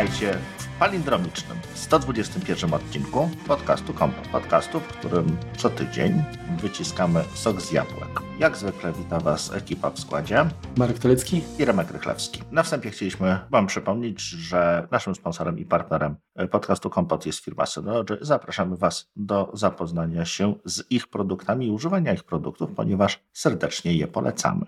Witajcie 0.00 0.38
w 0.58 0.78
palindromicznym 0.78 1.58
121 1.74 2.74
odcinku 2.74 3.30
podcastu 3.46 3.94
Kompo. 3.94 4.22
Podcastu, 4.32 4.80
w 4.80 4.86
którym 4.86 5.36
co 5.56 5.70
tydzień 5.70 6.22
wyciskamy 6.60 7.24
sok 7.34 7.60
z 7.60 7.72
jabłek. 7.72 8.20
Jak 8.38 8.56
zwykle 8.56 8.92
wita 8.92 9.20
Was 9.20 9.52
ekipa 9.52 9.90
w 9.90 10.00
składzie. 10.00 10.46
Marek 10.76 10.98
Tolecki 10.98 11.42
i 11.58 11.64
Remek 11.64 11.90
Rychlewski. 11.90 12.42
Na 12.50 12.62
wstępie 12.62 12.90
chcieliśmy 12.90 13.38
Wam 13.50 13.66
przypomnieć, 13.66 14.20
że 14.20 14.88
naszym 14.90 15.14
sponsorem 15.14 15.58
i 15.58 15.64
partnerem 15.64 16.16
podcastu 16.50 16.90
Kompot 16.90 17.26
jest 17.26 17.38
firma 17.38 17.66
Synology. 17.66 18.18
Zapraszamy 18.20 18.76
Was 18.76 19.10
do 19.16 19.50
zapoznania 19.54 20.24
się 20.24 20.54
z 20.64 20.90
ich 20.90 21.08
produktami 21.08 21.66
i 21.66 21.70
używania 21.70 22.12
ich 22.12 22.24
produktów, 22.24 22.70
ponieważ 22.76 23.20
serdecznie 23.32 23.94
je 23.94 24.06
polecamy. 24.06 24.66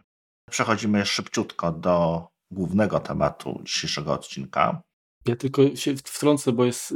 Przechodzimy 0.51 1.07
szybciutko 1.07 1.73
do 1.73 2.27
głównego 2.51 3.01
tematu 3.01 3.61
dzisiejszego 3.65 4.13
odcinka. 4.13 4.83
Ja 5.29 5.37
tylko 5.37 5.77
się 5.77 5.97
wtrącę, 5.97 6.53
bo 6.53 6.65
jest 6.65 6.95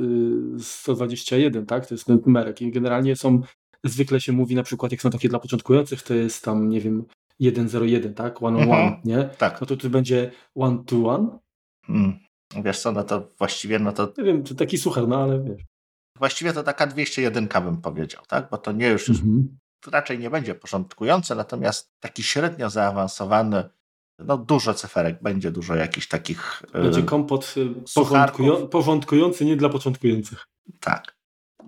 121, 0.58 1.66
tak? 1.66 1.86
To 1.86 1.94
jest 1.94 2.08
numerek 2.08 2.62
i 2.62 2.70
generalnie 2.70 3.16
są, 3.16 3.40
zwykle 3.84 4.20
się 4.20 4.32
mówi 4.32 4.54
na 4.54 4.62
przykład, 4.62 4.92
jak 4.92 5.02
są 5.02 5.10
takie 5.10 5.28
dla 5.28 5.38
początkujących, 5.38 6.02
to 6.02 6.14
jest 6.14 6.44
tam, 6.44 6.68
nie 6.68 6.80
wiem, 6.80 7.04
101, 7.68 8.14
tak? 8.14 8.42
One 8.42 8.58
on 8.58 8.72
one, 8.72 9.00
nie? 9.04 9.24
Tak. 9.24 9.60
No 9.60 9.66
to 9.66 9.76
tu 9.76 9.90
będzie 9.90 10.30
one 10.54 10.84
to 10.86 10.96
one. 10.96 11.38
Hmm. 11.86 12.18
Wiesz 12.64 12.80
co, 12.80 12.92
no 12.92 13.04
to 13.04 13.32
właściwie, 13.38 13.78
no 13.78 13.92
to... 13.92 14.12
Nie 14.18 14.24
wiem, 14.24 14.42
to 14.44 14.54
taki 14.54 14.78
suchar, 14.78 15.08
no 15.08 15.22
ale 15.22 15.42
wiesz. 15.42 15.62
Właściwie 16.18 16.52
to 16.52 16.62
taka 16.62 16.86
201 16.86 17.48
bym 17.64 17.80
powiedział, 17.80 18.22
tak? 18.28 18.48
Bo 18.50 18.58
to 18.58 18.72
nie 18.72 18.88
już, 18.88 19.08
mhm. 19.08 19.58
raczej 19.86 20.18
nie 20.18 20.30
będzie 20.30 20.54
początkujące, 20.54 21.34
natomiast 21.34 21.90
taki 22.00 22.22
średnio 22.22 22.70
zaawansowany 22.70 23.68
no 24.18 24.38
dużo 24.38 24.74
cyferek, 24.74 25.22
będzie 25.22 25.50
dużo 25.50 25.74
jakichś 25.74 26.08
takich. 26.08 26.62
E, 26.72 26.82
będzie 26.82 27.02
kompot 27.02 27.54
e, 28.62 28.66
porządkujący, 28.66 29.44
nie 29.44 29.56
dla 29.56 29.68
początkujących. 29.68 30.44
Tak. 30.80 31.16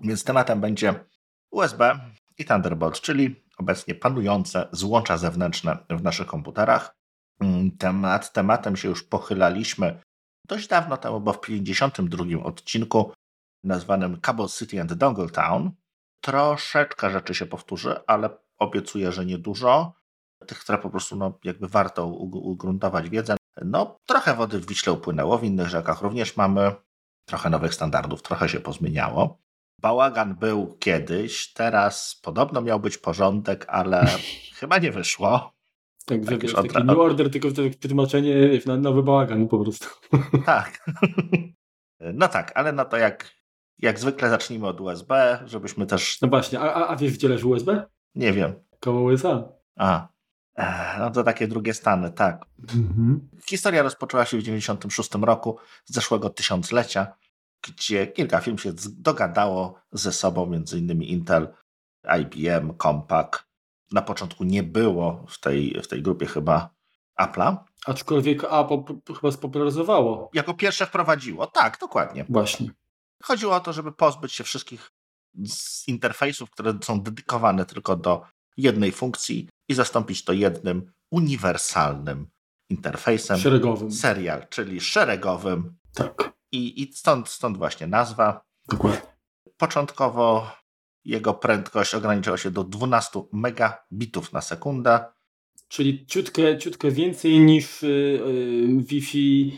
Więc 0.03 0.23
tematem 0.23 0.61
będzie 0.61 1.05
USB 1.51 1.99
i 2.37 2.45
Thunderbolt, 2.45 3.01
czyli 3.01 3.35
obecnie 3.57 3.95
panujące 3.95 4.67
złącza 4.71 5.17
zewnętrzne 5.17 5.77
w 5.89 6.03
naszych 6.03 6.27
komputerach. 6.27 6.95
Mm, 7.39 7.71
temat, 7.71 8.33
tematem 8.33 8.75
się 8.77 8.89
już 8.89 9.03
pochylaliśmy 9.03 10.01
dość 10.47 10.67
dawno 10.67 10.97
temu, 10.97 11.21
bo 11.21 11.33
w 11.33 11.41
52 11.41 12.43
odcinku 12.43 13.13
nazwanym 13.63 14.21
Cable 14.21 14.47
City 14.47 14.81
and 14.81 14.93
Dongle 14.93 15.29
Town. 15.29 15.71
Troszeczkę 16.21 17.11
rzeczy 17.11 17.35
się 17.35 17.45
powtórzy, 17.45 17.95
ale 18.07 18.29
obiecuję, 18.57 19.11
że 19.11 19.25
niedużo 19.25 19.93
tych, 20.47 20.59
które 20.59 20.77
po 20.77 20.89
prostu 20.89 21.15
no, 21.15 21.39
jakby 21.43 21.67
warto 21.67 22.07
ugruntować 22.07 23.09
wiedzę. 23.09 23.37
No, 23.65 23.99
trochę 24.05 24.35
wody 24.35 24.59
w 24.59 24.67
Wiśle 24.67 24.93
upłynęło, 24.93 25.37
w 25.37 25.43
innych 25.43 25.67
rzekach 25.67 26.01
również 26.01 26.37
mamy 26.37 26.71
trochę 27.25 27.49
nowych 27.49 27.73
standardów, 27.73 28.21
trochę 28.21 28.49
się 28.49 28.59
pozmieniało. 28.59 29.39
Bałagan 29.81 30.35
był 30.35 30.77
kiedyś, 30.79 31.53
teraz 31.53 32.19
podobno 32.23 32.61
miał 32.61 32.79
być 32.79 32.97
porządek, 32.97 33.65
ale 33.69 34.05
chyba 34.59 34.77
nie 34.77 34.91
wyszło. 34.91 35.53
Tak, 36.05 36.25
tak 36.25 36.41
wiesz, 36.41 36.53
taki 36.53 36.83
new 36.83 36.97
order, 36.97 37.31
tylko 37.31 37.47
wytłumaczenie 37.51 38.35
na 38.65 38.77
nowy 38.77 39.03
bałagan 39.03 39.47
po 39.47 39.59
prostu. 39.59 39.87
Tak. 40.45 40.85
No 42.13 42.27
tak, 42.27 42.51
ale 42.55 42.71
no 42.71 42.85
to 42.85 42.97
jak, 42.97 43.31
jak 43.79 43.99
zwykle 43.99 44.29
zacznijmy 44.29 44.67
od 44.67 44.81
USB, 44.81 45.39
żebyśmy 45.45 45.85
też... 45.85 46.21
No 46.21 46.27
właśnie, 46.27 46.59
a, 46.59 46.87
a 46.87 46.95
wiesz 46.95 47.13
gdzie 47.13 47.29
leży 47.29 47.47
USB? 47.47 47.85
Nie 48.15 48.33
wiem. 48.33 48.53
Koło 48.79 49.01
USA. 49.01 49.49
A, 49.77 50.07
no 50.99 51.11
to 51.11 51.23
takie 51.23 51.47
drugie 51.47 51.73
stany, 51.73 52.11
tak. 52.11 52.45
Mhm. 52.75 53.29
Historia 53.45 53.83
rozpoczęła 53.83 54.25
się 54.25 54.37
w 54.37 54.39
1996 54.39 55.25
roku, 55.25 55.57
z 55.85 55.93
zeszłego 55.93 56.29
tysiąclecia, 56.29 57.07
gdzie 57.67 58.07
kilka 58.07 58.39
firm 58.39 58.57
się 58.57 58.71
dogadało 58.89 59.81
ze 59.91 60.11
sobą, 60.11 60.45
między 60.45 60.79
innymi 60.79 61.11
Intel, 61.11 61.53
IBM, 62.19 62.77
Compaq. 62.77 63.47
Na 63.91 64.01
początku 64.01 64.43
nie 64.43 64.63
było 64.63 65.25
w 65.29 65.39
tej, 65.39 65.81
w 65.83 65.87
tej 65.87 66.01
grupie 66.01 66.25
chyba 66.25 66.69
Apple'a. 67.21 67.57
Aczkolwiek 67.85 68.43
Apple 68.43 69.13
chyba 69.15 69.31
spopularyzowało. 69.31 70.29
Jako 70.33 70.53
pierwsze 70.53 70.85
wprowadziło, 70.85 71.47
tak, 71.47 71.77
dokładnie. 71.79 72.25
Właśnie. 72.29 72.69
Chodziło 73.23 73.55
o 73.55 73.59
to, 73.59 73.73
żeby 73.73 73.91
pozbyć 73.91 74.33
się 74.33 74.43
wszystkich 74.43 74.91
z 75.45 75.87
interfejsów, 75.87 76.49
które 76.49 76.73
są 76.83 77.01
dedykowane 77.01 77.65
tylko 77.65 77.95
do 77.95 78.21
jednej 78.57 78.91
funkcji 78.91 79.49
i 79.69 79.73
zastąpić 79.73 80.23
to 80.23 80.33
jednym 80.33 80.91
uniwersalnym 81.11 82.27
interfejsem. 82.69 83.39
Szeregowym. 83.39 83.91
Serial, 83.91 84.47
czyli 84.49 84.81
szeregowym. 84.81 85.77
Tak. 85.93 86.33
I, 86.51 86.81
i 86.81 86.93
stąd, 86.93 87.29
stąd 87.29 87.57
właśnie 87.57 87.87
nazwa. 87.87 88.41
Dokładnie. 88.69 89.01
Początkowo 89.57 90.51
jego 91.05 91.33
prędkość 91.33 91.95
ograniczała 91.95 92.37
się 92.37 92.51
do 92.51 92.63
12 92.63 93.21
megabitów 93.33 94.33
na 94.33 94.41
sekundę. 94.41 95.05
Czyli 95.67 96.05
ciutkę, 96.05 96.57
ciutkę 96.57 96.91
więcej 96.91 97.39
niż 97.39 97.81
yy, 97.81 98.83
Wi-Fi 98.83 99.57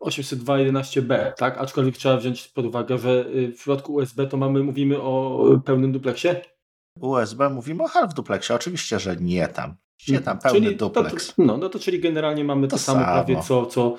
802.11b, 0.00 1.32
tak? 1.32 1.58
Aczkolwiek 1.58 1.96
trzeba 1.96 2.16
wziąć 2.16 2.48
pod 2.48 2.66
uwagę, 2.66 2.98
że 2.98 3.26
y, 3.26 3.52
w 3.52 3.58
przypadku 3.58 3.94
USB 3.94 4.26
to 4.26 4.36
mamy, 4.36 4.62
mówimy 4.62 5.00
o 5.02 5.44
pełnym 5.64 5.92
dupleksie. 5.92 6.28
USB 7.00 7.48
mówimy 7.50 7.82
o 7.82 7.88
half 7.88 8.14
duplexie. 8.14 8.54
Oczywiście, 8.54 9.00
że 9.00 9.16
nie 9.16 9.48
tam. 9.48 9.74
Nie 10.08 10.20
tam 10.20 10.38
pełny 10.38 10.60
czyli 10.60 10.76
duplex. 10.76 11.26
To, 11.26 11.42
no, 11.42 11.56
no 11.56 11.68
to 11.68 11.78
czyli 11.78 12.00
generalnie 12.00 12.44
mamy 12.44 12.68
to, 12.68 12.76
to 12.76 12.82
samo, 12.82 13.00
samo, 13.00 13.12
prawie 13.12 13.42
co, 13.42 13.66
co 13.66 13.96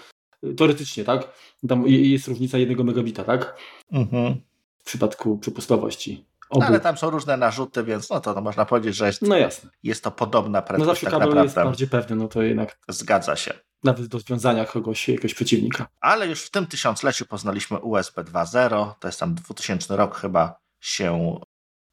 teoretycznie, 0.57 1.03
tak? 1.03 1.31
Tam 1.67 1.87
jest 1.87 2.27
różnica 2.27 2.57
jednego 2.57 2.83
megabita, 2.83 3.23
tak? 3.23 3.57
Mhm. 3.91 4.35
W 4.79 4.83
przypadku 4.83 5.37
przepustowości. 5.37 6.25
No, 6.53 6.65
ale 6.65 6.79
tam 6.79 6.97
są 6.97 7.09
różne 7.09 7.37
narzuty, 7.37 7.83
więc 7.83 8.09
no 8.09 8.19
to, 8.19 8.33
to 8.33 8.41
można 8.41 8.65
powiedzieć, 8.65 8.95
że 8.95 9.05
jest, 9.05 9.21
no 9.21 9.37
jasne. 9.37 9.69
jest 9.83 10.03
to 10.03 10.11
podobna 10.11 10.61
prędkość. 10.61 10.87
No 10.87 10.93
zawsze 10.93 11.05
tak 11.05 11.11
kabel 11.11 11.27
naprawdę. 11.27 11.43
jest 11.43 11.55
bardziej 11.55 11.87
pewny, 11.87 12.15
no 12.15 12.27
to 12.27 12.41
jednak. 12.41 12.79
Zgadza 12.87 13.35
się. 13.35 13.53
Nawet 13.83 14.07
do 14.07 14.19
związania 14.19 14.65
kogoś, 14.65 15.09
jakiegoś 15.09 15.33
przeciwnika. 15.33 15.87
Ale 16.01 16.27
już 16.27 16.43
w 16.43 16.51
tym 16.51 16.67
tysiącleciu 16.67 17.25
poznaliśmy 17.25 17.79
USB 17.79 18.23
2.0, 18.23 18.93
to 18.99 19.07
jest 19.07 19.19
tam 19.19 19.35
2000 19.35 19.97
rok 19.97 20.15
chyba 20.15 20.59
się 20.79 21.39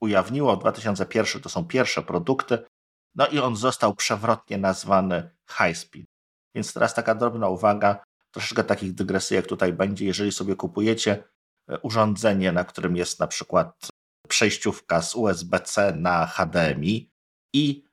ujawniło. 0.05 0.57
2001 0.57 1.43
to 1.43 1.49
są 1.49 1.65
pierwsze 1.65 2.03
produkty. 2.03 2.59
No 3.15 3.27
i 3.27 3.39
on 3.39 3.57
został 3.57 3.95
przewrotnie 3.95 4.59
nazwany 4.59 5.31
High 5.51 5.77
Speed. 5.77 6.07
Więc 6.55 6.75
teraz 6.75 6.95
taka 6.95 7.15
drobna 7.15 7.49
uwaga, 7.49 8.05
troszeczkę 8.31 8.65
takich 8.65 8.95
dygresyjek 8.95 9.47
tutaj 9.47 9.73
będzie. 9.73 10.07
Jeżeli 10.07 10.33
sobie 10.33 10.57
kupujecie 10.57 11.25
e, 11.71 11.79
urządzenie, 11.79 12.53
na 12.53 12.65
którym 12.65 12.97
jest 12.97 13.21
na 13.21 13.27
przykład 13.27 13.89
przejściówka 14.29 15.03
z 15.03 15.15
USB-C 15.15 15.93
na 15.97 16.27
HDMI 16.27 17.11
i 17.55 17.85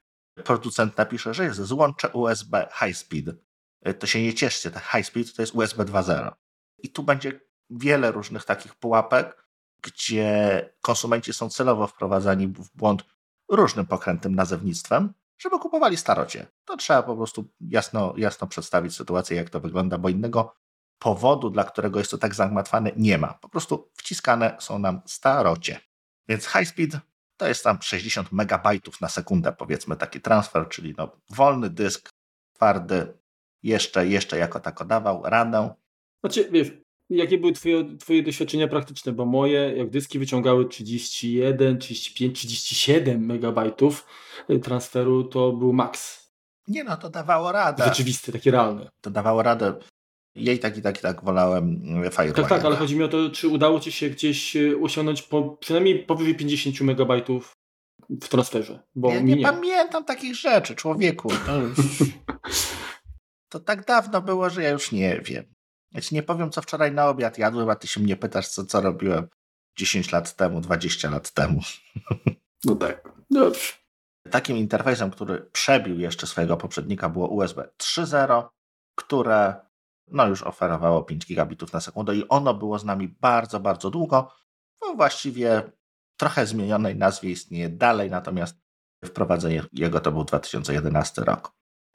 producent 0.43 0.97
napisze, 0.97 1.33
że 1.33 1.43
jest 1.43 1.59
złącze 1.59 2.09
USB 2.09 2.67
High 2.79 2.97
Speed, 2.97 3.33
e, 3.81 3.93
to 3.93 4.07
się 4.07 4.21
nie 4.21 4.33
cieszcie, 4.33 4.71
High 4.71 5.05
Speed 5.05 5.33
to 5.33 5.41
jest 5.41 5.55
USB 5.55 5.85
2.0. 5.85 6.31
I 6.77 6.89
tu 6.89 7.03
będzie 7.03 7.39
wiele 7.69 8.11
różnych 8.11 8.45
takich 8.45 8.75
pułapek, 8.75 9.43
gdzie 9.81 10.69
konsumenci 10.81 11.33
są 11.33 11.49
celowo 11.49 11.87
wprowadzani 11.87 12.47
w 12.47 12.69
błąd 12.75 13.03
różnym 13.49 13.85
pokrętnym 13.85 14.35
nazewnictwem, 14.35 15.13
żeby 15.37 15.59
kupowali 15.59 15.97
starocie. 15.97 16.47
To 16.65 16.77
trzeba 16.77 17.03
po 17.03 17.15
prostu 17.15 17.45
jasno, 17.61 18.13
jasno 18.17 18.47
przedstawić 18.47 18.95
sytuację, 18.95 19.37
jak 19.37 19.49
to 19.49 19.59
wygląda, 19.59 19.97
bo 19.97 20.09
innego 20.09 20.55
powodu, 20.99 21.49
dla 21.49 21.63
którego 21.63 21.99
jest 21.99 22.11
to 22.11 22.17
tak 22.17 22.35
zagmatwane, 22.35 22.91
nie 22.95 23.17
ma. 23.17 23.33
Po 23.33 23.49
prostu 23.49 23.91
wciskane 23.93 24.57
są 24.59 24.79
nam 24.79 25.01
starocie. 25.05 25.79
Więc 26.27 26.45
high 26.45 26.67
speed 26.67 26.99
to 27.37 27.47
jest 27.47 27.63
tam 27.63 27.81
60 27.81 28.31
megabajtów 28.31 29.01
na 29.01 29.09
sekundę, 29.09 29.53
powiedzmy 29.53 29.95
taki 29.95 30.21
transfer, 30.21 30.69
czyli 30.69 30.95
no, 30.97 31.17
wolny 31.29 31.69
dysk, 31.69 32.09
twardy, 32.53 33.17
jeszcze, 33.63 34.07
jeszcze 34.07 34.37
jako 34.37 34.59
tako 34.59 34.85
dawał 34.85 35.23
radę. 35.23 35.73
Znaczy, 36.23 36.49
wiesz, 36.51 36.71
Jakie 37.11 37.37
były 37.37 37.53
twoje, 37.53 37.97
twoje 37.97 38.23
doświadczenia 38.23 38.67
praktyczne? 38.67 39.11
Bo 39.11 39.25
moje, 39.25 39.73
jak 39.77 39.89
dyski 39.89 40.19
wyciągały 40.19 40.65
31, 40.65 41.77
35, 41.77 42.37
37 42.37 43.25
megabajtów 43.25 44.05
y, 44.49 44.59
transferu, 44.59 45.23
to 45.23 45.51
był 45.51 45.73
maks. 45.73 46.31
Nie 46.67 46.83
no, 46.83 46.97
to 46.97 47.09
dawało 47.09 47.51
radę. 47.51 47.83
Rzeczywisty, 47.83 48.31
takie 48.31 48.51
realne. 48.51 48.89
To 49.01 49.11
dawało 49.11 49.43
radę. 49.43 49.73
Jej 50.35 50.59
tak 50.59 50.77
i 50.77 50.81
tak 50.81 50.99
i 50.99 51.01
tak 51.01 51.23
wolałem 51.23 51.81
Firewire. 52.11 52.33
Tak, 52.33 52.49
tak, 52.49 52.65
ale 52.65 52.75
chodzi 52.75 52.95
mi 52.95 53.03
o 53.03 53.07
to, 53.07 53.29
czy 53.29 53.47
udało 53.47 53.79
Ci 53.79 53.91
się 53.91 54.09
gdzieś 54.09 54.55
y, 54.55 54.77
osiągnąć 54.81 55.21
po, 55.21 55.43
przynajmniej 55.43 55.99
powyżej 55.99 56.35
50 56.35 56.81
megabajtów 56.81 57.51
w 58.09 58.27
transferze. 58.27 58.83
Bo 58.95 59.09
ja 59.13 59.19
nie, 59.19 59.35
nie 59.35 59.43
pamiętam 59.43 60.05
takich 60.05 60.35
rzeczy, 60.35 60.75
człowieku. 60.75 61.29
To, 61.45 61.57
już... 61.61 61.77
to 63.51 63.59
tak 63.59 63.85
dawno 63.85 64.21
było, 64.21 64.49
że 64.49 64.63
ja 64.63 64.69
już 64.69 64.91
nie 64.91 65.21
wiem. 65.25 65.53
Ja 65.91 66.01
ci 66.01 66.15
nie 66.15 66.23
powiem, 66.23 66.51
co 66.51 66.61
wczoraj 66.61 66.91
na 66.91 67.09
obiad 67.09 67.37
jadłem, 67.37 67.69
a 67.69 67.75
ty 67.75 67.87
się 67.87 67.99
mnie 67.99 68.17
pytasz, 68.17 68.47
co, 68.47 68.65
co 68.65 68.81
robiłem 68.81 69.27
10 69.77 70.11
lat 70.11 70.35
temu, 70.35 70.61
20 70.61 71.09
lat 71.09 71.31
temu. 71.31 71.61
No 72.65 72.75
tak, 72.75 73.09
dobrze. 73.29 73.73
Takim 74.31 74.57
interfejsem, 74.57 75.11
który 75.11 75.41
przebił 75.41 75.99
jeszcze 75.99 76.27
swojego 76.27 76.57
poprzednika 76.57 77.09
było 77.09 77.27
USB 77.27 77.69
3.0, 77.77 78.47
które 78.95 79.55
no 80.07 80.27
już 80.27 80.43
oferowało 80.43 81.03
5 81.03 81.25
gigabitów 81.25 81.73
na 81.73 81.79
sekundę 81.79 82.15
i 82.15 82.27
ono 82.27 82.53
było 82.53 82.79
z 82.79 82.85
nami 82.85 83.07
bardzo, 83.07 83.59
bardzo 83.59 83.89
długo. 83.89 84.33
No 84.81 84.93
właściwie 84.95 85.71
trochę 86.19 86.45
zmienionej 86.45 86.95
nazwie 86.95 87.31
istnieje 87.31 87.69
dalej, 87.69 88.09
natomiast 88.09 88.61
wprowadzenie 89.05 89.63
jego 89.73 89.99
to 89.99 90.11
był 90.11 90.23
2011 90.23 91.21
rok. 91.21 91.51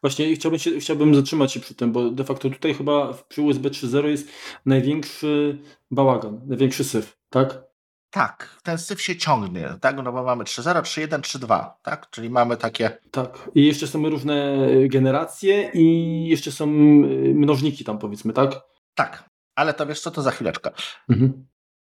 Właśnie 0.07 0.35
chciałbym, 0.35 0.59
się, 0.59 0.81
chciałbym 0.81 1.15
zatrzymać 1.15 1.53
się 1.53 1.61
przy 1.61 1.75
tym, 1.75 1.93
bo 1.93 2.11
de 2.11 2.25
facto 2.25 2.51
tutaj 2.51 2.75
chyba 2.75 3.13
przy 3.29 3.43
USB 3.43 3.71
3.0 3.71 4.05
jest 4.07 4.29
największy 4.67 5.59
bałagan, 5.91 6.41
największy 6.47 6.85
syf, 6.85 7.19
tak? 7.31 7.65
Tak, 8.11 8.61
ten 8.63 8.79
syf 8.79 9.03
się 9.03 9.17
ciągnie, 9.17 9.75
tak? 9.81 9.97
No 9.97 10.13
bo 10.13 10.23
mamy 10.23 10.45
3.0, 10.45 10.83
3.1, 10.83 11.21
3.2, 11.21 11.71
tak? 11.83 12.11
Czyli 12.11 12.31
mamy 12.31 12.57
takie... 12.57 12.99
Tak, 13.11 13.51
i 13.55 13.67
jeszcze 13.67 13.87
są 13.87 14.09
różne 14.09 14.57
generacje 14.89 15.71
i 15.75 16.29
jeszcze 16.29 16.53
są 16.53 16.67
mnożniki 17.35 17.85
tam 17.85 17.99
powiedzmy, 17.99 18.33
tak? 18.33 18.61
Tak, 18.95 19.31
ale 19.55 19.75
to 19.75 19.87
wiesz 19.87 20.01
co, 20.01 20.11
to 20.11 20.23
za 20.23 20.31
chwileczkę. 20.31 20.71
Mhm. 21.09 21.47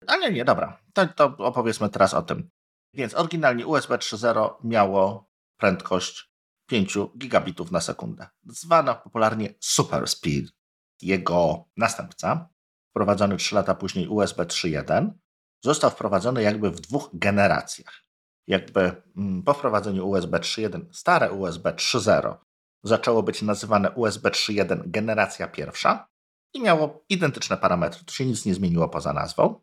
Ale 0.08 0.32
nie, 0.32 0.46
dobra, 0.46 0.80
to, 0.94 1.08
to 1.08 1.26
opowiedzmy 1.38 1.90
teraz 1.90 2.14
o 2.14 2.22
tym. 2.22 2.50
Więc 2.94 3.16
oryginalnie 3.16 3.68
USB 3.68 3.98
3.0 3.98 4.50
miało 4.64 5.30
prędkość 5.58 6.35
5 6.66 6.98
gigabitów 7.18 7.72
na 7.72 7.82
sekundę, 7.82 8.28
zwana 8.46 8.96
popularnie 8.96 9.54
Super 9.60 10.08
Speed. 10.08 10.52
Jego 11.02 11.66
następca, 11.78 12.50
wprowadzony 12.90 13.38
3 13.38 13.56
lata 13.56 13.76
później 13.76 14.08
USB 14.08 14.46
3.1, 14.46 15.12
został 15.64 15.92
wprowadzony 15.92 16.44
jakby 16.44 16.72
w 16.72 16.82
dwóch 16.82 17.10
generacjach. 17.14 18.06
Jakby 18.48 19.04
mm, 19.18 19.44
po 19.44 19.54
wprowadzeniu 19.54 20.10
USB 20.10 20.40
3.1 20.40 20.86
stare 20.92 21.32
USB 21.32 21.72
3.0 21.72 22.38
zaczęło 22.84 23.24
być 23.24 23.42
nazywane 23.42 23.92
USB 23.92 24.30
3.1 24.30 24.82
generacja 24.86 25.48
pierwsza 25.48 26.08
i 26.54 26.62
miało 26.62 27.06
identyczne 27.10 27.58
parametry, 27.58 28.06
tu 28.06 28.14
się 28.14 28.26
nic 28.26 28.46
nie 28.46 28.54
zmieniło 28.54 28.90
poza 28.90 29.14
nazwą, 29.14 29.62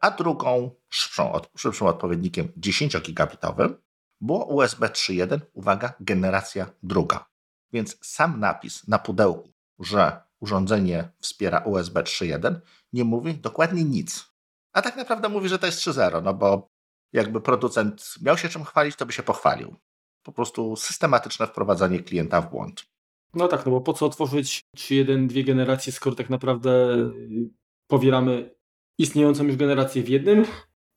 a 0.00 0.10
drugą, 0.10 0.70
szybszą, 0.88 1.32
szybszym 1.56 1.86
odpowiednikiem 1.86 2.48
10-gigabitowym 2.48 3.74
było 4.20 4.44
USB 4.44 4.86
3.1, 4.86 5.40
uwaga, 5.52 5.92
generacja 6.00 6.70
druga. 6.82 7.26
Więc 7.72 7.98
sam 8.02 8.40
napis 8.40 8.88
na 8.88 8.98
pudełku, 8.98 9.52
że 9.78 10.22
urządzenie 10.40 11.08
wspiera 11.20 11.58
USB 11.58 12.02
3.1, 12.02 12.60
nie 12.92 13.04
mówi 13.04 13.34
dokładnie 13.34 13.84
nic. 13.84 14.30
A 14.72 14.82
tak 14.82 14.96
naprawdę 14.96 15.28
mówi, 15.28 15.48
że 15.48 15.58
to 15.58 15.66
jest 15.66 15.78
3.0, 15.78 16.22
no 16.22 16.34
bo 16.34 16.68
jakby 17.12 17.40
producent 17.40 18.14
miał 18.22 18.38
się 18.38 18.48
czym 18.48 18.64
chwalić, 18.64 18.96
to 18.96 19.06
by 19.06 19.12
się 19.12 19.22
pochwalił. 19.22 19.76
Po 20.22 20.32
prostu 20.32 20.76
systematyczne 20.76 21.46
wprowadzanie 21.46 22.00
klienta 22.02 22.40
w 22.40 22.50
błąd. 22.50 22.86
No 23.34 23.48
tak, 23.48 23.66
no 23.66 23.72
bo 23.72 23.80
po 23.80 23.92
co 23.92 24.06
otworzyć 24.06 24.60
3.1, 24.76 25.26
dwie 25.26 25.44
generacje, 25.44 25.92
skoro 25.92 26.16
tak 26.16 26.30
naprawdę 26.30 26.70
y, 26.70 27.50
powieramy 27.86 28.54
istniejącą 28.98 29.44
już 29.44 29.56
generację 29.56 30.02
w 30.02 30.08
jednym 30.08 30.44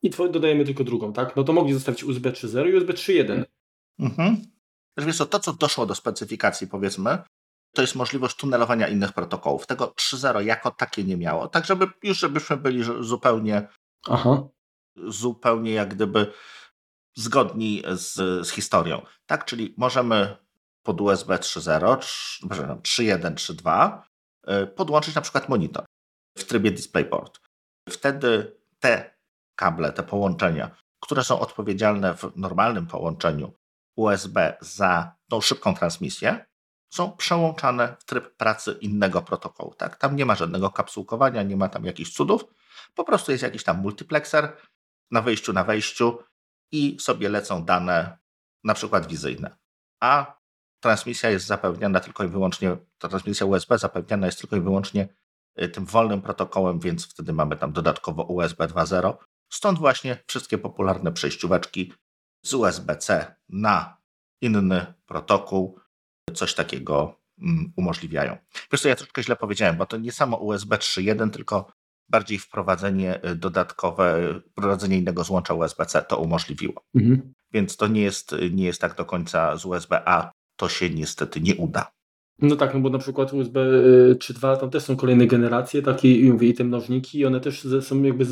i 0.03 0.09
dodajemy 0.09 0.65
tylko 0.65 0.83
drugą, 0.83 1.13
tak? 1.13 1.35
No 1.35 1.43
to 1.43 1.53
mogli 1.53 1.73
zostawić 1.73 2.03
USB 2.03 2.31
3.0 2.31 2.69
i 2.69 2.75
USB 2.75 2.93
3.1. 2.93 3.43
Mhm. 3.99 4.37
Wiesz 4.97 5.17
co, 5.17 5.25
to 5.25 5.39
co 5.39 5.53
doszło 5.53 5.85
do 5.85 5.95
specyfikacji 5.95 6.67
powiedzmy, 6.67 7.17
to 7.75 7.81
jest 7.81 7.95
możliwość 7.95 8.35
tunelowania 8.35 8.87
innych 8.87 9.11
protokołów. 9.11 9.67
Tego 9.67 9.85
3.0 9.85 10.39
jako 10.39 10.71
takie 10.71 11.03
nie 11.03 11.17
miało. 11.17 11.47
Tak, 11.47 11.65
żeby 11.65 11.87
już 12.03 12.19
żebyśmy 12.19 12.57
byli 12.57 12.83
zupełnie 12.99 13.67
Aha. 14.09 14.47
zupełnie 14.95 15.73
jak 15.73 15.95
gdyby 15.95 16.33
zgodni 17.15 17.83
z, 17.91 18.13
z 18.47 18.51
historią. 18.51 19.05
Tak, 19.25 19.45
czyli 19.45 19.73
możemy 19.77 20.37
pod 20.83 21.01
USB 21.01 21.35
3.0, 21.35 21.97
3.1, 22.47 23.33
3.2 23.33 24.01
podłączyć 24.75 25.15
na 25.15 25.21
przykład 25.21 25.49
monitor 25.49 25.85
w 26.37 26.43
trybie 26.43 26.71
DisplayPort. 26.71 27.39
Wtedy 27.89 28.57
te 28.79 29.12
kable, 29.55 29.91
te 29.91 30.03
połączenia, 30.03 30.71
które 30.99 31.23
są 31.23 31.39
odpowiedzialne 31.39 32.13
w 32.13 32.31
normalnym 32.35 32.87
połączeniu 32.87 33.53
USB 33.95 34.57
za 34.61 35.15
tą 35.29 35.41
szybką 35.41 35.73
transmisję, 35.73 36.45
są 36.93 37.11
przełączane 37.11 37.95
w 37.99 38.05
tryb 38.05 38.35
pracy 38.35 38.77
innego 38.81 39.21
protokołu. 39.21 39.73
Tak? 39.73 39.95
Tam 39.95 40.15
nie 40.15 40.25
ma 40.25 40.35
żadnego 40.35 40.69
kapsułkowania, 40.69 41.43
nie 41.43 41.57
ma 41.57 41.69
tam 41.69 41.85
jakichś 41.85 42.11
cudów. 42.11 42.45
Po 42.95 43.03
prostu 43.03 43.31
jest 43.31 43.43
jakiś 43.43 43.63
tam 43.63 43.81
multiplexer 43.81 44.57
na 45.11 45.21
wyjściu, 45.21 45.53
na 45.53 45.63
wejściu 45.63 46.19
i 46.71 46.97
sobie 46.99 47.29
lecą 47.29 47.65
dane, 47.65 48.17
na 48.63 48.73
przykład 48.73 49.07
wizyjne. 49.07 49.57
A 50.01 50.39
transmisja 50.79 51.29
jest 51.29 51.45
zapewniana 51.45 51.99
tylko 51.99 52.23
i 52.23 52.27
wyłącznie, 52.27 52.77
ta 52.97 53.09
transmisja 53.09 53.45
USB 53.45 53.77
zapewniana 53.77 54.25
jest 54.25 54.39
tylko 54.39 54.55
i 54.55 54.61
wyłącznie 54.61 55.07
y, 55.61 55.69
tym 55.69 55.85
wolnym 55.85 56.21
protokołem, 56.21 56.79
więc 56.79 57.05
wtedy 57.05 57.33
mamy 57.33 57.57
tam 57.57 57.71
dodatkowo 57.71 58.23
USB 58.23 58.67
2.0. 58.67 59.13
Stąd 59.53 59.79
właśnie 59.79 60.17
wszystkie 60.27 60.57
popularne 60.57 61.11
przejścióweczki 61.11 61.93
z 62.45 62.53
USB-C 62.53 63.35
na 63.49 63.97
inny 64.41 64.93
protokół 65.05 65.79
coś 66.33 66.53
takiego 66.53 67.19
mm, 67.41 67.73
umożliwiają. 67.75 68.37
Wiesz 68.71 68.81
co, 68.81 68.89
ja 68.89 68.95
troszkę 68.95 69.23
źle 69.23 69.35
powiedziałem, 69.35 69.77
bo 69.77 69.85
to 69.85 69.97
nie 69.97 70.11
samo 70.11 70.37
USB 70.37 70.75
3.1, 70.75 71.29
tylko 71.29 71.71
bardziej 72.09 72.39
wprowadzenie 72.39 73.25
y, 73.25 73.35
dodatkowe, 73.35 74.39
wprowadzenie 74.51 74.97
innego 74.97 75.23
złącza 75.23 75.53
USB-C 75.53 76.01
to 76.01 76.17
umożliwiło. 76.17 76.83
Mhm. 76.95 77.33
Więc 77.51 77.77
to 77.77 77.87
nie 77.87 78.01
jest, 78.01 78.35
nie 78.51 78.65
jest 78.65 78.81
tak 78.81 78.95
do 78.95 79.05
końca 79.05 79.57
z 79.57 79.65
USB-A, 79.65 80.31
to 80.55 80.69
się 80.69 80.89
niestety 80.89 81.41
nie 81.41 81.55
uda. 81.55 81.91
No 82.39 82.55
tak, 82.55 82.73
no 82.73 82.79
bo 82.79 82.89
na 82.89 82.99
przykład 82.99 83.33
USB 83.33 83.59
3.2 84.15 84.57
tam 84.57 84.69
też 84.69 84.83
są 84.83 84.95
kolejne 84.95 85.27
generacje, 85.27 85.81
takie 85.81 86.19
i 86.19 86.31
mówię, 86.31 86.49
i 86.49 86.53
te 86.53 86.63
mnożniki, 86.63 87.25
one 87.25 87.39
też 87.39 87.67
są 87.81 88.03
jakby 88.03 88.25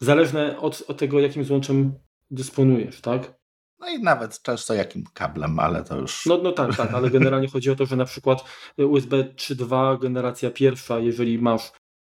zależne 0.00 0.58
od, 0.58 0.82
od 0.88 0.98
tego, 0.98 1.20
jakim 1.20 1.44
złączem 1.44 1.94
dysponujesz, 2.30 3.00
tak? 3.00 3.40
No 3.78 3.88
i 3.88 4.02
nawet 4.02 4.42
często 4.42 4.74
jakim 4.74 5.04
kablem, 5.14 5.58
ale 5.58 5.84
to 5.84 5.96
już. 5.98 6.26
No, 6.26 6.38
no 6.42 6.52
tak, 6.52 6.76
tak, 6.76 6.94
ale 6.94 7.10
generalnie 7.10 7.48
chodzi 7.48 7.70
o 7.70 7.76
to, 7.76 7.86
że 7.86 7.96
na 7.96 8.04
przykład 8.04 8.44
USB 8.78 9.24
3.2 9.24 10.00
generacja 10.00 10.50
pierwsza, 10.50 10.98
jeżeli 10.98 11.38
masz 11.38 11.72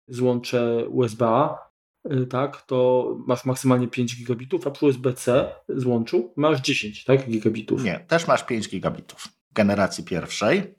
złącze 0.09 0.89
USB-A, 0.89 1.59
y, 2.13 2.27
tak, 2.27 2.63
to 2.63 3.07
masz 3.27 3.45
maksymalnie 3.45 3.89
5 3.89 4.17
gigabitów, 4.17 4.67
a 4.67 4.71
przy 4.71 4.87
USB-C 4.87 5.55
złączu 5.69 6.33
masz 6.37 6.61
10 6.61 7.05
tak, 7.05 7.31
gigabitów. 7.31 7.85
Nie, 7.85 8.05
też 8.09 8.27
masz 8.27 8.47
5 8.47 8.69
gigabitów 8.69 9.29
generacji 9.53 10.05
pierwszej. 10.05 10.75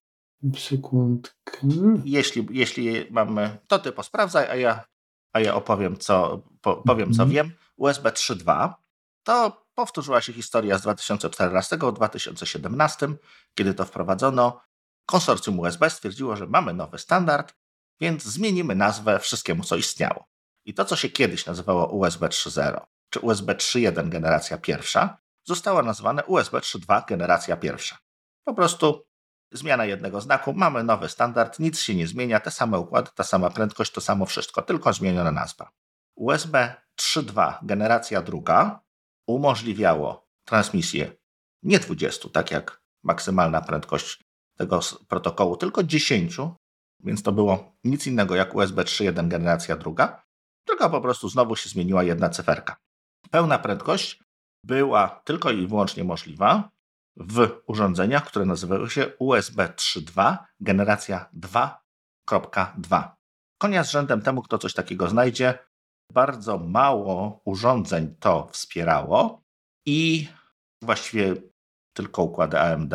Sekundkę. 0.56 1.58
Jeśli, 2.04 2.46
jeśli 2.50 3.06
mamy, 3.10 3.58
to 3.68 3.78
ty 3.78 3.92
posprawdzaj, 3.92 4.50
a 4.50 4.56
ja, 4.56 4.84
a 5.32 5.40
ja 5.40 5.54
opowiem, 5.54 5.96
co, 5.96 6.42
po, 6.64 6.76
powiem, 6.76 7.14
co 7.14 7.22
mhm. 7.22 7.30
wiem. 7.30 7.52
USB 7.76 8.10
3.2 8.10 8.72
to 9.22 9.64
powtórzyła 9.74 10.20
się 10.20 10.32
historia 10.32 10.78
z 10.78 10.82
2014-2017, 10.82 13.14
kiedy 13.54 13.74
to 13.74 13.84
wprowadzono. 13.84 14.60
Konsorcjum 15.06 15.60
USB 15.60 15.90
stwierdziło, 15.90 16.36
że 16.36 16.46
mamy 16.46 16.74
nowy 16.74 16.98
standard, 16.98 17.54
więc 18.00 18.22
zmienimy 18.22 18.74
nazwę 18.74 19.18
wszystkiemu, 19.18 19.64
co 19.64 19.76
istniało. 19.76 20.28
I 20.64 20.74
to, 20.74 20.84
co 20.84 20.96
się 20.96 21.08
kiedyś 21.08 21.46
nazywało 21.46 21.86
USB 21.86 22.28
3.0 22.28 22.80
czy 23.10 23.20
USB 23.20 23.54
3.1 23.54 24.08
generacja 24.08 24.58
pierwsza, 24.58 25.18
zostało 25.44 25.82
nazwane 25.82 26.24
USB 26.24 26.58
3.2 26.58 27.04
generacja 27.06 27.56
pierwsza. 27.56 27.98
Po 28.44 28.54
prostu 28.54 29.06
zmiana 29.52 29.84
jednego 29.84 30.20
znaku, 30.20 30.52
mamy 30.52 30.84
nowy 30.84 31.08
standard, 31.08 31.58
nic 31.58 31.80
się 31.80 31.94
nie 31.94 32.06
zmienia, 32.06 32.40
te 32.40 32.50
same 32.50 32.78
układy, 32.78 33.10
ta 33.14 33.24
sama 33.24 33.50
prędkość, 33.50 33.92
to 33.92 34.00
samo 34.00 34.26
wszystko, 34.26 34.62
tylko 34.62 34.92
zmieniona 34.92 35.30
nazwa. 35.30 35.70
USB 36.16 36.74
3.2 37.00 37.54
generacja 37.62 38.22
druga 38.22 38.80
umożliwiało 39.26 40.28
transmisję 40.44 41.12
nie 41.62 41.78
20, 41.78 42.28
tak 42.28 42.50
jak 42.50 42.82
maksymalna 43.02 43.60
prędkość 43.60 44.24
tego 44.56 44.80
protokołu, 45.08 45.56
tylko 45.56 45.82
10, 45.82 46.36
więc 47.00 47.22
to 47.22 47.32
było 47.32 47.76
nic 47.84 48.06
innego 48.06 48.34
jak 48.34 48.54
USB 48.54 48.82
3.1 48.82 49.28
generacja 49.28 49.76
druga, 49.76 50.22
tylko 50.64 50.90
po 50.90 51.00
prostu 51.00 51.28
znowu 51.28 51.56
się 51.56 51.68
zmieniła 51.68 52.02
jedna 52.02 52.28
cyferka. 52.28 52.76
Pełna 53.30 53.58
prędkość 53.58 54.22
była 54.64 55.08
tylko 55.24 55.50
i 55.50 55.66
wyłącznie 55.66 56.04
możliwa 56.04 56.70
w 57.16 57.50
urządzeniach, 57.66 58.24
które 58.24 58.44
nazywały 58.44 58.90
się 58.90 59.12
USB 59.18 59.68
3.2 59.76 60.36
generacja 60.60 61.30
2.2. 61.34 63.08
Konia 63.58 63.84
z 63.84 63.90
rzędem 63.90 64.22
temu, 64.22 64.42
kto 64.42 64.58
coś 64.58 64.74
takiego 64.74 65.08
znajdzie, 65.08 65.58
bardzo 66.12 66.58
mało 66.58 67.40
urządzeń 67.44 68.14
to 68.20 68.48
wspierało 68.52 69.42
i 69.86 70.28
właściwie 70.82 71.34
tylko 71.92 72.22
układy 72.22 72.60
AMD. 72.60 72.94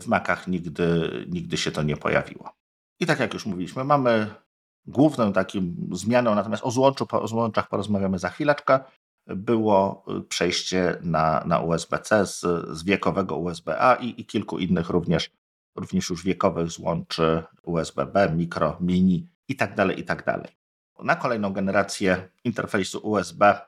W 0.00 0.06
Macach 0.06 0.48
nigdy, 0.48 1.10
nigdy 1.28 1.56
się 1.56 1.70
to 1.70 1.82
nie 1.82 1.96
pojawiło. 1.96 2.50
I 3.00 3.06
tak 3.06 3.20
jak 3.20 3.34
już 3.34 3.46
mówiliśmy, 3.46 3.84
mamy 3.84 4.34
główną 4.86 5.32
taką 5.32 5.58
zmianą, 5.92 6.34
natomiast 6.34 6.64
o, 6.64 6.70
złączu, 6.70 7.06
o 7.10 7.28
złączach 7.28 7.68
porozmawiamy 7.68 8.18
za 8.18 8.28
chwileczkę, 8.28 8.80
było 9.26 10.04
przejście 10.28 10.98
na, 11.02 11.44
na 11.46 11.60
USB-C 11.60 12.26
z, 12.26 12.40
z 12.70 12.84
wiekowego 12.84 13.36
USB-A 13.36 13.94
i, 13.94 14.20
i 14.20 14.26
kilku 14.26 14.58
innych 14.58 14.88
również 14.88 15.30
również 15.76 16.10
już 16.10 16.24
wiekowych 16.24 16.70
złączy 16.70 17.42
USB-B, 17.62 18.32
mikro, 18.36 18.76
mini 18.80 19.28
i 19.48 19.56
tak 19.56 19.74
Na 21.02 21.16
kolejną 21.16 21.52
generację 21.52 22.30
interfejsu 22.44 22.98
USB 23.08 23.60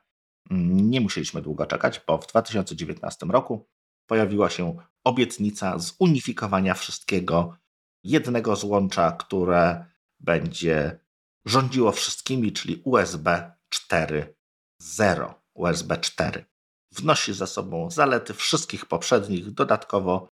mm, 0.50 0.90
nie 0.90 1.00
musieliśmy 1.00 1.42
długo 1.42 1.66
czekać, 1.66 2.00
bo 2.06 2.18
w 2.18 2.26
2019 2.26 3.26
roku 3.26 3.68
pojawiła 4.06 4.50
się 4.50 4.76
obietnica 5.04 5.78
zunifikowania 5.78 6.74
wszystkiego 6.74 7.56
jednego 8.04 8.56
złącza, 8.56 9.12
które 9.12 9.84
będzie 10.20 11.00
rządziło 11.44 11.92
wszystkimi, 11.92 12.52
czyli 12.52 12.82
USB 12.84 13.52
4.0. 13.74 15.34
USB 15.54 15.98
4 15.98 16.44
wnosi 16.92 17.34
za 17.34 17.46
sobą 17.46 17.90
zalety 17.90 18.34
wszystkich 18.34 18.86
poprzednich, 18.86 19.50
dodatkowo 19.50 20.28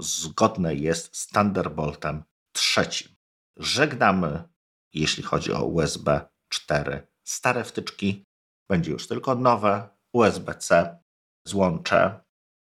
zgodne 0.00 0.74
jest 0.74 1.16
z 1.16 1.26
Thunderboltem 1.26 2.24
trzecim. 2.52 3.16
Żegnamy, 3.56 4.48
jeśli 4.92 5.22
chodzi 5.22 5.52
o 5.52 5.64
USB 5.64 6.33
4, 6.54 7.06
stare 7.24 7.64
wtyczki, 7.64 8.24
będzie 8.68 8.90
już 8.90 9.08
tylko 9.08 9.34
nowe 9.34 9.88
USB-C 10.12 10.98
złącze. 11.46 12.20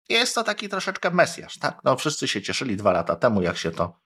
Jest 0.10 0.36
to 0.36 0.44
taki 0.44 0.70
troszeczkę 0.70 1.12
mesjasz, 1.12 1.58
tak? 1.60 1.80
No, 1.84 1.96
wszyscy 1.96 2.28
się 2.28 2.42
cieszyli 2.42 2.78
dwa 2.78 2.92
lata 2.92 3.16
temu, 3.16 3.42
jak 3.42 3.58
się 3.58 3.72
to 3.72 4.04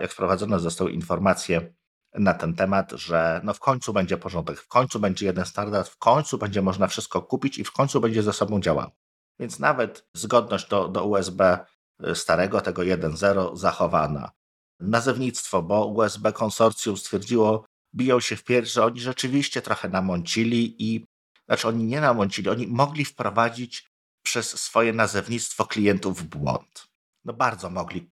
jak 0.00 0.12
wprowadzone 0.12 0.60
zostały 0.60 0.90
informacje 0.90 1.74
na 2.14 2.34
ten 2.34 2.54
temat, 2.54 2.92
że 2.92 3.40
no 3.44 3.54
w 3.54 3.60
końcu 3.60 3.92
będzie 3.92 4.16
porządek, 4.16 4.60
w 4.60 4.68
końcu 4.68 5.00
będzie 5.00 5.26
jeden 5.26 5.44
standard, 5.44 5.88
w 5.88 5.98
końcu 5.98 6.38
będzie 6.38 6.62
można 6.62 6.86
wszystko 6.86 7.22
kupić 7.22 7.58
i 7.58 7.64
w 7.64 7.72
końcu 7.72 8.00
będzie 8.00 8.22
ze 8.22 8.32
sobą 8.32 8.60
działało. 8.60 8.90
Więc 9.38 9.58
nawet 9.58 10.08
zgodność 10.14 10.68
do, 10.68 10.88
do 10.88 11.04
USB 11.04 11.58
y, 12.06 12.14
starego, 12.14 12.60
tego 12.60 12.82
1.0 12.82 13.56
zachowana. 13.56 14.30
Nazewnictwo, 14.80 15.62
bo 15.62 15.86
USB 15.86 16.32
konsorcjum 16.32 16.96
stwierdziło, 16.96 17.64
biją 17.94 18.20
się 18.20 18.36
w 18.36 18.44
pierś, 18.44 18.72
że 18.72 18.84
oni 18.84 19.00
rzeczywiście 19.00 19.62
trochę 19.62 19.88
namącili 19.88 20.74
i 20.78 21.06
znaczy 21.46 21.68
oni 21.68 21.84
nie 21.84 22.00
namącili, 22.00 22.48
oni 22.48 22.66
mogli 22.66 23.04
wprowadzić 23.04 23.90
przez 24.22 24.60
swoje 24.60 24.92
nazewnictwo 24.92 25.66
klientów 25.66 26.18
w 26.18 26.24
błąd. 26.24 26.88
No 27.24 27.32
bardzo 27.32 27.70
mogli, 27.70 28.10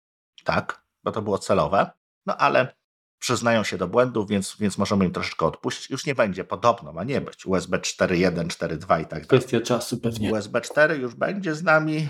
tak, 0.44 0.84
bo 1.04 1.12
to 1.12 1.22
było 1.22 1.38
celowe, 1.38 1.90
no 2.26 2.36
ale 2.36 2.74
przyznają 3.18 3.64
się 3.64 3.78
do 3.78 3.88
błędów, 3.88 4.28
więc, 4.28 4.56
więc 4.60 4.78
możemy 4.78 5.04
im 5.04 5.12
troszeczkę 5.12 5.46
odpuścić. 5.46 5.90
Już 5.90 6.06
nie 6.06 6.14
będzie, 6.14 6.44
podobno 6.44 6.92
ma 6.92 7.04
nie 7.04 7.20
być 7.20 7.46
USB 7.46 7.78
4.1, 7.78 8.46
4.2 8.46 8.74
i 8.76 8.78
tak 8.78 9.08
dalej. 9.08 9.26
Kwestia 9.26 9.60
czasu 9.60 9.98
pewnie. 9.98 10.32
USB 10.32 10.60
4 10.60 10.96
już 10.96 11.14
będzie 11.14 11.54
z 11.54 11.62
nami 11.62 12.08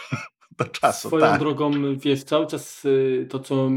do 0.58 0.64
czasu. 0.64 1.08
Swoją 1.08 1.26
tak. 1.26 1.40
drogą, 1.40 1.96
wiesz, 1.96 2.24
cały 2.24 2.46
czas 2.46 2.84
y, 2.84 3.26
to, 3.30 3.38
co 3.38 3.68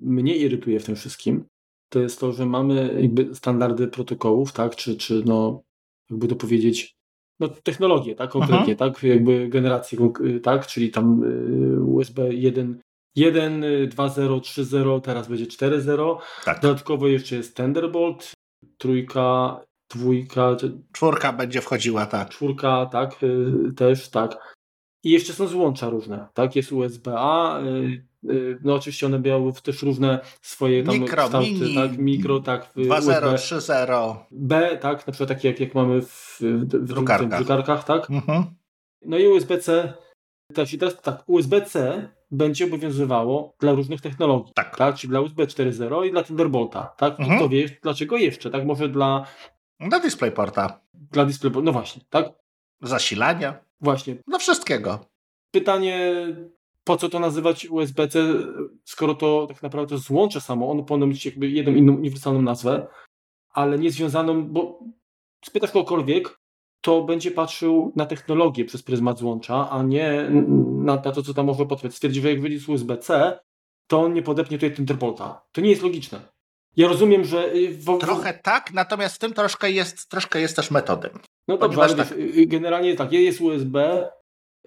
mnie 0.00 0.36
irytuje 0.36 0.80
w 0.80 0.84
tym 0.84 0.96
wszystkim, 0.96 1.44
to 1.92 2.00
jest 2.00 2.20
to, 2.20 2.32
że 2.32 2.46
mamy 2.46 2.98
jakby 3.00 3.34
standardy 3.34 3.88
protokołów, 3.88 4.52
tak, 4.52 4.76
czy, 4.76 4.96
czy 4.96 5.22
no, 5.26 5.62
jakby 6.10 6.28
to 6.28 6.36
powiedzieć, 6.36 6.94
no 7.40 7.48
technologię, 7.48 8.14
tak, 8.14 8.30
konkretnie, 8.30 8.72
mhm. 8.72 8.76
tak, 8.76 9.02
jakby 9.02 9.48
generację, 9.48 9.98
tak, 10.42 10.66
czyli 10.66 10.90
tam 10.90 11.22
y, 11.24 11.84
USB 11.84 12.34
1 12.34 12.80
1, 13.16 13.60
2.0, 13.60 14.40
3.0, 14.40 15.00
teraz 15.00 15.28
będzie 15.28 15.46
4.0. 15.46 16.16
Tak. 16.44 16.60
Dodatkowo 16.60 17.08
jeszcze 17.08 17.36
jest 17.36 17.56
Thunderbolt, 17.56 18.32
trójka, 18.78 19.60
dwójka. 19.90 20.56
Czwórka 20.92 21.32
będzie 21.32 21.60
wchodziła, 21.60 22.06
tak. 22.06 22.28
Czwórka, 22.28 22.86
tak, 22.86 23.22
y, 23.22 23.72
też, 23.76 24.08
tak. 24.08 24.54
I 25.04 25.10
jeszcze 25.10 25.32
są 25.32 25.46
złącza 25.46 25.90
różne, 25.90 26.28
tak? 26.34 26.56
Jest 26.56 26.72
USB-A, 26.72 27.60
y, 27.60 28.04
y, 28.30 28.58
no 28.64 28.74
oczywiście 28.74 29.06
one 29.06 29.18
miały 29.18 29.52
też 29.52 29.82
różne 29.82 30.20
swoje 30.42 30.84
tam 30.84 30.94
mikro, 30.94 31.24
kształty, 31.24 31.50
mini, 31.50 31.74
tak? 31.74 31.98
Mikro, 31.98 32.40
tak. 32.40 32.72
2.0, 32.76 33.34
3.0. 33.34 34.16
B, 34.30 34.78
tak? 34.80 35.06
Na 35.06 35.12
przykład 35.12 35.28
takie 35.28 35.48
jak, 35.48 35.60
jak 35.60 35.74
mamy 35.74 36.02
w, 36.02 36.36
w, 36.40 36.64
w 36.64 36.84
drukarkach. 36.84 37.38
drukarkach, 37.38 37.84
tak? 37.84 38.10
Mhm. 38.10 38.44
No 39.04 39.18
i 39.18 39.26
USB-C 39.26 39.92
też. 40.54 40.74
I 40.74 40.78
teraz 40.78 41.02
tak, 41.02 41.22
USB-C 41.26 42.08
będzie 42.30 42.64
obowiązywało 42.64 43.56
dla 43.60 43.72
różnych 43.72 44.00
technologii. 44.00 44.52
Tak. 44.54 44.76
tak? 44.76 44.94
Czyli 44.94 45.10
dla 45.10 45.20
USB 45.20 45.46
4.0 45.46 46.06
i 46.06 46.10
dla 46.10 46.22
Thunderbolta. 46.22 46.94
Tak? 46.96 47.20
Mhm. 47.20 47.38
Kto 47.38 47.48
wie, 47.48 47.66
dlaczego 47.82 48.16
jeszcze? 48.16 48.50
Tak? 48.50 48.64
Może 48.64 48.88
dla... 48.88 49.26
Dla 49.80 50.00
DisplayPorta. 50.00 50.80
Dla 50.94 51.24
DisplayPorta, 51.24 51.64
no 51.64 51.72
właśnie, 51.72 52.02
tak? 52.10 52.41
Zasilania. 52.82 53.64
Właśnie. 53.80 54.16
No 54.26 54.38
wszystkiego. 54.38 55.06
Pytanie, 55.50 56.26
po 56.84 56.96
co 56.96 57.08
to 57.08 57.20
nazywać 57.20 57.66
USB-C, 57.66 58.24
skoro 58.84 59.14
to 59.14 59.46
tak 59.48 59.62
naprawdę 59.62 59.98
złącze 59.98 60.40
samo, 60.40 60.70
ono 60.70 60.82
powinno 60.82 61.06
mieć 61.06 61.26
jakby 61.26 61.50
jedną 61.50 61.74
inną 61.74 61.92
uniwersalną 61.92 62.42
nazwę, 62.42 62.86
ale 63.50 63.78
nie 63.78 63.90
związaną, 63.90 64.44
bo 64.44 64.78
spytasz 65.44 65.70
kogokolwiek, 65.70 66.38
to 66.80 67.02
będzie 67.02 67.30
patrzył 67.30 67.92
na 67.96 68.06
technologię 68.06 68.64
przez 68.64 68.82
pryzmat 68.82 69.18
złącza, 69.18 69.70
a 69.70 69.82
nie 69.82 70.30
na, 70.84 70.94
na 70.94 71.12
to, 71.12 71.22
co 71.22 71.34
tam 71.34 71.46
może 71.46 71.66
potrwać. 71.66 71.94
Stwierdzi, 71.94 72.20
że 72.20 72.30
jak 72.30 72.40
wyjdzie 72.40 72.60
z 72.60 72.68
USB-C, 72.68 73.38
to 73.86 74.00
on 74.00 74.12
nie 74.12 74.22
podepnie 74.22 74.58
tutaj 74.58 74.74
Thunderbolta. 74.74 75.42
To 75.52 75.60
nie 75.60 75.70
jest 75.70 75.82
logiczne. 75.82 76.20
Ja 76.76 76.88
rozumiem, 76.88 77.24
że... 77.24 77.54
Y, 77.54 77.68
w... 77.68 77.98
Trochę 77.98 78.34
tak, 78.34 78.72
natomiast 78.72 79.16
w 79.16 79.18
tym 79.18 79.32
troszkę 79.32 79.70
jest, 79.70 80.08
troszkę 80.08 80.40
jest 80.40 80.56
też 80.56 80.70
metody. 80.70 81.10
No 81.48 81.56
dobrze, 81.58 81.82
ale 81.82 81.94
tak... 81.94 82.12
Y, 82.12 82.46
generalnie 82.46 82.96
tak, 82.96 83.12
jest 83.12 83.40
USB, 83.40 84.08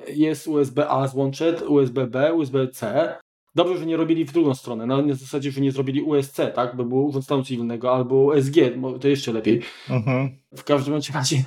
jest 0.08 0.48
USB-A 0.48 1.08
złącze, 1.08 1.68
USB-B, 1.68 2.34
USB-C. 2.34 3.18
Dobrze, 3.56 3.78
że 3.78 3.86
nie 3.86 3.98
robili 3.98 4.26
w 4.26 4.32
drugą 4.32 4.56
stronę, 4.56 4.86
na 4.86 5.16
zasadzie, 5.16 5.52
że 5.52 5.62
nie 5.62 5.72
zrobili 5.72 6.02
USC, 6.02 6.38
tak, 6.56 6.76
by 6.76 6.86
było 6.86 7.04
Urząd 7.04 7.26
Stanu 7.26 7.44
Cywilnego, 7.44 7.96
albo 7.96 8.42
SG, 8.42 8.56
to 9.02 9.08
jeszcze 9.08 9.34
lepiej. 9.34 9.62
Mhm. 9.90 10.38
W 10.56 10.64
każdym 10.64 10.94
razie 11.14 11.44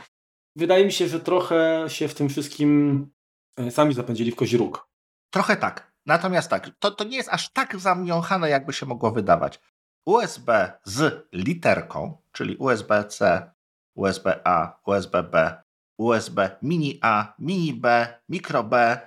wydaje 0.56 0.84
mi 0.84 0.92
się, 0.92 1.08
że 1.08 1.20
trochę 1.20 1.84
się 1.88 2.08
w 2.08 2.14
tym 2.14 2.28
wszystkim 2.28 3.06
e, 3.56 3.70
sami 3.70 3.94
zapędzili 3.94 4.32
w 4.32 4.36
kozi 4.36 4.56
róg. 4.56 4.88
Trochę 5.30 5.56
tak. 5.56 5.92
Natomiast 6.06 6.50
tak, 6.50 6.70
to, 6.78 6.90
to 6.90 7.04
nie 7.04 7.16
jest 7.16 7.28
aż 7.28 7.52
tak 7.52 7.78
zamiąchane, 7.78 8.50
jakby 8.50 8.72
się 8.72 8.86
mogło 8.86 9.10
wydawać. 9.10 9.60
USB 10.06 10.72
z 10.84 11.28
literką, 11.32 12.16
czyli 12.32 12.56
USB-C, 12.56 13.50
USB-A, 13.98 14.80
USB-B, 14.86 15.62
USB 15.98 16.56
mini 16.62 16.98
A, 17.02 17.34
mini 17.38 17.74
B, 17.74 18.14
mikro 18.28 18.64
B, 18.64 19.00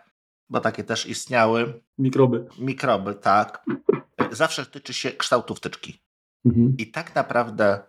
bo 0.50 0.60
takie 0.60 0.83
też 0.83 1.05
istniały. 1.05 1.81
Mikroby. 1.98 2.48
Mikroby, 2.60 3.15
tak. 3.15 3.65
Zawsze 4.31 4.65
tyczy 4.65 4.93
się 4.93 5.12
kształtu 5.12 5.55
wtyczki. 5.55 6.01
Mhm. 6.45 6.75
I 6.77 6.91
tak 6.91 7.15
naprawdę 7.15 7.83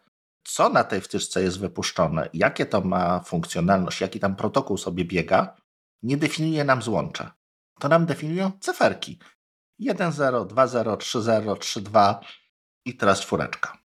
co 0.44 0.68
na 0.68 0.85
tej 0.85 1.00
wtyczce 1.00 1.42
jest 1.42 1.61
wypuszczone, 1.61 2.28
jakie 2.35 2.66
to 2.66 2.80
ma 2.80 3.21
funkcjonalność, 3.21 4.00
jaki 4.00 4.21
tam 4.21 4.37
protokół 4.37 4.76
sobie 4.76 5.04
biega, 5.04 5.56
nie 6.02 6.16
definiuje 6.16 6.64
nam 6.64 6.82
złącza. 6.82 7.35
To 7.80 7.88
nam 7.88 8.06
definiują 8.06 8.52
cyferki. 8.61 9.18
1.0, 9.80 10.47
2.0, 10.47 10.97
3.0, 10.97 11.54
3.2 11.54 12.14
i 12.85 12.97
teraz 12.97 13.21
czwóreczka. 13.21 13.78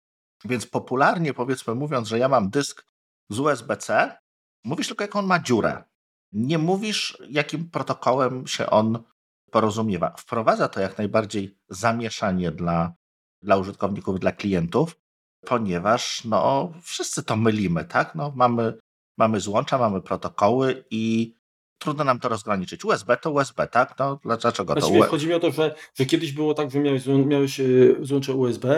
Więc 0.45 0.65
popularnie 0.65 1.33
powiedzmy 1.33 1.75
mówiąc, 1.75 2.07
że 2.07 2.19
ja 2.19 2.29
mam 2.29 2.50
dysk 2.50 2.86
z 3.29 3.39
USB-C, 3.39 4.17
mówisz 4.63 4.88
tylko 4.88 5.03
jaką 5.03 5.19
on 5.19 5.25
ma 5.25 5.39
dziurę. 5.39 5.84
Nie 6.31 6.57
mówisz 6.57 7.17
jakim 7.29 7.69
protokołem 7.69 8.48
się 8.48 8.69
on 8.69 9.03
porozumiewa. 9.51 10.13
Wprowadza 10.17 10.67
to 10.67 10.79
jak 10.79 10.98
najbardziej 10.98 11.57
zamieszanie 11.69 12.51
dla, 12.51 12.93
dla 13.41 13.57
użytkowników, 13.57 14.19
dla 14.19 14.31
klientów, 14.31 15.00
ponieważ 15.46 16.25
no, 16.25 16.72
wszyscy 16.81 17.24
to 17.24 17.36
mylimy, 17.36 17.86
tak? 17.86 18.15
No, 18.15 18.34
mamy, 18.36 18.74
mamy 19.17 19.39
złącza, 19.39 19.77
mamy 19.77 20.01
protokoły 20.01 20.84
i 20.91 21.34
trudno 21.77 22.03
nam 22.03 22.19
to 22.19 22.29
rozgraniczyć. 22.29 22.86
USB 22.86 23.17
to 23.17 23.31
USB, 23.31 23.67
tak? 23.67 23.96
No, 24.00 24.19
dlaczego 24.24 24.75
to 24.75 24.88
USB? 24.88 25.10
Chodzi 25.10 25.27
mi 25.27 25.34
o 25.34 25.39
to, 25.39 25.51
że, 25.51 25.75
że 25.96 26.05
kiedyś 26.05 26.31
było 26.31 26.53
tak, 26.53 26.72
że 26.72 26.79
miałeś, 26.79 27.05
miałeś 27.05 27.60
y, 27.60 27.98
złącze 28.01 28.34
USB 28.34 28.77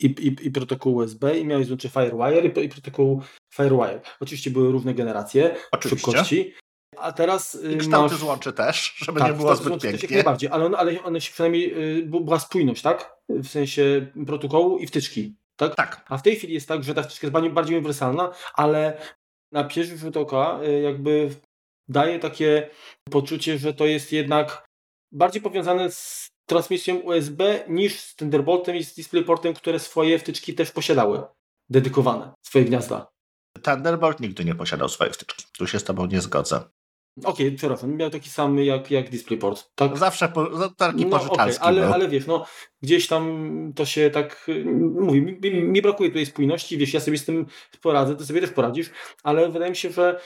i, 0.00 0.06
i, 0.06 0.46
i 0.46 0.50
protokół 0.50 0.94
USB 0.94 1.38
i 1.38 1.44
miałeś 1.44 1.66
złącze 1.66 1.88
FireWire 1.88 2.44
i, 2.44 2.64
i 2.64 2.68
protokół 2.68 3.22
FireWire. 3.54 4.00
Oczywiście 4.20 4.50
były 4.50 4.72
różne 4.72 4.94
generacje 4.94 5.56
Oczywiście. 5.72 6.06
szybkości. 6.06 6.54
A 6.96 7.12
teraz 7.12 7.54
y, 7.54 7.72
I 7.72 7.76
kształty 7.76 8.12
masz... 8.14 8.20
złączy 8.20 8.52
też, 8.52 8.94
żeby 8.98 9.20
tak, 9.20 9.30
nie 9.30 9.36
było 9.36 9.56
zbyt 9.56 9.82
pięknie. 9.82 10.16
najbardziej, 10.16 10.50
ale, 10.50 10.78
ale 10.78 11.02
one 11.02 11.20
się 11.20 11.32
przynajmniej 11.32 11.98
y, 11.98 12.02
była 12.06 12.38
spójność, 12.38 12.82
tak? 12.82 13.16
W 13.28 13.48
sensie 13.48 14.12
protokołu 14.26 14.78
i 14.78 14.86
wtyczki. 14.86 15.36
Tak? 15.56 15.74
tak. 15.74 16.04
A 16.08 16.18
w 16.18 16.22
tej 16.22 16.36
chwili 16.36 16.54
jest 16.54 16.68
tak, 16.68 16.84
że 16.84 16.94
ta 16.94 17.02
wtyczka 17.02 17.26
jest 17.26 17.54
bardziej 17.54 17.76
uniwersalna, 17.76 18.32
ale 18.54 19.00
na 19.52 19.64
pierwszy 19.64 19.98
rzut 19.98 20.16
oka 20.16 20.60
y, 20.62 20.80
jakby 20.80 21.30
daje 21.88 22.18
takie 22.18 22.70
poczucie, 23.10 23.58
że 23.58 23.74
to 23.74 23.86
jest 23.86 24.12
jednak 24.12 24.66
bardziej 25.12 25.42
powiązane 25.42 25.90
z 25.90 26.28
transmisją 26.48 26.96
USB 26.96 27.64
niż 27.68 28.00
z 28.00 28.16
Thunderboltem 28.16 28.76
i 28.76 28.84
z 28.84 28.94
DisplayPortem, 28.94 29.54
które 29.54 29.78
swoje 29.78 30.18
wtyczki 30.18 30.54
też 30.54 30.70
posiadały, 30.70 31.22
dedykowane, 31.70 32.32
swoje 32.42 32.64
gniazda. 32.64 33.08
Thunderbolt 33.62 34.20
nigdy 34.20 34.44
nie 34.44 34.54
posiadał 34.54 34.88
swojej 34.88 35.12
wtyczki. 35.12 35.44
Tu 35.58 35.66
się 35.66 35.78
z 35.78 35.84
Tobą 35.84 36.06
nie 36.06 36.20
zgodzę. 36.20 36.60
Okej, 37.24 37.46
okay, 37.46 37.58
przepraszam, 37.58 37.96
miał 37.96 38.10
taki 38.10 38.30
sam 38.30 38.58
jak, 38.58 38.90
jak 38.90 39.10
DisplayPort. 39.10 39.70
Tak? 39.74 39.98
Zawsze 39.98 40.28
po, 40.28 40.68
taki 40.68 41.06
no, 41.06 41.22
okay, 41.22 41.60
ale, 41.60 41.88
ale 41.88 42.08
wiesz, 42.08 42.26
no 42.26 42.46
gdzieś 42.82 43.06
tam 43.06 43.72
to 43.76 43.86
się 43.86 44.10
tak, 44.10 44.50
mówi, 45.00 45.22
mi, 45.22 45.62
mi, 45.62 45.82
brakuje 45.82 46.10
tutaj 46.10 46.26
spójności, 46.26 46.78
wiesz, 46.78 46.94
ja 46.94 47.00
sobie 47.00 47.18
z 47.18 47.24
tym 47.24 47.46
poradzę, 47.82 48.16
ty 48.16 48.26
sobie 48.26 48.40
też 48.40 48.50
poradzisz, 48.50 48.90
ale 49.22 49.50
wydaje 49.50 49.70
mi 49.70 49.76
się, 49.76 49.90
że 49.90 50.20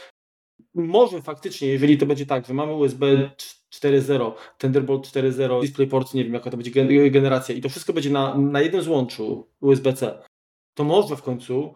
może 0.75 1.23
faktycznie, 1.23 1.69
jeżeli 1.69 1.99
to 1.99 2.07
będzie 2.07 2.27
tak, 2.27 2.47
że 2.47 2.55
mamy 2.55 2.73
USB 2.73 3.31
4.0, 3.75 4.33
Thunderbolt 4.59 5.07
4.0, 5.07 5.61
DisplayPort, 5.61 6.15
nie 6.15 6.25
wiem 6.25 6.35
jaka 6.35 6.51
to 6.51 6.57
będzie 6.57 7.11
generacja 7.11 7.55
i 7.55 7.61
to 7.61 7.69
wszystko 7.69 7.93
będzie 7.93 8.11
na, 8.11 8.35
na 8.35 8.61
jednym 8.61 8.83
złączu 8.83 9.49
USB-C, 9.61 10.23
to 10.75 10.85
może 10.85 11.17
w 11.17 11.23
końcu 11.23 11.75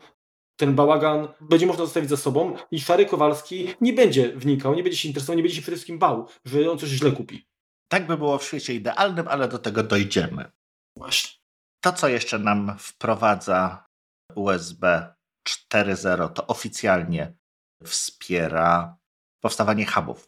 ten 0.57 0.75
bałagan 0.75 1.29
będzie 1.41 1.67
można 1.67 1.85
zostawić 1.85 2.11
za 2.11 2.17
sobą 2.17 2.57
i 2.71 2.81
Szary 2.81 3.07
Kowalski 3.07 3.75
nie 3.81 3.93
będzie 3.93 4.33
wnikał, 4.33 4.75
nie 4.75 4.83
będzie 4.83 4.99
się 4.99 5.09
interesował, 5.09 5.37
nie 5.37 5.43
będzie 5.43 5.57
się 5.57 5.63
przede 5.63 5.77
wszystkim 5.77 5.99
bał, 5.99 6.29
że 6.45 6.71
on 6.71 6.79
coś 6.79 6.89
źle 6.89 7.13
kupi. 7.13 7.47
Tak 7.89 8.07
by 8.07 8.17
było 8.17 8.39
w 8.39 8.45
świecie 8.45 8.75
idealnym, 8.75 9.29
ale 9.29 9.49
do 9.49 9.59
tego 9.59 9.83
dojdziemy. 9.83 10.51
Właśnie. 10.97 11.41
To, 11.81 11.93
co 11.93 12.09
jeszcze 12.09 12.39
nam 12.39 12.77
wprowadza 12.79 13.87
USB 14.35 15.15
4.0, 15.49 16.33
to 16.33 16.47
oficjalnie 16.47 17.37
wspiera 17.85 18.97
powstawanie 19.41 19.87
hubów. 19.87 20.27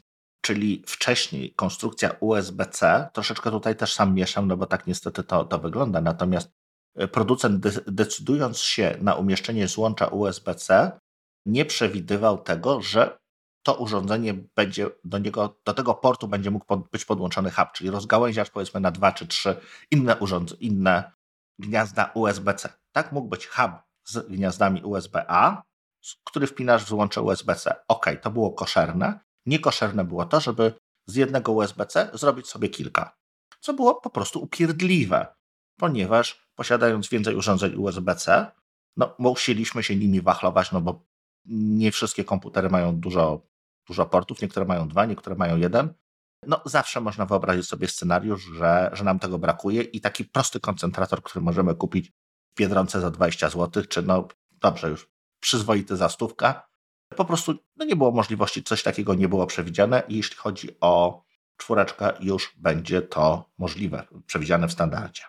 Czyli 0.49 0.83
wcześniej 0.87 1.55
konstrukcja 1.55 2.11
USB-C, 2.21 3.09
troszeczkę 3.12 3.50
tutaj 3.50 3.76
też 3.76 3.95
sam 3.95 4.14
mieszam, 4.14 4.49
no 4.49 4.57
bo 4.57 4.67
tak 4.67 4.87
niestety 4.87 5.25
to, 5.25 5.45
to 5.45 5.59
wygląda, 5.59 6.00
natomiast 6.00 6.52
e, 6.97 7.09
producent 7.09 7.69
decydując 7.87 8.59
się 8.59 8.99
na 9.00 9.14
umieszczenie 9.14 9.69
złącza 9.69 10.07
USB-C, 10.07 10.93
nie 11.47 11.64
przewidywał 11.64 12.38
tego, 12.38 12.83
że 12.83 13.19
to 13.62 13.75
urządzenie 13.75 14.35
będzie 14.57 14.90
do 15.05 15.19
niego, 15.19 15.61
do 15.64 15.75
tego 15.75 15.95
portu 15.95 16.28
będzie 16.28 16.50
mógł 16.50 16.64
pod, 16.64 16.90
być 16.90 17.05
podłączony 17.05 17.50
hub, 17.50 17.73
czyli 17.73 17.90
rozgałęziacz 17.90 18.50
powiedzmy 18.50 18.81
na 18.81 18.90
dwa 18.90 19.12
czy 19.12 19.26
trzy 19.26 19.57
inne 19.90 20.17
urządzenia, 20.17 20.61
inne 20.61 21.12
gniazda 21.59 22.11
USB-C. 22.14 22.69
Tak 22.93 23.12
mógł 23.12 23.28
być 23.28 23.47
hub 23.47 23.73
z 24.05 24.28
gniazdami 24.28 24.83
USB-A, 24.85 25.62
który 26.25 26.47
wpinasz 26.47 26.85
w 26.85 26.88
złącze 26.88 27.23
USB-C. 27.23 27.75
Ok, 27.88 28.07
to 28.23 28.31
było 28.31 28.52
koszerne. 28.52 29.27
Niekoszerne 29.47 30.04
było 30.04 30.26
to, 30.26 30.40
żeby 30.40 30.73
z 31.07 31.14
jednego 31.14 31.52
USB-C 31.52 32.11
zrobić 32.14 32.49
sobie 32.49 32.68
kilka. 32.68 33.16
Co 33.61 33.75
było 33.75 34.00
po 34.00 34.11
prostu 34.11 34.42
upierdliwe, 34.42 35.26
ponieważ 35.76 36.49
posiadając 36.54 37.09
więcej 37.09 37.35
urządzeń 37.35 37.75
USB-C, 37.76 38.50
no, 38.97 39.14
musieliśmy 39.18 39.83
się 39.83 39.97
nimi 39.97 40.21
wachlować, 40.21 40.73
no 40.73 40.80
bo 40.80 41.07
nie 41.47 41.92
wszystkie 41.92 42.25
komputery 42.25 42.71
mają 42.71 43.00
dużo, 43.00 43.47
dużo 43.87 44.07
portów, 44.07 44.42
niektóre 44.42 44.66
mają 44.66 44.88
dwa, 44.88 45.07
niektóre 45.07 45.37
mają 45.37 45.57
jeden. 45.57 45.95
No, 46.47 46.62
zawsze 46.64 47.00
można 47.00 47.26
wyobrazić 47.26 47.66
sobie 47.66 47.88
scenariusz, 47.88 48.42
że, 48.42 48.90
że 48.92 49.04
nam 49.04 49.18
tego 49.18 49.38
brakuje 49.38 49.83
i 49.83 50.00
taki 50.00 50.25
prosty 50.25 50.61
koncentrator, 50.61 51.23
który 51.23 51.45
możemy 51.45 51.75
kupić 51.75 52.12
w 52.52 52.54
Biedronce 52.57 53.00
za 53.00 53.11
20 53.11 53.50
zł, 53.50 53.85
czy 53.88 54.02
no 54.02 54.28
dobrze 54.50 54.90
już 54.90 55.11
przyzwoity 55.40 55.97
za 55.97 56.09
stówka. 56.09 56.68
Po 57.18 57.25
prostu 57.25 57.54
no 57.76 57.84
nie 57.84 57.96
było 57.96 58.10
możliwości, 58.10 58.62
coś 58.62 58.82
takiego 58.82 59.14
nie 59.14 59.28
było 59.28 59.46
przewidziane 59.46 60.02
i 60.08 60.16
jeśli 60.16 60.37
chodzi 60.37 60.68
o 60.80 61.22
czwóreczkę, 61.56 62.12
już 62.20 62.54
będzie 62.56 63.02
to 63.02 63.50
możliwe, 63.58 64.04
przewidziane 64.26 64.68
w 64.68 64.72
standardzie. 64.72 65.22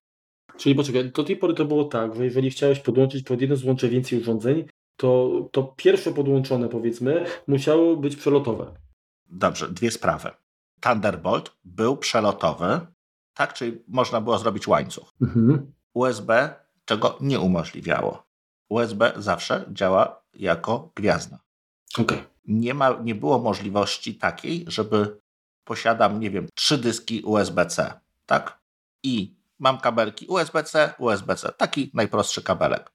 Czyli 0.58 0.76
poczekaj, 0.76 1.12
do 1.12 1.24
tej 1.24 1.36
pory 1.38 1.54
to 1.54 1.66
było 1.66 1.84
tak, 1.84 2.16
że 2.16 2.26
jeżeli 2.26 2.52
chciałeś 2.52 2.80
podłączyć 2.80 3.24
pod 3.24 3.42
jedno 3.42 3.56
złącze 3.56 3.90
więcej 3.90 4.20
urządzeń, 4.20 4.66
to, 4.96 5.32
to 5.52 5.64
pierwsze 5.64 6.12
podłączone, 6.12 6.70
powiedzmy, 6.70 7.26
musiało 7.48 7.98
być 7.98 8.16
przelotowe. 8.16 8.74
Dobrze, 9.26 9.70
dwie 9.70 9.92
sprawy. 9.92 10.30
Thunderbolt 10.80 11.52
był 11.64 11.98
przelotowy, 11.98 12.80
tak, 13.34 13.54
czyli 13.54 13.84
można 13.88 14.22
było 14.22 14.38
zrobić 14.38 14.68
łańcuch. 14.68 15.14
Mhm. 15.22 15.72
USB 15.94 16.56
czego 16.86 17.18
nie 17.22 17.40
umożliwiało. 17.40 18.24
USB 18.70 19.14
zawsze 19.18 19.66
działa 19.74 20.22
jako 20.34 20.92
gwiazda. 20.96 21.49
Okay. 21.98 22.24
Nie, 22.48 22.74
ma, 22.74 23.00
nie 23.04 23.16
było 23.16 23.40
możliwości 23.40 24.16
takiej, 24.16 24.66
żeby 24.68 25.20
posiadam, 25.64 26.20
nie 26.20 26.32
wiem, 26.32 26.48
trzy 26.56 26.78
dyski 26.78 27.22
USB-C, 27.24 28.00
tak? 28.26 28.60
I 29.04 29.36
mam 29.60 29.80
kabelki 29.80 30.28
USB-C, 30.28 30.94
USB-C, 30.98 31.52
taki 31.58 31.92
najprostszy 31.94 32.42
kabelek. 32.42 32.92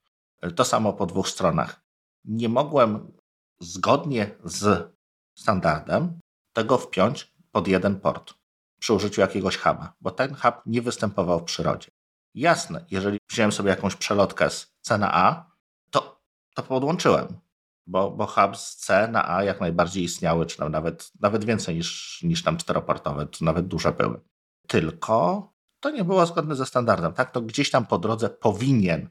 To 0.57 0.65
samo 0.65 0.93
po 0.93 1.07
dwóch 1.07 1.29
stronach. 1.29 1.81
Nie 2.25 2.49
mogłem 2.49 3.13
zgodnie 3.61 4.31
z 4.45 4.93
standardem 5.35 6.19
tego 6.53 6.79
wpiąć 6.79 7.35
pod 7.53 7.69
jeden 7.69 8.01
port 8.01 8.35
przy 8.79 8.95
użyciu 8.95 9.21
jakiegoś 9.21 9.57
huba, 9.57 9.93
bo 10.01 10.11
ten 10.11 10.35
hub 10.35 10.55
nie 10.67 10.83
występował 10.83 11.41
w 11.41 11.45
przyrodzie. 11.45 11.91
Jasne, 12.35 12.85
jeżeli 12.91 13.19
wziąłem 13.31 13.53
sobie 13.53 13.71
jakąś 13.71 13.97
przelotkę 13.97 14.51
z 14.51 14.73
C 14.81 14.99
na 14.99 15.15
A, 15.15 15.51
to 15.91 16.63
podłączyłem, 16.69 17.39
bo, 17.87 18.11
bo 18.11 18.27
hub 18.27 18.57
z 18.57 18.77
C 18.77 19.09
na 19.09 19.29
A 19.29 19.44
jak 19.44 19.61
najbardziej 19.61 20.05
istniały, 20.05 20.47
czy 20.47 20.70
nawet, 20.70 21.11
nawet 21.20 21.44
więcej 21.44 21.77
niż, 21.77 22.23
niż 22.23 22.42
tam 22.42 22.57
czteroportowe, 22.57 23.27
to 23.27 23.44
nawet 23.44 23.66
duże 23.66 23.92
były. 23.92 24.20
Tylko 24.68 25.49
to 25.81 25.90
nie 25.90 26.05
było 26.05 26.27
zgodne 26.27 26.57
ze 26.57 26.66
standardem. 26.66 27.12
Tak, 27.12 27.31
to 27.31 27.40
gdzieś 27.40 27.70
tam 27.70 27.87
po 27.87 27.99
drodze 27.99 28.31
powinien 28.31 29.11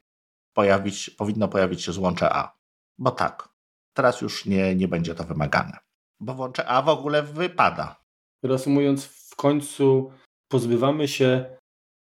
pojawić, 0.54 1.10
powinno 1.10 1.48
pojawić 1.48 1.82
się 1.82 1.92
złącze 1.92 2.34
A. 2.34 2.58
Bo 2.98 3.12
tak, 3.12 3.50
teraz 3.94 4.22
już 4.22 4.46
nie, 4.46 4.76
nie 4.76 4.88
będzie 4.88 5.16
to 5.16 5.24
wymagane. 5.24 5.78
Bo 6.20 6.34
włącze 6.34 6.68
A 6.68 6.82
w 6.82 6.90
ogóle 6.90 7.24
wypada. 7.24 8.04
Reasumując, 8.44 9.06
w 9.06 9.36
końcu 9.36 10.12
pozbywamy 10.48 11.08
się 11.08 11.58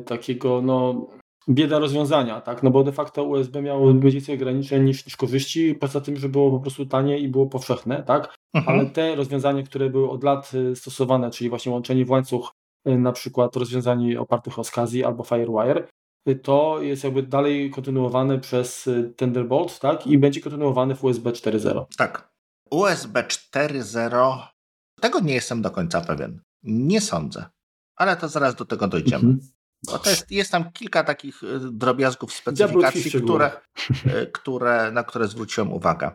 takiego 0.06 0.62
no, 0.62 1.08
bieda 1.50 1.80
rozwiązania, 1.80 2.42
tak? 2.42 2.64
No 2.64 2.72
bo 2.72 2.84
de 2.84 2.92
facto 2.92 3.24
USB 3.24 3.62
miało 3.62 3.94
więcej 3.94 4.36
ograniczeń 4.36 4.84
niż, 4.84 5.06
niż 5.06 5.18
korzyści, 5.18 5.76
poza 5.76 6.02
tym, 6.02 6.18
że 6.18 6.30
było 6.30 6.52
po 6.52 6.60
prostu 6.60 6.86
tanie 6.86 7.20
i 7.20 7.28
było 7.28 7.48
powszechne, 7.48 8.04
tak? 8.04 8.36
Mhm. 8.54 8.80
Ale 8.80 8.90
te 8.90 9.16
rozwiązania, 9.16 9.64
które 9.64 9.90
były 9.90 10.10
od 10.10 10.24
lat 10.24 10.52
y, 10.54 10.76
stosowane, 10.76 11.32
czyli 11.32 11.50
właśnie 11.50 11.72
łączenie 11.72 12.06
w 12.06 12.10
łańcuch, 12.10 12.52
y, 12.88 12.98
na 12.98 13.12
przykład 13.12 13.56
rozwiązań 13.56 14.16
opartych 14.16 14.60
o 14.60 14.64
SCSI 14.64 15.04
albo 15.04 15.24
FireWire, 15.24 15.88
y, 16.30 16.36
to 16.36 16.82
jest 16.82 17.04
jakby 17.04 17.24
dalej 17.24 17.72
kontynuowane 17.72 18.40
przez 18.40 18.90
Thunderbolt, 19.18 19.80
tak? 19.80 20.08
I 20.08 20.18
będzie 20.18 20.42
kontynuowane 20.42 20.96
w 20.96 21.04
USB 21.04 21.32
4.0. 21.32 21.86
Tak. 21.98 22.30
USB 22.72 23.24
4.0 23.24 24.48
tego 25.02 25.20
nie 25.20 25.34
jestem 25.34 25.62
do 25.62 25.72
końca 25.72 26.02
pewien. 26.02 26.42
Nie 26.64 27.02
sądzę. 27.02 27.46
Ale 27.96 28.18
to 28.18 28.30
zaraz 28.30 28.56
do 28.56 28.66
tego 28.66 28.88
dojdziemy. 28.88 29.24
Mhm. 29.24 29.40
No 29.92 30.00
to 30.00 30.10
jest, 30.10 30.32
jest 30.32 30.52
tam 30.52 30.72
kilka 30.72 31.04
takich 31.04 31.44
y, 31.44 31.60
drobiazgów 31.72 32.34
specyfikacji, 32.34 33.12
które, 33.12 33.52
y, 34.22 34.28
które, 34.28 34.92
na 34.92 35.04
które 35.04 35.28
zwróciłem 35.28 35.74
uwagę. 35.74 36.12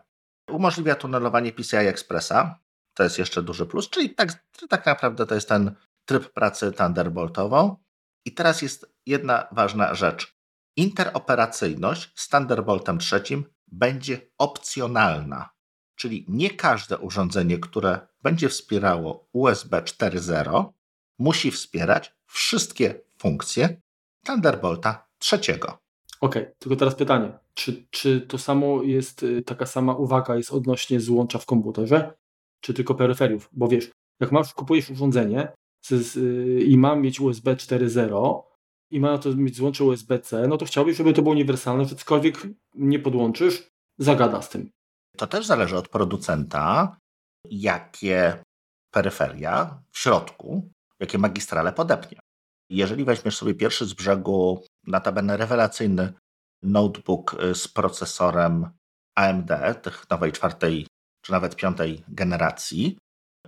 Umożliwia 0.50 0.94
tunelowanie 0.94 1.52
PCI 1.52 1.76
Expressa, 1.76 2.58
to 2.94 3.02
jest 3.02 3.18
jeszcze 3.18 3.42
duży 3.42 3.66
plus, 3.66 3.90
czyli 3.90 4.14
tak, 4.14 4.44
tak 4.68 4.86
naprawdę 4.86 5.26
to 5.26 5.34
jest 5.34 5.48
ten 5.48 5.74
tryb 6.04 6.32
pracy 6.32 6.72
Thunderboltową. 6.72 7.76
I 8.24 8.34
teraz 8.34 8.62
jest 8.62 8.94
jedna 9.06 9.48
ważna 9.52 9.94
rzecz. 9.94 10.36
Interoperacyjność 10.76 12.12
z 12.14 12.28
Thunderboltem 12.28 12.98
trzecim 12.98 13.44
będzie 13.68 14.20
opcjonalna, 14.38 15.50
czyli 15.96 16.26
nie 16.28 16.50
każde 16.50 16.98
urządzenie, 16.98 17.58
które 17.58 18.08
będzie 18.22 18.48
wspierało 18.48 19.28
USB 19.32 19.82
4.0 19.82 20.72
musi 21.18 21.50
wspierać 21.50 22.14
wszystkie 22.26 23.00
funkcję 23.18 23.80
Thunderbolta 24.26 25.06
trzeciego. 25.18 25.78
Okej, 26.20 26.42
okay, 26.42 26.54
tylko 26.58 26.76
teraz 26.76 26.94
pytanie. 26.94 27.32
Czy, 27.54 27.86
czy 27.90 28.20
to 28.20 28.38
samo 28.38 28.82
jest, 28.82 29.22
y, 29.22 29.42
taka 29.42 29.66
sama 29.66 29.94
uwaga 29.94 30.36
jest 30.36 30.52
odnośnie 30.52 31.00
złącza 31.00 31.38
w 31.38 31.46
komputerze, 31.46 32.14
czy 32.60 32.74
tylko 32.74 32.94
peryferiów? 32.94 33.48
Bo 33.52 33.68
wiesz, 33.68 33.90
jak 34.20 34.32
masz, 34.32 34.54
kupujesz 34.54 34.90
urządzenie 34.90 35.52
z, 35.84 36.16
i 36.68 36.78
ma 36.78 36.96
mieć 36.96 37.20
USB 37.20 37.56
4.0 37.56 38.42
i 38.90 39.00
ma 39.00 39.18
to 39.18 39.34
mieć 39.34 39.56
złącze 39.56 39.84
USB-C, 39.84 40.48
no 40.48 40.56
to 40.56 40.64
chciałbyś, 40.64 40.96
żeby 40.96 41.12
to 41.12 41.22
było 41.22 41.32
uniwersalne, 41.32 41.84
że 41.84 41.96
cokolwiek 41.96 42.42
nie 42.74 42.98
podłączysz, 42.98 43.68
zagada 43.98 44.42
z 44.42 44.48
tym. 44.48 44.70
To 45.16 45.26
też 45.26 45.46
zależy 45.46 45.76
od 45.76 45.88
producenta, 45.88 46.96
jakie 47.50 48.42
peryferia 48.90 49.82
w 49.90 49.98
środku, 49.98 50.70
jakie 51.02 51.18
magistrale 51.18 51.72
podepnie. 51.72 52.18
Jeżeli 52.70 53.04
weźmiesz 53.04 53.36
sobie 53.36 53.54
pierwszy 53.54 53.86
z 53.86 53.94
brzegu, 53.94 54.64
notabene 54.86 55.36
rewelacyjny 55.36 56.12
notebook 56.62 57.34
y, 57.34 57.54
z 57.54 57.68
procesorem 57.68 58.70
AMD, 59.16 59.50
tych 59.82 60.10
nowej 60.10 60.32
czwartej 60.32 60.86
czy 61.24 61.32
nawet 61.32 61.56
piątej 61.56 62.04
generacji, 62.08 62.98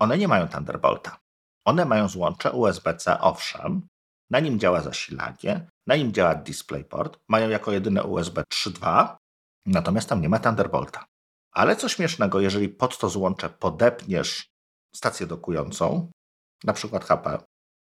one 0.01 0.19
nie 0.19 0.29
mają 0.29 0.49
Thunderbolta. 0.49 1.19
One 1.67 1.85
mają 1.85 2.09
złącze 2.09 2.53
USB-C, 2.53 3.21
owszem, 3.21 3.87
na 4.31 4.41
nim 4.41 4.59
działa 4.59 4.81
zasilanie, 4.81 5.69
na 5.87 5.97
nim 5.97 6.13
działa 6.13 6.35
DisplayPort, 6.35 7.19
mają 7.29 7.49
jako 7.49 7.73
jedyne 7.73 8.03
USB 8.05 8.43
3.2, 8.55 9.17
natomiast 9.67 10.09
tam 10.09 10.21
nie 10.21 10.29
ma 10.29 10.39
Thunderbolta. 10.39 11.05
Ale 11.53 11.77
co 11.77 11.89
śmiesznego, 11.89 12.41
jeżeli 12.41 12.69
pod 12.69 12.99
to 12.99 13.09
złącze 13.09 13.51
podepniesz 13.51 14.47
stację 14.95 15.27
dokującą, 15.27 16.11
na 16.65 16.73
przykład 16.73 17.05
HP, 17.05 17.39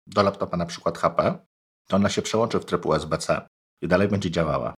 do 0.08 0.24
laptopa 0.24 0.58
na 0.58 0.66
przykład 0.66 0.98
HP, 0.98 1.46
to 1.88 1.96
ona 1.96 2.10
się 2.10 2.22
przełączy 2.22 2.60
w 2.60 2.66
tryb 2.66 2.86
USB-C 2.86 3.48
i 3.82 3.88
dalej 3.88 4.08
będzie 4.08 4.32
działała. 4.32 4.74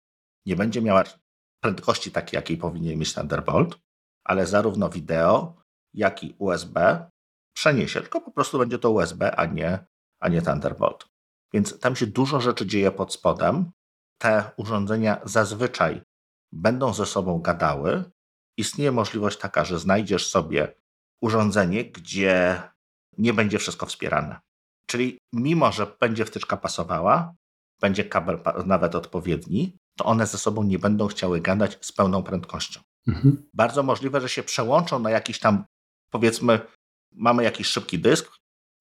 Nie 0.47 0.57
będzie 0.57 0.83
miała 0.83 1.05
prędkości 1.63 2.11
takiej, 2.11 2.37
jakiej 2.37 2.57
powinien 2.57 2.99
mieć 2.99 3.15
Thunderbolt, 3.15 3.79
ale 4.25 4.47
zarówno 4.47 4.89
wideo, 4.89 5.63
jak 5.95 6.25
i 6.25 6.35
USB 6.39 7.11
przeniesie, 7.57 8.01
tylko 8.01 8.21
po 8.21 8.31
prostu 8.31 8.59
będzie 8.59 8.79
to 8.79 8.91
USB, 8.91 9.37
a 9.37 9.47
nie, 9.47 9.87
a 10.21 10.29
nie 10.29 10.43
Thunderbolt. 10.43 11.07
Więc 11.53 11.79
tam 11.79 11.97
się 11.97 12.07
dużo 12.07 12.41
rzeczy 12.41 12.67
dzieje 12.67 12.91
pod 12.91 13.13
spodem. 13.13 13.71
Te 14.19 14.51
urządzenia 14.57 15.21
zazwyczaj 15.25 16.03
będą 16.53 16.95
ze 16.95 17.07
sobą 17.07 17.41
gadały. 17.41 18.05
Istnieje 18.57 18.93
możliwość 18.93 19.39
taka, 19.39 19.65
że 19.65 19.79
znajdziesz 19.79 20.31
sobie 20.31 20.75
urządzenie, 21.21 21.85
gdzie 21.85 22.63
nie 23.19 23.35
będzie 23.35 23.59
wszystko 23.59 23.87
wspierane. 23.87 24.41
Czyli 24.87 25.19
mimo, 25.33 25.73
że 25.73 25.87
będzie 26.01 26.25
wtyczka 26.25 26.57
pasowała, 26.57 27.35
będzie 27.81 28.05
kabel 28.05 28.39
nawet 28.67 28.95
odpowiedni, 28.95 29.77
to 29.97 30.05
one 30.05 30.27
ze 30.27 30.39
sobą 30.39 30.63
nie 30.63 30.79
będą 30.79 31.07
chciały 31.07 31.41
gadać 31.41 31.79
z 31.81 31.93
pełną 31.93 32.23
prędkością. 32.23 32.81
Mhm. 33.09 33.43
Bardzo 33.55 33.83
możliwe, 33.83 34.21
że 34.21 34.29
się 34.29 34.43
przełączą 34.43 34.99
na 34.99 35.11
jakiś 35.11 35.39
tam, 35.39 35.65
powiedzmy, 36.11 36.61
mamy 37.13 37.45
jakiś 37.45 37.67
szybki 37.67 37.99
dysk, 37.99 38.33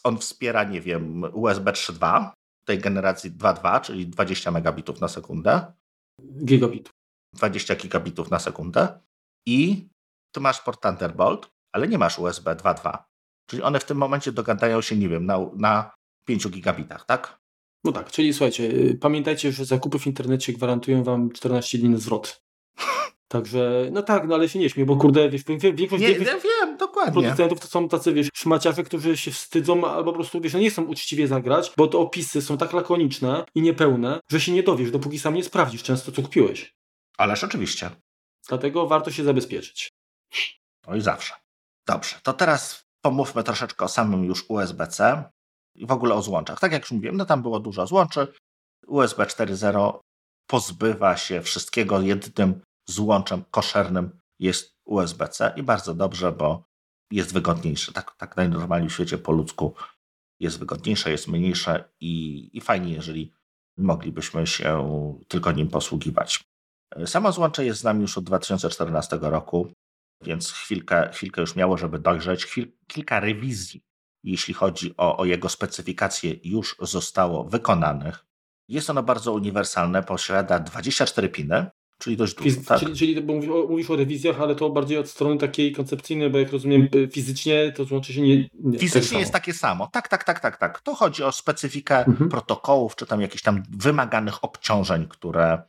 on 0.03 0.17
wspiera, 0.17 0.63
nie 0.63 0.81
wiem, 0.81 1.23
USB 1.33 1.71
3.2 1.71 2.31
tej 2.65 2.79
generacji 2.79 3.31
2.2, 3.31 3.81
czyli 3.81 4.07
20 4.07 4.51
megabitów 4.51 5.01
na 5.01 5.07
sekundę. 5.07 5.73
Gigabitów. 6.45 6.93
20 7.35 7.75
gigabitów 7.75 8.31
na 8.31 8.39
sekundę. 8.39 8.99
I 9.45 9.89
ty 10.31 10.39
masz 10.39 10.61
port 10.61 10.81
Thunderbolt, 10.81 11.49
ale 11.71 11.87
nie 11.87 11.97
masz 11.97 12.19
USB 12.19 12.55
2.2. 12.55 12.97
Czyli 13.51 13.63
one 13.63 13.79
w 13.79 13.85
tym 13.85 13.97
momencie 13.97 14.31
dogadają 14.31 14.81
się, 14.81 14.95
nie 14.95 15.09
wiem, 15.09 15.25
na, 15.25 15.39
na 15.55 15.91
5 16.25 16.47
gigabitach, 16.49 17.05
tak? 17.05 17.39
No 17.83 17.91
tak, 17.91 18.11
czyli 18.11 18.33
słuchajcie, 18.33 18.63
y, 18.63 18.97
pamiętajcie, 19.01 19.51
że 19.51 19.65
zakupy 19.65 19.99
w 19.99 20.07
internecie 20.07 20.53
gwarantują 20.53 21.03
wam 21.03 21.31
14 21.31 21.77
dni 21.77 21.89
na 21.89 21.97
zwrot. 21.97 22.41
Także, 23.27 23.89
no 23.91 24.01
tak, 24.01 24.27
no 24.27 24.35
ale 24.35 24.49
się 24.49 24.59
nie 24.59 24.69
śmiej, 24.69 24.85
bo 24.85 24.95
kurde, 24.95 25.29
wiesz, 25.29 25.43
większość... 25.73 26.01
Nie, 26.01 26.11
ja 26.11 26.39
wiem, 26.39 26.77
dokładnie. 26.77 27.13
Producentów 27.13 27.59
to 27.59 27.67
są 27.67 27.89
tacy, 27.89 28.13
wiesz, 28.13 28.27
szmaciarze, 28.33 28.83
którzy 28.83 29.17
się 29.17 29.31
wstydzą 29.31 29.85
albo 29.87 30.11
po 30.11 30.15
prostu, 30.15 30.41
wiesz, 30.41 30.53
no 30.53 30.59
nie 30.59 30.69
chcą 30.69 30.83
uczciwie 30.83 31.27
zagrać, 31.27 31.71
bo 31.77 31.87
te 31.87 31.97
opisy 31.97 32.41
są 32.41 32.57
tak 32.57 32.73
lakoniczne 32.73 33.45
i 33.55 33.61
niepełne, 33.61 34.19
że 34.31 34.41
się 34.41 34.51
nie 34.51 34.63
dowiesz, 34.63 34.91
dopóki 34.91 35.19
sam 35.19 35.33
nie 35.33 35.43
sprawdzisz 35.43 35.83
często, 35.83 36.11
co 36.11 36.21
kupiłeś. 36.21 36.73
Ależ 37.17 37.43
oczywiście. 37.43 37.89
Dlatego 38.49 38.87
warto 38.87 39.11
się 39.11 39.23
zabezpieczyć. 39.23 39.91
No 40.87 40.95
i 40.95 41.01
zawsze. 41.01 41.33
Dobrze, 41.87 42.15
to 42.23 42.33
teraz 42.33 42.90
pomówmy 43.01 43.43
troszeczkę 43.43 43.85
o 43.85 43.87
samym 43.87 44.23
już 44.23 44.45
USB-C 44.49 45.23
i 45.75 45.85
w 45.85 45.91
ogóle 45.91 46.15
o 46.15 46.21
złączach. 46.21 46.59
Tak 46.59 46.71
jak 46.71 46.81
już 46.81 46.91
mówiłem, 46.91 47.17
no 47.17 47.25
tam 47.25 47.41
było 47.41 47.59
dużo 47.59 47.87
złączy. 47.87 48.27
USB 48.87 49.25
4.0 49.25 49.99
pozbywa 50.47 51.17
się 51.17 51.41
wszystkiego. 51.41 52.01
Jedynym 52.01 52.61
złączem 52.89 53.43
koszernym 53.51 54.19
jest 54.39 54.73
USB-C 54.85 55.53
i 55.55 55.63
bardzo 55.63 55.93
dobrze, 55.93 56.31
bo 56.31 56.63
jest 57.11 57.33
wygodniejsze. 57.33 57.91
Tak, 57.91 58.15
tak 58.17 58.37
najnormalniej 58.37 58.89
w 58.89 58.93
świecie 58.93 59.17
po 59.17 59.31
ludzku 59.31 59.75
jest 60.39 60.59
wygodniejsze, 60.59 61.11
jest 61.11 61.27
mniejsze 61.27 61.89
i, 61.99 62.49
i 62.53 62.61
fajnie, 62.61 62.93
jeżeli 62.93 63.33
moglibyśmy 63.77 64.47
się 64.47 64.87
tylko 65.27 65.51
nim 65.51 65.67
posługiwać. 65.67 66.43
Samo 67.05 67.31
złącze 67.31 67.65
jest 67.65 67.79
z 67.79 67.83
nami 67.83 68.01
już 68.01 68.17
od 68.17 68.23
2014 68.23 69.19
roku, 69.21 69.71
więc 70.23 70.51
chwilkę, 70.51 71.09
chwilkę 71.13 71.41
już 71.41 71.55
miało, 71.55 71.77
żeby 71.77 71.99
dojrzeć. 71.99 72.45
Chwil, 72.45 72.71
kilka 72.87 73.19
rewizji, 73.19 73.83
jeśli 74.23 74.53
chodzi 74.53 74.93
o, 74.97 75.17
o 75.17 75.25
jego 75.25 75.49
specyfikację, 75.49 76.35
już 76.43 76.75
zostało 76.79 77.43
wykonanych. 77.43 78.25
Jest 78.67 78.89
ono 78.89 79.03
bardzo 79.03 79.33
uniwersalne, 79.33 80.03
posiada 80.03 80.59
24 80.59 81.29
piny, 81.29 81.65
czyli 82.01 82.17
dość 82.17 82.35
dużo. 82.35 82.49
Fiz- 82.49 82.67
tak? 82.67 82.79
Czyli, 82.79 82.95
czyli 82.95 83.21
bo 83.21 83.33
mówisz 83.33 83.49
o, 83.49 83.67
mówisz 83.69 83.89
o 83.89 83.95
rewizjach, 83.95 84.41
ale 84.41 84.55
to 84.55 84.69
bardziej 84.69 84.97
od 84.97 85.09
strony 85.09 85.37
takiej 85.37 85.71
koncepcyjnej, 85.71 86.29
bo 86.29 86.39
jak 86.39 86.51
rozumiem, 86.51 86.87
y, 86.95 87.07
fizycznie 87.07 87.71
to 87.71 87.85
złącze 87.85 88.13
się 88.13 88.21
nie. 88.21 88.49
nie 88.53 88.79
fizycznie 88.79 89.19
jest 89.19 89.33
takie 89.33 89.53
samo. 89.53 89.89
Tak, 89.91 90.07
tak, 90.07 90.23
tak, 90.23 90.39
tak, 90.39 90.57
tak. 90.57 90.81
To 90.81 90.95
chodzi 90.95 91.23
o 91.23 91.31
specyfikę 91.31 92.05
mhm. 92.05 92.29
protokołów, 92.29 92.95
czy 92.95 93.05
tam 93.05 93.21
jakichś 93.21 93.43
tam 93.43 93.63
wymaganych 93.69 94.43
obciążeń, 94.43 95.07
które, 95.07 95.61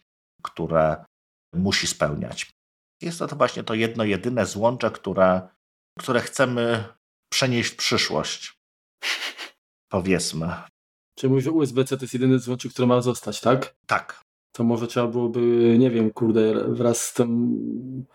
które 0.42 1.04
musi 1.52 1.86
spełniać. 1.86 2.50
Jest 3.02 3.18
to, 3.18 3.26
to 3.26 3.36
właśnie 3.36 3.62
to 3.64 3.74
jedno, 3.74 4.04
jedyne 4.04 4.46
złącze, 4.46 4.90
które, 4.90 5.48
które 5.98 6.20
chcemy 6.20 6.84
przenieść 7.32 7.72
w 7.72 7.76
przyszłość. 7.76 8.58
Powiedzmy. 9.88 10.54
Czy 11.18 11.28
mówisz, 11.28 11.44
że 11.44 11.50
USB-C 11.50 11.96
to 11.96 12.04
jest 12.04 12.14
jedyny 12.14 12.38
złącze, 12.38 12.68
które 12.68 12.86
ma 12.86 13.00
zostać, 13.00 13.40
tak? 13.40 13.74
Tak. 13.86 14.22
To 14.52 14.64
może 14.64 14.86
trzeba 14.86 15.06
byłoby, 15.06 15.76
nie 15.78 15.90
wiem, 15.90 16.10
kurde, 16.10 16.68
wraz 16.68 17.00
z 17.00 17.14
tym 17.14 18.06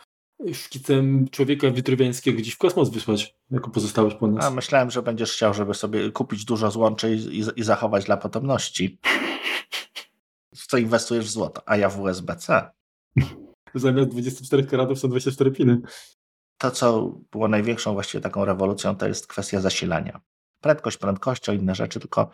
szkicem 0.54 1.28
człowieka 1.32 1.71
witrywiańskiego 1.71 2.38
gdzieś 2.38 2.54
w 2.54 2.58
kosmos 2.58 2.89
wysłać, 2.89 3.36
jako 3.52 3.69
pozostałość 3.69 4.15
po 4.15 4.28
nas. 4.28 4.45
A 4.45 4.52
myślałem, 4.52 4.91
że 4.91 5.02
będziesz 5.02 5.34
chciał, 5.34 5.54
żeby 5.54 5.73
sobie 5.73 6.12
kupić 6.12 6.45
dużo 6.45 6.71
złączy 6.71 7.15
i, 7.15 7.39
i, 7.39 7.43
i 7.56 7.63
zachować 7.63 8.06
dla 8.06 8.17
potomności. 8.17 8.97
W 10.56 10.67
co 10.67 10.78
inwestujesz 10.78 11.26
w 11.26 11.30
złoto, 11.30 11.62
a 11.65 11.78
ja 11.78 11.89
w 11.89 12.00
USB-C. 12.00 12.71
Zamiast 13.75 14.10
24 14.10 14.65
karatów 14.65 14.99
są 14.99 15.10
24 15.10 15.51
piny. 15.51 15.82
To, 16.58 16.71
co 16.71 17.12
było 17.32 17.47
największą 17.47 17.93
właściwie 17.93 18.21
taką 18.21 18.45
rewolucją, 18.45 18.95
to 18.95 19.08
jest 19.08 19.27
kwestia 19.27 19.62
zasilania. 19.62 20.21
Prędkość 20.62 20.97
prędkością, 20.97 21.53
inne 21.53 21.75
rzeczy, 21.75 21.99
tylko 21.99 22.32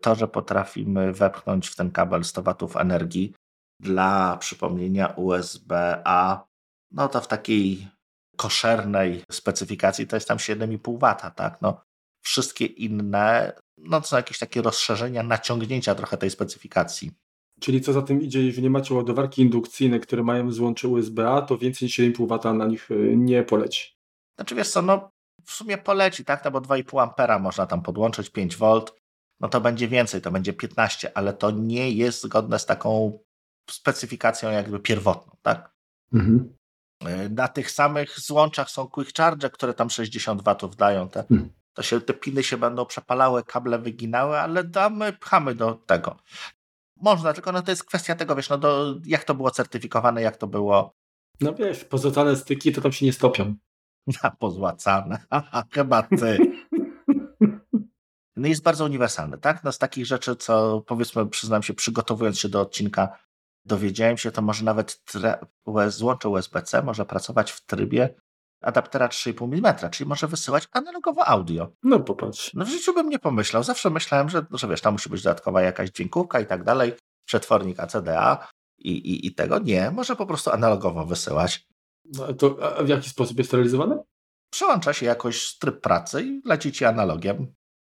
to, 0.00 0.14
że 0.14 0.28
potrafimy 0.28 1.12
wepchnąć 1.12 1.68
w 1.68 1.76
ten 1.76 1.90
kabel 1.90 2.24
100 2.24 2.42
watów 2.42 2.76
energii 2.76 3.34
dla 3.80 4.36
przypomnienia 4.36 5.06
USB-A, 5.06 6.46
no 6.90 7.08
to 7.08 7.20
w 7.20 7.28
takiej 7.28 7.88
koszernej 8.36 9.24
specyfikacji 9.30 10.06
to 10.06 10.16
jest 10.16 10.28
tam 10.28 10.38
7,5 10.38 10.98
W, 10.98 11.34
tak? 11.34 11.62
No, 11.62 11.80
wszystkie 12.24 12.66
inne, 12.66 13.52
no 13.78 14.00
to 14.00 14.06
są 14.06 14.16
jakieś 14.16 14.38
takie 14.38 14.62
rozszerzenia, 14.62 15.22
naciągnięcia 15.22 15.94
trochę 15.94 16.16
tej 16.16 16.30
specyfikacji. 16.30 17.10
Czyli 17.60 17.80
co 17.80 17.92
za 17.92 18.02
tym 18.02 18.22
idzie, 18.22 18.42
jeżeli 18.42 18.62
nie 18.62 18.70
macie 18.70 18.94
ładowarki 18.94 19.42
indukcyjne, 19.42 20.00
które 20.00 20.22
mają 20.22 20.52
złącze 20.52 20.88
USB-A, 20.88 21.42
to 21.42 21.58
więcej 21.58 21.86
niż 21.86 21.98
7,5 21.98 22.52
W 22.54 22.58
na 22.58 22.66
nich 22.66 22.90
y, 22.90 23.14
nie 23.16 23.42
poleci. 23.42 23.96
Znaczy 24.36 24.54
wiesz 24.54 24.70
co, 24.70 24.82
no 24.82 25.10
w 25.44 25.52
sumie 25.52 25.78
poleci, 25.78 26.24
tak, 26.24 26.44
no 26.44 26.50
bo 26.50 26.60
2,5 26.60 27.02
ampera 27.02 27.38
można 27.38 27.66
tam 27.66 27.82
podłączyć, 27.82 28.30
5 28.30 28.56
V, 28.56 28.80
no 29.40 29.48
to 29.48 29.60
będzie 29.60 29.88
więcej, 29.88 30.20
to 30.20 30.30
będzie 30.30 30.52
15, 30.52 31.16
ale 31.16 31.32
to 31.32 31.50
nie 31.50 31.90
jest 31.90 32.22
zgodne 32.22 32.58
z 32.58 32.66
taką 32.66 33.18
specyfikacją 33.70 34.50
jakby 34.50 34.80
pierwotną, 34.80 35.36
tak? 35.42 35.74
Mhm. 36.12 36.54
Y, 37.02 37.30
na 37.30 37.48
tych 37.48 37.70
samych 37.70 38.20
złączach 38.20 38.70
są 38.70 38.88
quick 38.88 39.16
charge, 39.16 39.50
które 39.50 39.74
tam 39.74 39.90
60 39.90 40.42
W 40.62 40.76
dają. 40.76 41.08
Te, 41.08 41.20
mhm. 41.20 41.50
to 41.74 41.82
się, 41.82 42.00
te 42.00 42.14
piny 42.14 42.42
się 42.42 42.56
będą 42.56 42.86
przepalały, 42.86 43.44
kable 43.44 43.78
wyginały, 43.78 44.38
ale 44.38 44.64
damy, 44.64 45.12
pchamy 45.12 45.54
do 45.54 45.74
tego. 45.74 46.16
Można, 46.96 47.32
tylko 47.32 47.52
no 47.52 47.62
to 47.62 47.70
jest 47.70 47.84
kwestia 47.84 48.14
tego, 48.14 48.36
wiesz, 48.36 48.48
no 48.48 48.58
do, 48.58 48.94
jak 49.06 49.24
to 49.24 49.34
było 49.34 49.50
certyfikowane, 49.50 50.22
jak 50.22 50.36
to 50.36 50.46
było. 50.46 50.94
No 51.40 51.54
wiesz, 51.54 51.84
pozłacane 51.84 52.36
styki 52.36 52.72
to 52.72 52.80
tam 52.80 52.92
się 52.92 53.06
nie 53.06 53.12
stopią. 53.12 53.54
Ja 54.22 54.30
pozłacane, 54.30 55.18
chyba 55.74 56.02
ty. 56.02 56.38
No 58.36 58.48
jest 58.48 58.62
bardzo 58.62 58.84
uniwersalny, 58.84 59.38
tak? 59.38 59.64
No 59.64 59.72
z 59.72 59.78
takich 59.78 60.06
rzeczy, 60.06 60.36
co 60.36 60.80
powiedzmy, 60.86 61.26
przyznam 61.26 61.62
się, 61.62 61.74
przygotowując 61.74 62.38
się 62.38 62.48
do 62.48 62.60
odcinka, 62.60 63.18
dowiedziałem 63.64 64.18
się, 64.18 64.30
to 64.30 64.42
może 64.42 64.64
nawet 64.64 65.02
złącze 65.88 66.28
USB-C 66.28 66.82
może 66.82 67.04
pracować 67.04 67.52
w 67.52 67.66
trybie 67.66 68.14
adaptera 68.64 69.08
3,5 69.08 69.54
mm, 69.54 69.90
czyli 69.90 70.08
może 70.08 70.26
wysyłać 70.26 70.68
analogowo 70.72 71.28
audio. 71.28 71.72
No 71.82 72.00
popatrz. 72.00 72.54
No 72.54 72.64
w 72.64 72.68
życiu 72.68 72.94
bym 72.94 73.08
nie 73.08 73.18
pomyślał. 73.18 73.62
Zawsze 73.62 73.90
myślałem, 73.90 74.28
że, 74.28 74.46
że 74.50 74.68
wiesz, 74.68 74.80
tam 74.80 74.92
musi 74.92 75.08
być 75.08 75.22
dodatkowa 75.22 75.62
jakaś 75.62 75.90
dźwiękówka 75.90 76.40
i 76.40 76.46
tak 76.46 76.64
dalej, 76.64 76.92
przetwornik 77.24 77.80
ACDA 77.80 78.48
i, 78.78 78.90
i, 78.90 79.26
i 79.26 79.34
tego 79.34 79.58
nie. 79.58 79.90
Może 79.90 80.16
po 80.16 80.26
prostu 80.26 80.50
analogowo 80.50 81.06
wysyłać. 81.06 81.66
No, 82.04 82.32
to, 82.32 82.76
a 82.78 82.82
w 82.82 82.88
jaki 82.88 83.10
sposób 83.10 83.38
jest 83.38 83.52
realizowane? 83.52 84.02
Przełącza 84.50 84.92
się 84.92 85.06
jakoś 85.06 85.58
tryb 85.58 85.80
pracy 85.80 86.22
i 86.22 86.42
leci 86.44 86.72
ci 86.72 86.84
analogiem. 86.84 87.46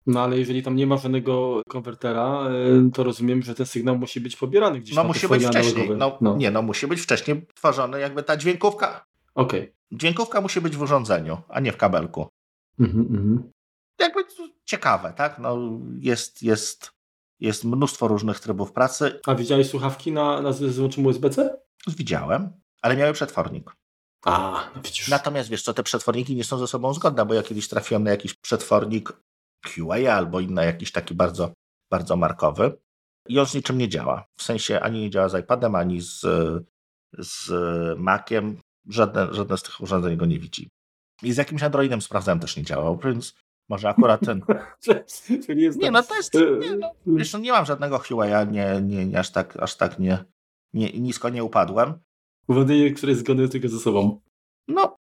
No 0.08 0.22
ale 0.22 0.40
jeżeli 0.40 0.64
tam 0.64 0.76
nie 0.76 0.88
ma 0.88 0.98
żadnego 0.98 1.62
konwertera, 1.70 2.50
e, 2.50 2.90
to 2.94 3.04
rozumiem, 3.04 3.42
że 3.42 3.56
ten 3.56 3.66
sygnał 3.66 3.98
musi 3.98 4.22
być 4.22 4.36
pobierany 4.36 4.80
gdzieś 4.80 4.96
No 4.96 5.04
musi 5.04 5.28
być 5.28 5.46
wcześniej. 5.46 5.90
No, 5.98 6.18
no, 6.22 6.36
Nie, 6.38 6.52
no 6.52 6.62
musi 6.62 6.88
być 6.88 7.02
wcześniej 7.02 7.48
tworzony 7.56 8.00
jakby 8.00 8.24
ta 8.24 8.38
dźwiękówka. 8.38 9.06
Okej. 9.36 9.60
Okay. 9.60 9.81
Dźwiękówka 9.92 10.42
musi 10.42 10.62
być 10.62 10.78
w 10.78 10.82
urządzeniu, 10.82 11.38
a 11.50 11.60
nie 11.60 11.72
w 11.72 11.78
kabelku. 11.78 12.28
Mhm, 12.80 13.02
mhm. 13.02 13.52
Jakby 14.00 14.24
ciekawe, 14.66 15.14
tak? 15.14 15.40
No, 15.40 15.58
jest, 16.00 16.44
jest, 16.44 16.92
jest 17.40 17.64
mnóstwo 17.64 18.08
różnych 18.08 18.40
trybów 18.40 18.72
pracy. 18.72 19.20
A 19.28 19.36
widziałeś 19.36 19.70
słuchawki 19.70 20.12
na, 20.12 20.42
na 20.42 20.52
złączym 20.54 21.06
USB-C? 21.06 21.58
Widziałem, 21.88 22.52
ale 22.82 22.98
miały 22.98 23.14
przetwornik. 23.14 23.76
A, 24.26 24.64
no 24.76 24.82
widzisz. 24.82 25.08
Natomiast 25.08 25.50
wiesz 25.50 25.64
co, 25.64 25.74
te 25.74 25.84
przetworniki 25.84 26.36
nie 26.36 26.44
są 26.44 26.58
ze 26.58 26.68
sobą 26.68 26.94
zgodne, 26.94 27.26
bo 27.26 27.34
ja 27.34 27.44
kiedyś 27.44 27.68
trafiłem 27.68 28.04
na 28.04 28.12
jakiś 28.12 28.34
przetwornik 28.34 29.14
QA 29.62 30.14
albo 30.14 30.40
inny 30.40 30.66
jakiś 30.66 30.92
taki 30.92 31.14
bardzo, 31.14 31.52
bardzo 31.92 32.16
markowy 32.18 32.78
i 33.28 33.40
on 33.40 33.46
z 33.46 33.56
niczym 33.56 33.78
nie 33.78 33.90
działa. 33.90 34.26
W 34.38 34.44
sensie 34.44 34.80
ani 34.80 35.00
nie 35.00 35.10
działa 35.10 35.30
z 35.30 35.40
iPadem, 35.40 35.76
ani 35.76 36.02
z, 36.02 36.22
z 37.18 37.50
Maciem. 38.00 38.58
Żadne, 38.90 39.34
żadne 39.34 39.58
z 39.58 39.64
tych 39.64 39.82
urządzeń 39.82 40.18
go 40.18 40.26
nie 40.26 40.40
widzi. 40.40 40.70
I 41.24 41.34
z 41.34 41.38
jakimś 41.38 41.64
Androidem 41.64 42.02
sprawdzałem 42.02 42.40
też 42.40 42.58
nie 42.58 42.64
działał, 42.64 42.98
więc 42.98 43.36
może 43.70 43.90
akurat 43.90 44.22
ten. 44.26 44.42
Czyli 45.46 45.62
jest 45.62 45.80
nie, 45.80 45.92
no 45.92 46.04
to 46.04 46.16
jest. 46.16 46.34
Nie, 46.34 46.76
no, 46.76 46.92
wiesz, 47.06 47.34
no 47.34 47.40
nie 47.40 47.52
mam 47.52 47.66
żadnego 47.66 48.00
Huawei, 48.00 48.48
nie, 48.52 48.82
nie, 48.82 49.06
nie, 49.06 49.20
aż 49.20 49.32
tak, 49.32 49.58
aż 49.60 49.76
tak 49.76 50.00
nie, 50.00 50.26
nie, 50.74 50.92
nisko 50.92 51.30
nie 51.30 51.44
upadłem. 51.44 51.94
Urządzenie, 52.48 52.92
które 52.92 53.12
jest 53.12 53.22
zgodne 53.22 53.48
tylko 53.48 53.70
ze 53.70 53.80
sobą. 53.80 54.22
No, 54.68 54.96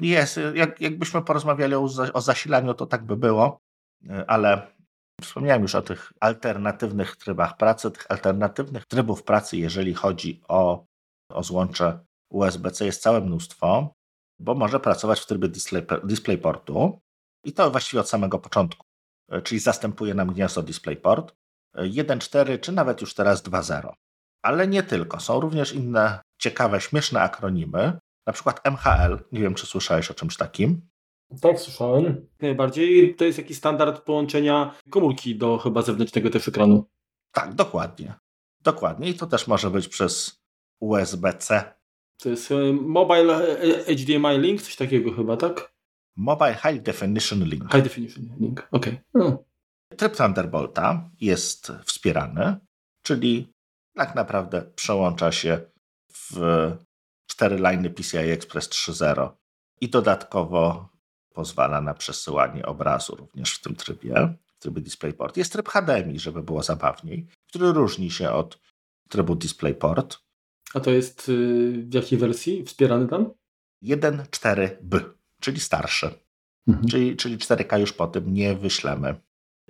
jest. 0.00 0.40
Jak, 0.54 0.80
jakbyśmy 0.80 1.22
porozmawiali 1.22 1.74
o, 1.74 1.88
o 2.12 2.20
zasilaniu, 2.20 2.74
to 2.74 2.86
tak 2.86 3.04
by 3.04 3.16
było, 3.16 3.58
ale 4.26 4.74
wspomniałem 5.22 5.62
już 5.62 5.74
o 5.74 5.82
tych 5.82 6.12
alternatywnych 6.20 7.16
trybach 7.16 7.56
pracy, 7.56 7.90
tych 7.90 8.10
alternatywnych 8.10 8.86
trybów 8.86 9.22
pracy, 9.22 9.56
jeżeli 9.56 9.94
chodzi 9.94 10.40
o, 10.48 10.84
o 11.30 11.42
złącze 11.42 12.04
USB-C, 12.34 12.86
jest 12.86 13.02
całe 13.02 13.20
mnóstwo, 13.20 13.94
bo 14.38 14.54
może 14.54 14.80
pracować 14.80 15.20
w 15.20 15.26
trybie 15.26 15.48
display, 15.48 15.86
DisplayPortu 16.04 17.00
i 17.44 17.52
to 17.52 17.70
właściwie 17.70 18.00
od 18.00 18.08
samego 18.08 18.38
początku, 18.38 18.86
czyli 19.44 19.60
zastępuje 19.60 20.14
nam 20.14 20.32
gniazdo 20.32 20.62
DisplayPort 20.62 21.34
1.4 21.76 22.60
czy 22.60 22.72
nawet 22.72 23.00
już 23.00 23.14
teraz 23.14 23.42
2.0. 23.42 23.92
Ale 24.42 24.68
nie 24.68 24.82
tylko, 24.82 25.20
są 25.20 25.40
również 25.40 25.72
inne 25.72 26.20
ciekawe, 26.38 26.80
śmieszne 26.80 27.20
akronimy, 27.20 27.98
na 28.26 28.32
przykład 28.32 28.60
MHL, 28.64 29.18
nie 29.32 29.40
wiem 29.40 29.54
czy 29.54 29.66
słyszałeś 29.66 30.10
o 30.10 30.14
czymś 30.14 30.36
takim. 30.36 30.88
Tak, 31.40 31.60
słyszałem. 31.60 32.26
Najbardziej 32.40 33.14
to 33.14 33.24
jest 33.24 33.38
jakiś 33.38 33.56
standard 33.56 34.00
połączenia 34.00 34.74
komórki 34.90 35.36
do 35.36 35.58
chyba 35.58 35.82
zewnętrznego 35.82 36.30
też 36.30 36.48
ekranu. 36.48 36.84
Tak, 37.32 37.54
dokładnie. 37.54 38.14
Dokładnie 38.60 39.08
i 39.08 39.14
to 39.14 39.26
też 39.26 39.46
może 39.46 39.70
być 39.70 39.88
przez 39.88 40.42
USB-C. 40.80 41.74
To 42.24 42.30
jest 42.30 42.50
e, 42.50 42.72
Mobile 42.72 43.58
e, 43.60 43.96
HDMI 43.96 44.38
Link, 44.38 44.62
coś 44.62 44.76
takiego 44.76 45.12
chyba, 45.12 45.36
tak? 45.36 45.74
Mobile 46.16 46.54
High 46.54 46.82
Definition 46.82 47.44
Link. 47.44 47.72
High 47.72 47.82
Definition 47.82 48.24
Link, 48.40 48.68
okej. 48.72 48.92
Okay. 48.92 49.04
No. 49.14 49.44
Tryb 49.96 50.16
Thunderbolta 50.16 51.10
jest 51.20 51.72
wspierany, 51.84 52.56
czyli 53.02 53.52
tak 53.94 54.14
naprawdę 54.14 54.62
przełącza 54.62 55.32
się 55.32 55.60
w 56.12 56.36
cztery 57.26 57.56
liny 57.56 57.90
PCI 57.90 58.30
Express 58.30 58.68
3.0 58.68 59.30
i 59.80 59.88
dodatkowo 59.88 60.88
pozwala 61.34 61.80
na 61.80 61.94
przesyłanie 61.94 62.66
obrazu 62.66 63.16
również 63.16 63.54
w 63.54 63.60
tym 63.60 63.76
trybie, 63.76 64.34
w 64.46 64.58
trybie 64.58 64.80
DisplayPort. 64.80 65.36
Jest 65.36 65.52
tryb 65.52 65.68
HDMI, 65.68 66.18
żeby 66.18 66.42
było 66.42 66.62
zabawniej, 66.62 67.26
który 67.48 67.72
różni 67.72 68.10
się 68.10 68.30
od 68.30 68.58
trybu 69.08 69.36
DisplayPort. 69.36 70.23
A 70.74 70.80
to 70.80 70.90
jest 70.90 71.28
y, 71.28 71.84
w 71.88 71.94
jakiej 71.94 72.18
wersji 72.18 72.64
wspierany 72.64 73.08
tam? 73.08 73.30
1.4b, 73.84 75.00
czyli 75.40 75.60
starszy. 75.60 76.10
Mhm. 76.68 76.88
Czyli, 76.88 77.16
czyli 77.16 77.38
4K 77.38 77.80
już 77.80 77.92
po 77.92 78.06
tym 78.06 78.34
nie 78.34 78.54
wyślemy. 78.54 79.14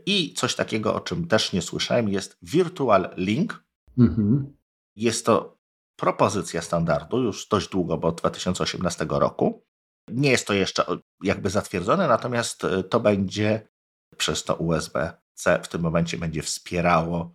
I 0.06 0.34
coś 0.34 0.54
takiego, 0.54 0.94
o 0.94 1.00
czym 1.00 1.28
też 1.28 1.52
nie 1.52 1.62
słyszałem, 1.62 2.08
jest 2.08 2.38
Virtual 2.42 3.14
Link. 3.16 3.64
Mhm. 3.98 4.56
Jest 4.96 5.26
to 5.26 5.58
propozycja 5.96 6.62
standardu 6.62 7.22
już 7.22 7.48
dość 7.48 7.68
długo, 7.68 7.98
bo 7.98 8.08
od 8.08 8.18
2018 8.18 9.06
roku. 9.08 9.64
Nie 10.08 10.30
jest 10.30 10.46
to 10.46 10.54
jeszcze 10.54 10.84
jakby 11.22 11.50
zatwierdzone, 11.50 12.08
natomiast 12.08 12.64
e, 12.64 12.84
to 12.84 13.00
będzie 13.00 13.68
przez 14.16 14.44
to 14.44 14.54
USB-C 14.54 15.60
w 15.62 15.68
tym 15.68 15.80
momencie 15.80 16.18
będzie 16.18 16.42
wspierało 16.42 17.34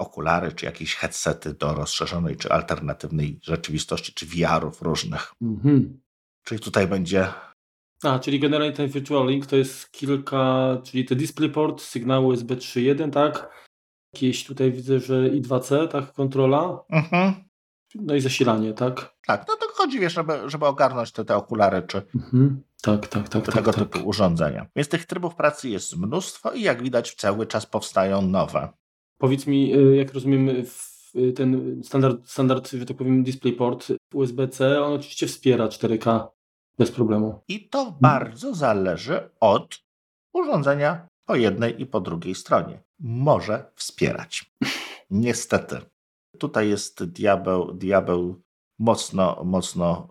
okulary, 0.00 0.52
czy 0.52 0.66
jakieś 0.66 0.94
headsety 0.94 1.54
do 1.54 1.74
rozszerzonej, 1.74 2.36
czy 2.36 2.52
alternatywnej 2.52 3.38
rzeczywistości, 3.42 4.14
czy 4.14 4.26
VR-ów 4.26 4.82
różnych. 4.82 5.34
Mhm. 5.42 6.00
Czyli 6.44 6.60
tutaj 6.60 6.86
będzie. 6.86 7.28
A, 8.02 8.18
czyli 8.18 8.40
generalnie 8.40 8.72
ten 8.72 8.88
Virtual 8.88 9.26
Link 9.26 9.46
to 9.46 9.56
jest 9.56 9.92
kilka, 9.92 10.76
czyli 10.84 11.04
te 11.04 11.16
DisplayPort, 11.16 11.82
sygnał 11.82 12.26
USB 12.26 12.56
3.1, 12.56 13.10
tak? 13.10 13.50
Jakieś 14.14 14.44
tutaj 14.44 14.72
widzę, 14.72 15.00
że 15.00 15.28
i 15.28 15.42
2C, 15.42 15.88
tak, 15.88 16.12
kontrola. 16.12 16.84
Mhm. 16.90 17.34
No 17.94 18.14
i 18.14 18.20
zasilanie, 18.20 18.72
tak? 18.72 19.14
Tak, 19.26 19.44
no 19.48 19.56
to 19.56 19.66
chodzi, 19.74 20.00
wiesz, 20.00 20.12
żeby, 20.12 20.32
żeby 20.46 20.66
ogarnąć 20.66 21.12
te, 21.12 21.24
te 21.24 21.36
okulary, 21.36 21.82
czy 21.82 22.02
mhm. 22.14 22.62
tak, 22.82 23.08
tak, 23.08 23.28
tak, 23.28 23.44
tego 23.44 23.72
tak, 23.72 23.74
typu 23.74 23.98
tak. 23.98 24.06
urządzenia. 24.06 24.66
Więc 24.76 24.88
tych 24.88 25.06
trybów 25.06 25.34
pracy 25.34 25.68
jest 25.68 25.96
mnóstwo 25.96 26.52
i 26.52 26.62
jak 26.62 26.82
widać 26.82 27.14
cały 27.14 27.46
czas 27.46 27.66
powstają 27.66 28.22
nowe. 28.22 28.68
Powiedz 29.20 29.46
mi, 29.46 29.74
y, 29.74 29.96
jak 29.96 30.14
rozumiem, 30.14 30.48
y, 30.48 31.32
ten 31.32 31.80
standard, 31.84 32.28
standard 32.28 32.70
że 32.70 32.86
tak 32.86 32.96
powiem, 32.96 33.22
DisplayPort 33.22 33.88
USB-C, 34.14 34.82
on 34.82 34.92
oczywiście 34.92 35.26
wspiera 35.26 35.68
4K 35.68 36.26
bez 36.78 36.90
problemu. 36.90 37.40
I 37.48 37.68
to 37.68 37.96
bardzo 38.00 38.54
zależy 38.54 39.30
od 39.40 39.78
urządzenia 40.34 41.08
po 41.28 41.36
jednej 41.36 41.82
i 41.82 41.86
po 41.86 42.00
drugiej 42.00 42.34
stronie. 42.34 42.82
Może 43.00 43.70
wspierać. 43.74 44.50
Niestety. 45.10 45.80
Tutaj 46.38 46.68
jest 46.68 47.04
diabeł, 47.04 47.72
diabeł 47.72 48.40
mocno, 48.78 49.44
mocno 49.44 50.08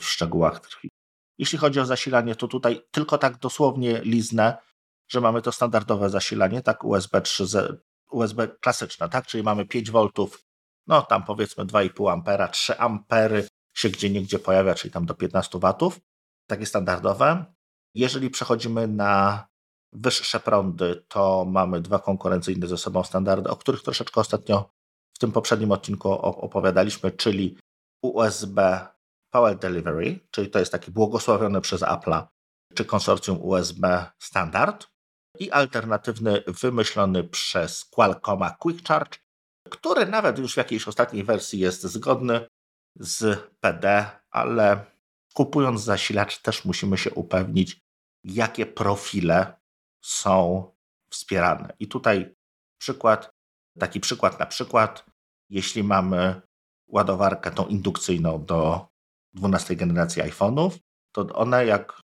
w 0.00 0.04
szczegółach 0.04 0.60
tkwi. 0.60 0.88
Jeśli 1.38 1.58
chodzi 1.58 1.80
o 1.80 1.86
zasilanie, 1.86 2.34
to 2.36 2.48
tutaj 2.48 2.80
tylko 2.90 3.18
tak 3.18 3.38
dosłownie 3.38 4.00
liznę, 4.04 4.56
że 5.08 5.20
mamy 5.20 5.42
to 5.42 5.52
standardowe 5.52 6.10
zasilanie, 6.10 6.62
tak 6.62 6.84
USB 6.84 7.20
3, 7.20 7.46
USB 8.10 8.48
klasyczne, 8.48 9.08
tak, 9.08 9.26
czyli 9.26 9.42
mamy 9.42 9.66
5 9.66 9.90
V, 9.90 10.08
no 10.86 11.02
tam 11.02 11.24
powiedzmy 11.24 11.64
2,5 11.64 12.12
ampera, 12.12 12.48
3 12.48 12.78
ampery 12.78 13.48
się 13.74 13.88
gdzie 13.88 14.10
niegdzie 14.10 14.38
pojawia, 14.38 14.74
czyli 14.74 14.92
tam 14.92 15.06
do 15.06 15.14
15 15.14 15.58
W, 15.58 16.00
takie 16.46 16.66
standardowe. 16.66 17.44
Jeżeli 17.94 18.30
przechodzimy 18.30 18.88
na 18.88 19.46
wyższe 19.92 20.40
prądy, 20.40 21.04
to 21.08 21.44
mamy 21.44 21.80
dwa 21.80 21.98
konkurencyjne 21.98 22.66
ze 22.66 22.78
sobą 22.78 23.04
standardy, 23.04 23.50
o 23.50 23.56
których 23.56 23.82
troszeczkę 23.82 24.20
ostatnio 24.20 24.70
w 25.16 25.18
tym 25.18 25.32
poprzednim 25.32 25.72
odcinku 25.72 26.12
opowiadaliśmy, 26.22 27.10
czyli 27.10 27.58
USB 28.02 28.86
Power 29.30 29.58
Delivery, 29.58 30.20
czyli 30.30 30.50
to 30.50 30.58
jest 30.58 30.72
taki 30.72 30.90
błogosławiony 30.90 31.60
przez 31.60 31.82
Apple'a 31.82 32.26
czy 32.74 32.84
konsorcjum 32.84 33.38
USB 33.42 34.06
standard 34.18 34.86
i 35.38 35.50
alternatywny 35.50 36.42
wymyślony 36.46 37.24
przez 37.24 37.84
Qualcomma 37.84 38.50
Quick 38.50 38.88
Charge, 38.88 39.18
który 39.70 40.06
nawet 40.06 40.38
już 40.38 40.54
w 40.54 40.56
jakiejś 40.56 40.88
ostatniej 40.88 41.24
wersji 41.24 41.58
jest 41.58 41.82
zgodny 41.82 42.46
z 42.96 43.40
PD, 43.60 44.10
ale 44.30 44.84
kupując 45.34 45.80
zasilacz 45.80 46.38
też 46.38 46.64
musimy 46.64 46.98
się 46.98 47.10
upewnić, 47.10 47.80
jakie 48.24 48.66
profile 48.66 49.60
są 50.04 50.70
wspierane. 51.10 51.76
I 51.78 51.88
tutaj 51.88 52.34
przykład, 52.80 53.30
taki 53.78 54.00
przykład 54.00 54.40
na 54.40 54.46
przykład, 54.46 55.04
jeśli 55.50 55.84
mamy 55.84 56.42
ładowarkę 56.88 57.50
tą 57.50 57.66
indukcyjną 57.66 58.44
do 58.44 58.86
12 59.34 59.76
generacji 59.76 60.22
iPhone'ów, 60.22 60.78
to 61.12 61.26
one, 61.34 61.66
jak 61.66 62.00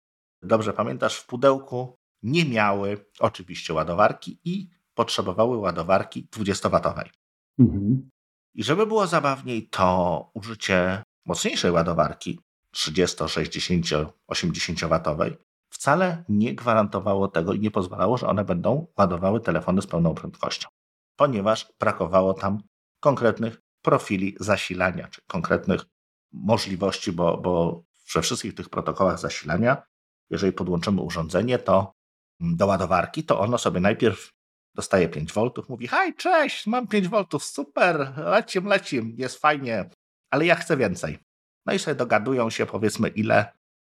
dobrze 0.42 0.72
pamiętasz, 0.72 1.16
w 1.16 1.26
pudełku 1.26 1.97
nie 2.22 2.44
miały 2.44 3.06
oczywiście 3.18 3.74
ładowarki 3.74 4.40
i 4.44 4.70
potrzebowały 4.94 5.56
ładowarki 5.56 6.28
20-watowej. 6.32 7.10
Mhm. 7.58 8.10
I 8.54 8.64
żeby 8.64 8.86
było 8.86 9.06
zabawniej, 9.06 9.68
to 9.68 10.30
użycie 10.34 11.02
mocniejszej 11.26 11.70
ładowarki 11.70 12.40
30, 12.72 13.28
60, 13.28 13.86
80-watowej 14.30 15.36
wcale 15.70 16.24
nie 16.28 16.54
gwarantowało 16.54 17.28
tego 17.28 17.52
i 17.52 17.60
nie 17.60 17.70
pozwalało, 17.70 18.16
że 18.16 18.26
one 18.26 18.44
będą 18.44 18.86
ładowały 18.98 19.40
telefony 19.40 19.82
z 19.82 19.86
pełną 19.86 20.14
prędkością, 20.14 20.68
ponieważ 21.16 21.72
brakowało 21.80 22.34
tam 22.34 22.62
konkretnych 23.00 23.60
profili 23.82 24.36
zasilania, 24.40 25.08
czy 25.08 25.22
konkretnych 25.26 25.84
możliwości, 26.32 27.12
bo, 27.12 27.36
bo 27.36 27.82
we 28.14 28.22
wszystkich 28.22 28.54
tych 28.54 28.68
protokołach 28.68 29.18
zasilania, 29.18 29.82
jeżeli 30.30 30.52
podłączymy 30.52 31.00
urządzenie, 31.00 31.58
to 31.58 31.97
do 32.40 32.66
ładowarki, 32.66 33.24
to 33.24 33.40
ono 33.40 33.58
sobie 33.58 33.80
najpierw 33.80 34.32
dostaje 34.74 35.08
5 35.08 35.32
V, 35.32 35.50
mówi: 35.68 35.88
Hej, 35.88 36.14
cześć, 36.14 36.66
mam 36.66 36.86
5 36.86 37.08
V, 37.08 37.24
super, 37.40 38.12
lecim, 38.16 38.66
lecim, 38.66 39.14
jest 39.18 39.40
fajnie, 39.40 39.90
ale 40.30 40.46
ja 40.46 40.54
chcę 40.54 40.76
więcej. 40.76 41.18
No 41.66 41.72
i 41.72 41.78
sobie 41.78 41.94
dogadują 41.94 42.50
się, 42.50 42.66
powiedzmy, 42.66 43.08
ile, 43.08 43.52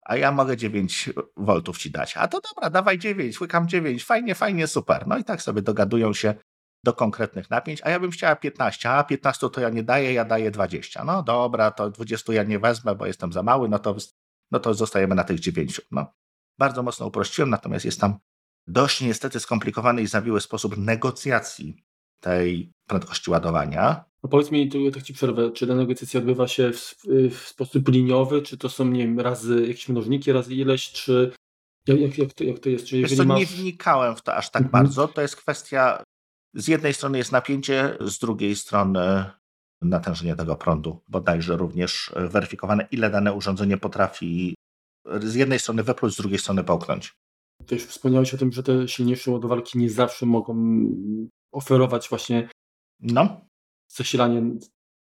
a 0.05 0.15
ja 0.15 0.31
mogę 0.31 0.57
9 0.57 1.09
V 1.37 1.61
ci 1.77 1.91
dać. 1.91 2.17
A 2.17 2.27
to 2.27 2.41
dobra, 2.41 2.69
dawaj 2.69 2.99
9, 2.99 3.41
łykam 3.41 3.67
9, 3.67 4.05
fajnie, 4.05 4.35
fajnie, 4.35 4.67
super. 4.67 5.07
No 5.07 5.17
i 5.17 5.23
tak 5.23 5.41
sobie 5.41 5.61
dogadują 5.61 6.13
się 6.13 6.33
do 6.83 6.93
konkretnych 6.93 7.49
napięć, 7.49 7.81
a 7.83 7.89
ja 7.89 7.99
bym 7.99 8.11
chciała 8.11 8.35
15, 8.35 8.89
a 8.89 9.03
15 9.03 9.49
to 9.49 9.61
ja 9.61 9.69
nie 9.69 9.83
daję, 9.83 10.13
ja 10.13 10.25
daję 10.25 10.51
20. 10.51 11.03
No 11.03 11.23
dobra, 11.23 11.71
to 11.71 11.89
20 11.89 12.33
ja 12.33 12.43
nie 12.43 12.59
wezmę, 12.59 12.95
bo 12.95 13.05
jestem 13.05 13.33
za 13.33 13.43
mały, 13.43 13.69
no 13.69 13.79
to 13.79 13.95
no 14.51 14.59
to 14.59 14.73
zostajemy 14.73 15.15
na 15.15 15.23
tych 15.23 15.39
9. 15.39 15.81
No, 15.91 16.13
bardzo 16.59 16.83
mocno 16.83 17.07
uprościłem, 17.07 17.49
natomiast 17.49 17.85
jest 17.85 18.01
tam 18.01 18.19
dość 18.67 19.01
niestety 19.01 19.39
skomplikowany 19.39 20.01
i 20.01 20.07
zawiły 20.07 20.41
sposób 20.41 20.77
negocjacji 20.77 21.83
tej 22.19 22.71
prędkości 22.87 23.31
ładowania. 23.31 24.05
No 24.23 24.29
powiedz 24.29 24.51
mi, 24.51 24.69
tu 24.69 24.91
tak 24.91 25.03
ci 25.03 25.13
przerwę, 25.13 25.51
czy 25.51 25.67
ta 25.67 25.75
negocjacja 25.75 26.19
odbywa 26.19 26.47
się 26.47 26.71
w, 26.73 26.95
w, 27.31 27.47
sposób 27.47 27.89
liniowy, 27.89 28.41
czy 28.41 28.57
to 28.57 28.69
są, 28.69 28.85
nie 28.85 29.07
wiem, 29.07 29.19
razy 29.19 29.61
jakieś 29.67 29.89
mnożniki, 29.89 30.31
razy 30.31 30.55
ileś, 30.55 30.91
czy 30.91 31.31
jak, 31.87 31.99
jak, 31.99 32.17
jak, 32.17 32.33
to, 32.33 32.43
jak 32.43 32.59
to 32.59 32.69
jest? 32.69 32.85
Czy 32.85 32.97
Wiesz 32.97 33.15
co, 33.15 33.23
masz... 33.23 33.39
nie 33.39 33.45
wnikałem 33.45 34.15
w 34.15 34.21
to 34.21 34.35
aż 34.35 34.51
tak 34.51 34.63
mhm. 34.63 34.83
bardzo, 34.83 35.07
to 35.07 35.21
jest 35.21 35.35
kwestia, 35.35 36.03
z 36.53 36.67
jednej 36.67 36.93
strony 36.93 37.17
jest 37.17 37.31
napięcie, 37.31 37.97
z 37.99 38.19
drugiej 38.19 38.55
strony 38.55 39.25
natężenie 39.81 40.35
tego 40.35 40.55
prądu, 40.55 41.01
bodajże 41.07 41.57
również 41.57 42.11
weryfikowane, 42.15 42.87
ile 42.91 43.09
dane 43.09 43.33
urządzenie 43.33 43.77
potrafi 43.77 44.55
z 45.21 45.35
jednej 45.35 45.59
strony 45.59 45.83
wepluć, 45.83 46.13
z 46.13 46.17
drugiej 46.17 46.39
strony 46.39 46.63
połknąć. 46.63 47.13
Też 47.65 47.85
wspomniałeś 47.85 48.33
o 48.33 48.37
tym, 48.37 48.51
że 48.51 48.63
te 48.63 48.87
silniejsze 48.87 49.31
ładowarki 49.31 49.77
nie 49.77 49.89
zawsze 49.89 50.25
mogą 50.25 50.83
oferować 51.51 52.09
właśnie 52.09 52.49
no. 52.99 53.41
zasilanie 53.87 54.41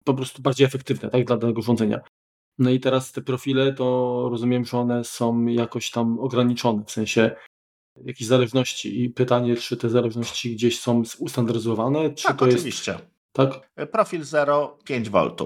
po 0.05 0.15
prostu 0.15 0.43
bardziej 0.43 0.67
efektywne 0.67 1.11
tak, 1.11 1.25
dla 1.25 1.37
danego 1.37 1.59
urządzenia. 1.59 2.01
No 2.59 2.71
i 2.71 2.81
teraz 2.81 3.13
te 3.13 3.23
profile 3.23 3.73
to 3.73 4.29
rozumiem, 4.31 4.65
że 4.65 4.79
one 4.79 5.05
są 5.05 5.47
jakoś 5.47 5.91
tam 5.91 6.19
ograniczone, 6.19 6.85
w 6.85 6.91
sensie 6.91 7.37
jakiejś 8.05 8.29
zależności 8.29 9.03
i 9.03 9.11
pytanie, 9.11 9.57
czy 9.57 9.77
te 9.77 9.89
zależności 9.89 10.55
gdzieś 10.55 10.81
są 10.81 11.03
ustandaryzowane, 11.19 12.15
czy 12.15 12.25
tak, 12.25 12.39
to 12.39 12.45
oczywiście. 12.45 12.93
jest... 12.93 13.05
Tak, 13.33 13.71
Profil 13.93 14.25
0, 14.25 14.79
5 14.85 15.11
V, 15.11 15.37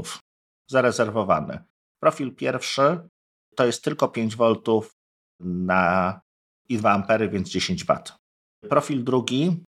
zarezerwowany. 0.70 1.58
Profil 2.00 2.34
pierwszy 2.34 3.08
to 3.54 3.66
jest 3.66 3.84
tylko 3.84 4.08
5 4.08 4.36
V 4.36 4.54
na 5.40 6.20
i 6.68 6.78
2 6.78 6.90
ampery, 6.90 7.28
więc 7.28 7.48
10 7.48 7.84
W. 7.84 8.02
Profil 8.68 9.04
drugi 9.04 9.64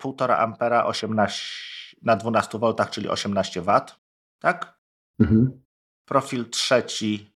1,5 0.00 0.32
ampera 0.38 0.86
18, 0.86 1.96
na 2.02 2.16
12 2.16 2.58
V, 2.58 2.74
czyli 2.90 3.08
18 3.08 3.62
W. 3.62 3.80
Tak? 4.38 4.78
Mhm. 5.20 5.62
Profil 6.08 6.50
trzeci 6.50 7.30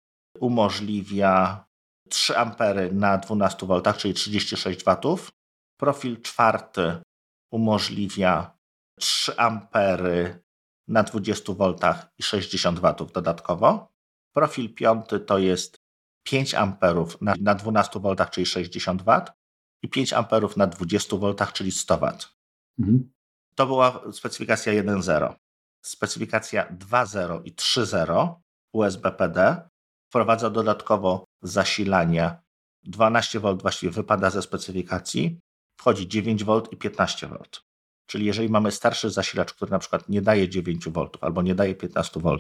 umożliwia 0.41 1.65
3 2.09 2.37
ampery 2.37 2.93
na 2.93 3.19
12 3.19 3.67
V, 3.67 3.83
czyli 3.99 4.15
36 4.15 4.85
W. 4.85 5.31
Profil 5.81 6.23
czwarty 6.23 6.97
umożliwia 7.53 8.59
3 8.99 9.39
ampery 9.39 10.43
na 10.89 11.03
20 11.03 11.53
V 11.53 11.77
i 12.19 12.23
60 12.23 12.81
W 12.81 13.13
dodatkowo. 13.13 13.89
Profil 14.35 14.75
piąty 14.75 15.21
to 15.21 15.39
jest 15.39 15.78
5 16.31 16.55
amperów 16.55 17.21
na, 17.21 17.35
na 17.41 17.55
12 17.55 18.01
V, 18.01 18.17
czyli 18.31 18.47
60 18.47 19.03
W 19.03 19.25
i 19.83 19.89
5 19.89 20.13
amperów 20.13 20.57
na 20.57 20.67
20 20.67 21.17
V, 21.17 21.35
czyli 21.53 21.73
100 21.73 21.99
W. 21.99 22.13
Mhm. 22.79 23.11
To 23.55 23.67
była 23.67 24.13
specyfikacja 24.13 24.73
1.0. 24.73 25.35
Specyfikacja 25.85 26.67
2.0 26.67 27.41
i 27.45 27.53
3.0 27.53 28.35
USB 28.73 29.13
PD 29.13 29.69
wprowadza 30.09 30.51
dodatkowo 30.51 31.25
zasilanie 31.43 32.37
12 32.83 33.41
V 33.41 33.57
właściwie 33.57 33.93
wypada 33.93 34.31
ze 34.31 34.43
specyfikacji, 34.43 35.41
wchodzi 35.81 36.09
9 36.09 36.45
V 36.45 36.63
i 36.71 36.77
15 36.77 37.27
V. 37.27 37.39
Czyli 38.07 38.27
jeżeli 38.27 38.49
mamy 38.49 38.73
starszy 38.73 39.11
zasilacz, 39.11 39.53
który 39.53 39.71
na 39.71 39.79
przykład 39.79 40.09
nie 40.09 40.23
daje 40.23 40.49
9 40.49 40.89
V 40.89 41.09
albo 41.21 41.43
nie 41.43 41.55
daje 41.55 41.75
15 41.75 42.21
V, 42.21 42.37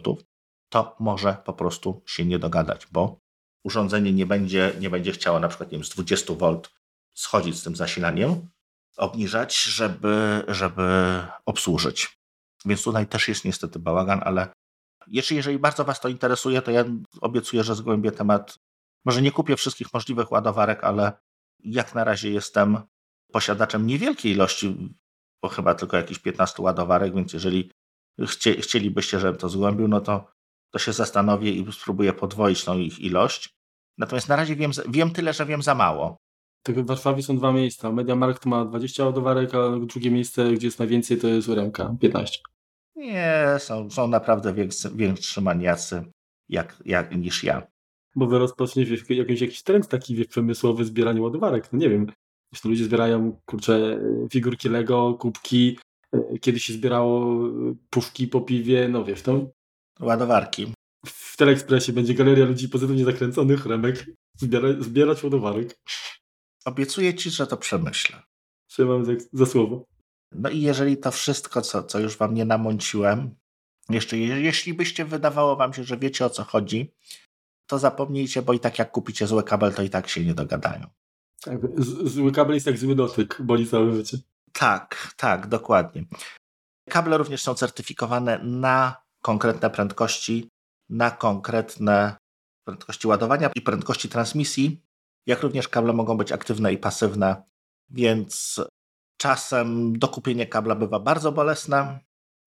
to 0.69 0.97
może 1.01 1.37
po 1.45 1.53
prostu 1.53 2.03
się 2.07 2.25
nie 2.25 2.39
dogadać, 2.39 2.87
bo 2.87 3.19
urządzenie 3.65 4.13
nie 4.13 4.27
będzie, 4.27 4.73
nie 4.81 4.91
będzie 4.91 5.13
chciało 5.13 5.41
na 5.41 5.49
przykład 5.49 5.73
nie 5.73 5.79
wiem, 5.79 5.85
z 5.85 5.91
20 5.91 6.35
V 6.35 6.61
schodzić 7.15 7.59
z 7.59 7.63
tym 7.63 7.77
zasilaniem, 7.77 8.49
obniżać, 8.97 9.63
żeby, 9.63 10.45
żeby 10.49 10.83
obsłużyć. 11.47 12.19
Więc 12.65 12.83
tutaj 12.83 13.07
też 13.07 13.29
jest 13.29 13.45
niestety 13.45 13.79
bałagan, 13.79 14.21
ale 14.25 14.49
jeszcze 15.07 15.35
jeżeli 15.35 15.59
bardzo 15.59 15.85
Was 15.85 16.01
to 16.01 16.09
interesuje, 16.09 16.63
to 16.63 16.71
ja 16.71 16.85
obiecuję, 17.21 17.65
że 17.65 17.75
zgłębię 17.75 18.13
temat. 18.13 18.59
Może 19.05 19.23
nie 19.23 19.33
kupię 19.33 19.57
wszystkich 19.57 19.93
możliwych 19.93 20.33
ładowarek, 20.33 20.85
ale 20.85 21.13
jak 21.65 21.95
na 21.95 22.05
razie 22.05 22.31
jestem 22.31 22.79
posiadaczem 23.33 23.87
niewielkiej 23.87 24.33
ilości, 24.33 24.95
bo 25.43 25.49
chyba 25.49 25.75
tylko 25.75 25.97
jakieś 25.97 26.19
15 26.19 26.63
ładowarek, 26.63 27.15
więc 27.15 27.33
jeżeli 27.33 27.71
chcie, 28.27 28.61
chcielibyście, 28.61 29.21
żebym 29.21 29.41
to 29.41 29.49
zgłębił, 29.49 29.89
no 29.89 30.01
to, 30.01 30.33
to 30.71 30.79
się 30.79 30.93
zastanowię 30.93 31.51
i 31.51 31.73
spróbuję 31.73 32.13
podwoić 32.13 32.65
tą 32.65 32.79
ich 32.79 33.01
ilość. 33.01 33.49
Natomiast 33.99 34.29
na 34.29 34.37
razie 34.37 34.57
wiem, 34.57 34.71
wiem 34.89 35.11
tyle, 35.11 35.33
że 35.33 35.47
wiem 35.47 35.63
za 35.63 35.75
mało. 35.75 36.17
Tak 36.63 36.81
w 36.81 36.87
Warszawie 36.87 37.23
są 37.23 37.37
dwa 37.37 37.53
miejsca. 37.53 37.93
Mediamarkt 37.93 38.47
ma 38.47 38.65
20 38.65 39.05
ładowarek, 39.05 39.55
a 39.55 39.87
drugie 39.87 40.11
miejsce, 40.11 40.53
gdzie 40.53 40.67
jest 40.67 40.79
najwięcej, 40.79 41.19
to 41.19 41.29
jest 41.29 41.49
Uremka, 41.49 41.97
15. 42.01 42.39
Nie, 42.97 43.45
są, 43.59 43.91
są 43.91 44.09
naprawdę 44.09 44.55
większy, 44.55 44.91
większy 44.95 45.41
maniacy 45.41 46.05
jak, 46.49 46.83
jak, 46.85 47.17
niż 47.17 47.45
ja. 47.45 47.67
Bo 48.17 48.27
wy 48.27 48.39
rozpoczniecie 48.39 49.15
jakiś, 49.15 49.41
jakiś 49.41 49.63
trend 49.63 49.89
taki 49.89 50.15
wiesz, 50.15 50.27
przemysłowy 50.27 50.85
zbierania 50.85 51.23
ładowarek. 51.23 51.73
No 51.73 51.79
nie 51.79 51.91
wiem. 51.91 52.07
Jeśli 52.53 52.71
ludzie 52.71 52.85
zbierają 52.85 53.41
kurczę, 53.47 54.01
figurki 54.33 54.69
Lego, 54.69 55.15
kubki, 55.15 55.79
e, 56.13 56.39
kiedyś 56.39 56.65
się 56.65 56.73
zbierało 56.73 57.47
e, 57.49 57.75
puszki 57.91 58.29
po 58.29 58.41
piwie, 58.41 58.89
no 58.89 59.05
wiesz, 59.05 59.23
to... 59.23 59.51
Ładowarki. 60.01 60.73
W 61.07 61.37
Telekspresie 61.37 61.93
będzie 61.93 62.15
galeria 62.15 62.45
ludzi 62.45 62.69
pozytywnie 62.69 63.05
zakręconych, 63.05 63.67
remek, 63.67 64.07
zbiera, 64.37 64.69
zbierać 64.81 65.25
ładowarek. 65.25 65.79
Obiecuję 66.65 67.15
ci, 67.15 67.31
że 67.31 67.47
to 67.47 67.57
przemyślę. 67.57 68.23
Trzymam 68.67 69.05
za, 69.05 69.13
za 69.33 69.47
słowo. 69.47 69.85
No 70.33 70.51
i 70.51 70.61
jeżeli 70.61 70.97
to 70.97 71.11
wszystko, 71.11 71.63
co, 71.63 71.83
co 71.83 72.01
już 72.01 72.17
wam 72.17 72.35
nie 72.35 72.45
namąciłem, 72.45 73.35
jeszcze 73.89 74.19
jeśli 74.19 74.75
byście 74.75 75.05
wydawało 75.05 75.57
wam 75.57 75.75
się, 75.75 75.85
że 75.85 75.97
wiecie 75.97 76.27
o 76.27 76.31
co 76.31 76.45
chodzi, 76.45 76.95
to 77.67 77.79
zapomnijcie, 77.79 78.43
bo 78.43 78.53
i 78.53 78.61
tak 78.61 78.79
jak 78.79 78.91
kupicie 78.91 79.27
zły 79.27 79.43
kabel, 79.43 79.75
to 79.75 79.83
i 79.83 79.91
tak 79.91 80.09
się 80.09 80.25
nie 80.25 80.35
dogadają. 80.35 80.87
Tak, 81.43 81.59
zły 82.05 82.33
kabel 82.33 82.55
jest 82.55 82.67
jak 82.67 82.79
zły 82.79 82.95
dotyk, 82.95 83.43
boli 83.43 83.67
całe 83.67 83.95
życie. 83.97 84.19
Tak, 84.53 85.15
tak, 85.17 85.47
dokładnie. 85.47 86.05
Kable 86.89 87.19
również 87.19 87.43
są 87.43 87.55
certyfikowane 87.55 88.39
na 88.43 88.97
konkretne 89.23 89.71
prędkości, 89.71 90.49
na 90.89 91.11
konkretne 91.11 92.17
prędkości 92.65 93.09
ładowania 93.09 93.51
i 93.55 93.61
prędkości 93.61 94.09
transmisji, 94.09 94.83
jak 95.27 95.43
również 95.43 95.69
kable 95.69 95.93
mogą 95.93 96.17
być 96.17 96.33
aktywne 96.33 96.73
i 96.73 96.79
pasywne, 96.79 97.43
więc 97.91 98.61
czasem 99.17 99.99
dokupienie 99.99 100.47
kabla 100.47 100.75
bywa 100.75 101.01
bardzo 101.01 101.33
bolesne, 101.33 101.99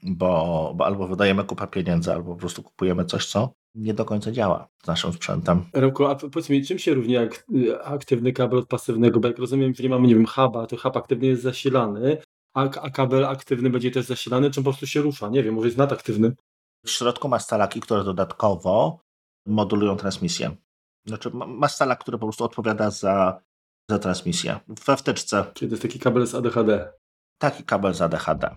bo, 0.03 0.73
bo 0.75 0.85
albo 0.85 1.07
wydajemy 1.07 1.43
kupę 1.43 1.67
pieniędzy, 1.67 2.13
albo 2.13 2.33
po 2.33 2.39
prostu 2.39 2.63
kupujemy 2.63 3.05
coś, 3.05 3.25
co 3.25 3.53
nie 3.75 3.93
do 3.93 4.05
końca 4.05 4.31
działa 4.31 4.67
z 4.83 4.87
naszym 4.87 5.13
sprzętem. 5.13 5.65
Remko, 5.73 6.11
a 6.11 6.15
powiedz 6.15 6.49
mi, 6.49 6.65
czym 6.65 6.79
się 6.79 6.93
różni 6.93 7.13
jak, 7.13 7.45
aktywny 7.83 8.33
kabel 8.33 8.59
od 8.59 8.67
pasywnego? 8.67 9.19
Bo 9.19 9.27
jak 9.27 9.37
rozumiem, 9.37 9.73
że 9.75 9.83
nie 9.83 9.89
mamy, 9.89 10.07
nie 10.07 10.15
wiem, 10.15 10.25
huba, 10.25 10.67
to 10.67 10.77
hub 10.77 10.97
aktywny 10.97 11.27
jest 11.27 11.41
zasilany, 11.41 12.17
a, 12.53 12.61
a 12.61 12.89
kabel 12.89 13.25
aktywny 13.25 13.69
będzie 13.69 13.91
też 13.91 14.05
zasilany, 14.05 14.51
czy 14.51 14.59
po 14.59 14.63
prostu 14.63 14.87
się 14.87 15.01
rusza? 15.01 15.29
Nie 15.29 15.43
wiem, 15.43 15.55
może 15.55 15.67
jest 15.67 15.77
nadaktywny. 15.77 16.31
W 16.85 16.89
środku 16.89 17.29
ma 17.29 17.39
stalaki, 17.39 17.81
które 17.81 18.03
dodatkowo 18.03 18.99
modulują 19.45 19.97
transmisję. 19.97 20.55
Znaczy 21.05 21.29
ma 21.33 21.67
stalak, 21.67 21.99
który 21.99 22.17
po 22.17 22.25
prostu 22.25 22.43
odpowiada 22.43 22.91
za, 22.91 23.41
za 23.89 23.99
transmisję. 23.99 24.59
We 24.67 24.97
wtyczce. 24.97 25.45
Czyli 25.53 25.69
to 25.69 25.73
jest 25.73 25.81
taki 25.81 25.99
kabel 25.99 26.27
z 26.27 26.35
ADHD. 26.35 26.93
Taki 27.37 27.63
kabel 27.63 27.93
z 27.93 28.01
ADHD. 28.01 28.55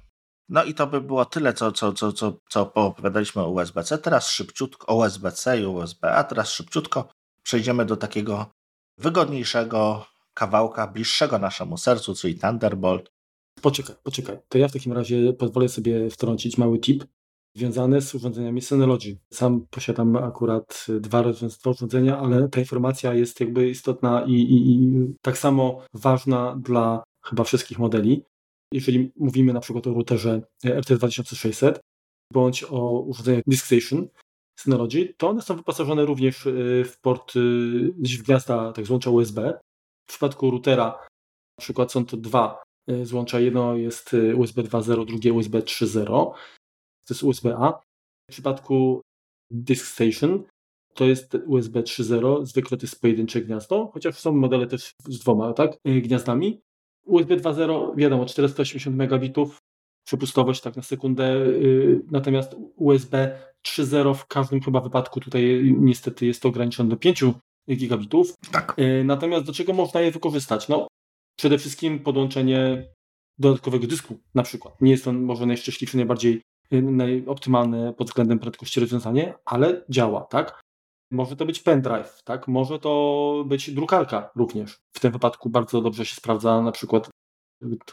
No 0.49 0.65
i 0.65 0.75
to 0.75 0.87
by 0.87 1.01
było 1.01 1.25
tyle, 1.25 1.53
co, 1.53 1.73
co, 1.73 1.93
co, 1.93 2.13
co, 2.13 2.39
co 2.51 2.75
opowiadaliśmy 2.75 3.43
o 3.43 3.49
USB-C. 3.49 3.99
Teraz 3.99 4.31
szybciutko, 4.31 4.87
o 4.87 4.95
USB-C 4.95 5.61
i 5.61 5.67
USB, 5.67 6.15
a 6.15 6.25
teraz 6.25 6.51
szybciutko 6.51 7.09
przejdziemy 7.43 7.85
do 7.85 7.97
takiego 7.97 8.47
wygodniejszego 8.99 10.07
kawałka, 10.35 10.87
bliższego 10.87 11.39
naszemu 11.39 11.77
sercu, 11.77 12.15
czyli 12.15 12.39
Thunderbolt. 12.39 13.11
Poczekaj, 13.63 13.97
poczekaj. 14.03 14.39
To 14.49 14.59
ja 14.59 14.69
w 14.69 14.73
takim 14.73 14.93
razie 14.93 15.33
pozwolę 15.33 15.69
sobie 15.69 16.11
wtrącić 16.11 16.59
mały 16.59 16.79
tip 16.79 17.05
związany 17.57 18.01
z 18.01 18.15
urządzeniami 18.15 18.61
Synology. 18.61 19.17
Sam 19.33 19.67
posiadam 19.71 20.17
akurat 20.17 20.87
dwa, 21.01 21.23
dwa 21.23 21.71
urządzenia, 21.71 22.19
ale 22.19 22.49
ta 22.49 22.61
informacja 22.61 23.15
jest 23.15 23.41
jakby 23.41 23.71
istotna 23.71 24.25
i, 24.27 24.33
i, 24.33 24.73
i 24.73 25.15
tak 25.23 25.39
samo 25.39 25.85
ważna 25.95 26.57
dla 26.57 27.03
chyba 27.25 27.45
wszystkich 27.45 27.79
modeli 27.79 28.25
jeżeli 28.75 29.13
mówimy 29.17 29.53
na 29.53 29.61
przykład 29.61 29.87
o 29.87 29.95
routerze 29.95 30.43
RT2600 30.65 31.75
bądź 32.33 32.65
o 32.65 33.01
urządzeniach 33.01 33.45
DiskStation 33.47 34.09
Synology, 34.61 35.15
to 35.17 35.29
one 35.29 35.43
są 35.43 35.57
wyposażone 35.57 36.05
również 36.05 36.47
y, 36.47 36.85
w 36.87 37.01
port 37.01 37.33
w 38.19 38.23
gniazda, 38.23 38.73
tak 38.73 38.87
złącza 38.87 39.11
USB. 39.11 39.61
W 40.07 40.09
przypadku 40.09 40.51
routera 40.51 40.85
na 41.59 41.63
przykład 41.63 41.93
są 41.93 42.07
to 42.07 42.17
dwa 42.17 42.63
y, 42.91 43.07
złącza. 43.07 43.41
Jedno 43.41 43.77
jest 43.77 44.15
y, 44.15 44.37
USB 44.37 44.63
2.0, 44.63 45.07
drugie 45.07 45.33
USB 45.33 45.59
3.0. 45.59 46.33
To 47.09 47.15
jest 47.15 47.23
USB-A. 47.23 47.81
W 48.31 48.33
przypadku 48.33 49.01
DiskStation 49.51 50.45
to 50.95 51.05
jest 51.05 51.37
USB 51.47 51.83
3.0, 51.83 52.47
zwykle 52.47 52.79
to 52.79 52.85
jest 52.87 53.01
pojedyncze 53.01 53.41
gniazdo, 53.41 53.91
chociaż 53.95 54.19
są 54.19 54.33
modele 54.33 54.67
też 54.67 54.95
z 55.09 55.19
dwoma 55.19 55.53
tak, 55.53 55.77
y, 55.89 56.01
gniazdami. 56.01 56.61
USB 57.07 57.37
2.0, 57.37 57.97
wiadomo, 57.97 58.27
480 58.27 58.97
megabitów, 58.97 59.59
przepustowość 60.07 60.61
tak 60.61 60.77
na 60.77 60.83
sekundę, 60.83 61.37
y, 61.37 62.01
natomiast 62.11 62.57
USB 62.77 63.39
3.0 63.63 64.15
w 64.15 64.27
każdym 64.27 64.61
chyba 64.61 64.81
wypadku 64.81 65.21
tutaj 65.21 65.75
niestety 65.79 66.27
jest 66.27 66.43
to 66.43 66.49
ograniczone 66.49 66.91
do 66.91 66.97
5 66.97 67.25
gigabitów. 67.71 68.35
Tak. 68.53 68.75
Y, 68.79 69.05
natomiast 69.05 69.47
do 69.47 69.53
czego 69.53 69.73
można 69.73 70.01
je 70.01 70.11
wykorzystać? 70.11 70.69
No, 70.69 70.87
przede 71.39 71.59
wszystkim 71.59 71.99
podłączenie 72.01 72.89
dodatkowego 73.39 73.87
dysku 73.87 74.21
na 74.35 74.43
przykład. 74.43 74.81
Nie 74.81 74.91
jest 74.91 75.05
to 75.05 75.13
może 75.13 75.47
najszczęśliwsze, 75.47 75.97
najbardziej 75.97 76.43
optymalne 77.27 77.93
pod 77.93 78.07
względem 78.09 78.39
prędkości 78.39 78.81
rozwiązanie, 78.81 79.35
ale 79.45 79.85
działa, 79.89 80.21
tak? 80.21 80.61
Może 81.11 81.37
to 81.37 81.47
być 81.47 81.61
pendrive, 81.61 82.23
tak? 82.25 82.49
Może 82.49 82.79
to 82.79 83.45
być 83.47 83.71
drukarka 83.71 84.31
również. 84.37 84.79
W 84.97 85.01
tym 85.01 85.13
wypadku 85.13 85.51
bardzo 85.51 85.81
dobrze 85.81 86.07
się 86.07 86.17
sprawdza 86.17 86.63
na 86.63 86.73
przykład 86.73 87.11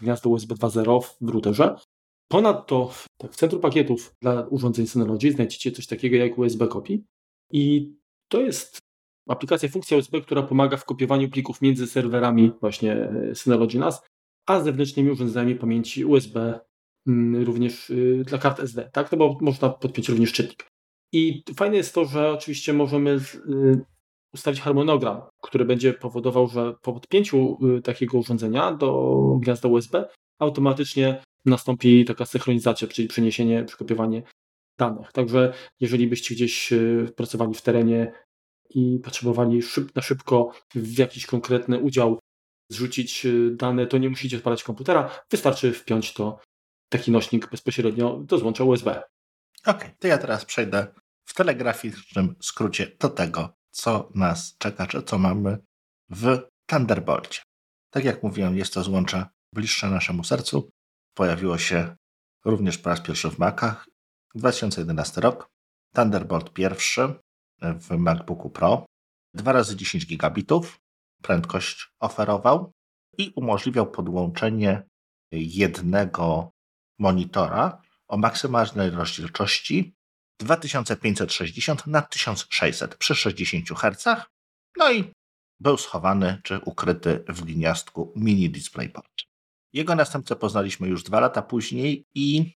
gniazdo 0.02 0.30
USB 0.30 0.56
2.0 0.56 1.02
w 1.22 1.30
routerze. 1.30 1.76
Ponadto 2.28 2.92
tak, 3.18 3.32
w 3.32 3.36
centrum 3.36 3.62
pakietów 3.62 4.16
dla 4.22 4.48
urządzeń 4.48 4.88
Synology 4.88 5.32
znajdziecie 5.32 5.72
coś 5.72 5.88
takiego 5.88 6.16
jak 6.16 6.38
USB 6.38 6.68
Copy 6.68 7.04
i 7.52 7.94
to 8.28 8.42
jest 8.42 8.80
aplikacja, 9.30 9.70
funkcja 9.70 9.98
USB, 9.98 10.22
która 10.22 10.44
pomaga 10.44 10.78
w 10.78 10.86
kopiowaniu 10.86 11.30
plików 11.30 11.62
między 11.62 11.88
serwerami 11.88 12.52
właśnie 12.62 12.94
e, 12.94 13.36
Synology 13.36 13.80
NAS, 13.80 14.02
a 14.46 14.62
zewnętrznymi 14.62 15.12
urządzeniami 15.12 15.56
pamięci 15.56 16.06
USB 16.06 16.60
również 17.46 17.90
y, 17.90 18.24
dla 18.28 18.38
kart 18.38 18.60
SD, 18.60 18.90
tak? 18.94 19.12
No 19.12 19.18
bo 19.18 19.38
można 19.42 19.70
podpiąć 19.70 20.10
również 20.10 20.34
czytnik. 20.34 20.68
I 21.14 21.44
fajne 21.56 21.78
jest 21.78 21.96
to, 21.96 22.06
że 22.06 22.32
oczywiście 22.32 22.74
możemy 22.74 23.10
y, 23.12 23.86
ustawić 24.34 24.62
harmonogram, 24.62 25.22
który 25.42 25.66
będzie 25.66 25.94
powodował, 25.94 26.48
że 26.48 26.74
po 26.82 26.94
podpięciu 26.94 27.58
y, 27.78 27.82
takiego 27.82 28.18
urządzenia 28.18 28.72
do 28.72 29.14
gniazda 29.42 29.70
USB 29.70 30.10
automatycznie 30.40 31.24
nastąpi 31.46 32.06
taka 32.06 32.26
synchronizacja, 32.26 32.88
czyli 32.88 33.08
przeniesienie, 33.08 33.64
przekopiowanie 33.64 34.24
danych. 34.78 35.12
Także 35.12 35.54
jeżeli 35.80 36.08
byście 36.08 36.36
gdzieś 36.36 36.74
pracowali 37.16 37.54
w 37.54 37.62
terenie 37.62 38.14
i 38.70 39.00
potrzebowali 39.04 39.62
szyb, 39.62 39.96
na 39.96 40.02
szybko 40.02 40.52
w 40.76 40.98
jakiś 40.98 41.26
konkretny 41.26 41.80
udział 41.80 42.20
zrzucić 42.72 43.28
dane, 43.52 43.88
to 43.88 43.98
nie 43.98 44.10
musicie 44.10 44.38
odpalać 44.38 44.64
komputera, 44.64 45.10
wystarczy 45.32 45.74
wpiąć 45.74 46.14
to 46.14 46.40
taki 46.92 47.12
nośnik 47.12 47.50
bezpośrednio 47.50 48.18
do 48.18 48.38
złącza 48.38 48.64
USB. 48.64 49.04
Okej, 49.66 49.76
okay, 49.76 49.96
to 50.00 50.08
ja 50.08 50.18
teraz 50.18 50.46
przejdę 50.46 50.88
w 51.26 51.34
telegraficznym 51.34 52.36
skrócie 52.42 52.92
do 53.00 53.10
tego, 53.10 53.54
co 53.72 54.12
nas 54.16 54.56
czeka, 54.58 54.88
czy 54.88 55.04
co 55.04 55.18
mamy 55.18 55.58
w 56.10 56.40
Thunderbolcie. 56.66 57.42
Tak 57.90 58.06
jak 58.06 58.24
mówiłem, 58.24 58.58
jest 58.58 58.74
to 58.74 58.84
złącze 58.84 59.26
bliższe 59.54 59.90
naszemu 59.90 60.24
sercu. 60.24 60.70
Pojawiło 61.14 61.58
się 61.58 61.96
również 62.46 62.78
po 62.78 62.90
raz 62.90 63.02
pierwszy 63.02 63.30
w 63.30 63.40
Macach. 63.40 63.88
2011 64.36 65.22
rok. 65.22 65.50
Thunderbolt 65.96 66.54
pierwszy 66.54 67.14
w 67.62 67.92
MacBooku 67.98 68.50
Pro. 68.50 68.86
2 69.34 69.52
razy 69.52 69.76
10 69.76 70.06
gigabitów 70.06 70.80
prędkość 71.22 71.92
oferował 72.00 72.72
i 73.18 73.34
umożliwiał 73.36 73.92
podłączenie 73.92 74.84
jednego 75.32 76.52
monitora 77.02 77.82
o 78.08 78.18
maksymalnej 78.18 78.90
rozdzielczości 78.90 79.96
2560 80.40 81.88
na 81.88 82.02
1600 82.02 82.96
przy 82.96 83.16
60 83.16 83.70
Hz. 83.70 84.26
No 84.78 84.92
i 84.92 85.12
był 85.60 85.78
schowany 85.78 86.42
czy 86.44 86.60
ukryty 86.60 87.24
w 87.28 87.44
gniazdku 87.44 88.14
mini 88.16 88.50
DisplayPort. 88.50 89.12
Jego 89.74 89.96
następcę 89.96 90.36
poznaliśmy 90.36 90.88
już 90.88 91.04
dwa 91.04 91.20
lata 91.20 91.42
później 91.42 92.06
i 92.16 92.54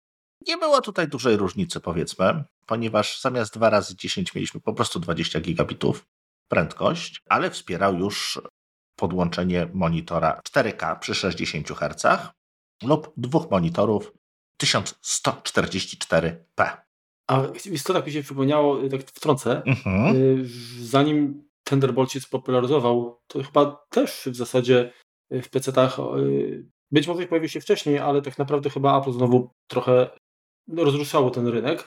nie 0.48 0.58
było 0.58 0.80
tutaj 0.80 1.08
dużej 1.08 1.36
różnicy, 1.36 1.80
powiedzmy, 1.80 2.44
ponieważ 2.66 3.20
zamiast 3.20 3.54
2 3.54 3.70
razy 3.70 3.96
10 3.96 4.34
mieliśmy 4.34 4.60
po 4.60 4.74
prostu 4.74 5.00
20 5.00 5.40
gigabitów 5.40 6.06
prędkość, 6.48 7.22
ale 7.28 7.50
wspierał 7.50 7.98
już 7.98 8.40
podłączenie 8.96 9.68
monitora 9.74 10.40
4K 10.48 10.98
przy 10.98 11.14
60 11.14 11.68
Hz 11.68 12.32
lub 12.82 13.12
dwóch 13.16 13.50
monitorów 13.50 14.12
1144p. 14.62 16.76
A 17.30 17.42
jest 17.64 17.86
to 17.86 17.92
tak 17.92 18.06
mi 18.06 18.12
się 18.12 18.22
przypomniało, 18.22 18.88
tak 18.88 19.00
wtrącę, 19.00 19.62
mhm. 19.66 20.16
Y, 20.16 20.44
zanim 20.80 21.48
Thunderbolt 21.64 22.12
się 22.12 22.20
spopularyzował, 22.20 23.20
to 23.26 23.42
chyba 23.42 23.84
też 23.90 24.22
w 24.26 24.36
zasadzie 24.36 24.92
w 25.30 25.48
PC-tach 25.48 25.98
y, 26.18 26.66
być 26.90 27.08
może 27.08 27.26
pojawił 27.26 27.48
się 27.48 27.60
wcześniej, 27.60 27.98
ale 27.98 28.22
tak 28.22 28.38
naprawdę 28.38 28.70
chyba 28.70 29.00
Apple 29.00 29.12
znowu 29.12 29.50
trochę 29.70 30.10
rozruszało 30.76 31.30
ten 31.30 31.46
rynek, 31.46 31.84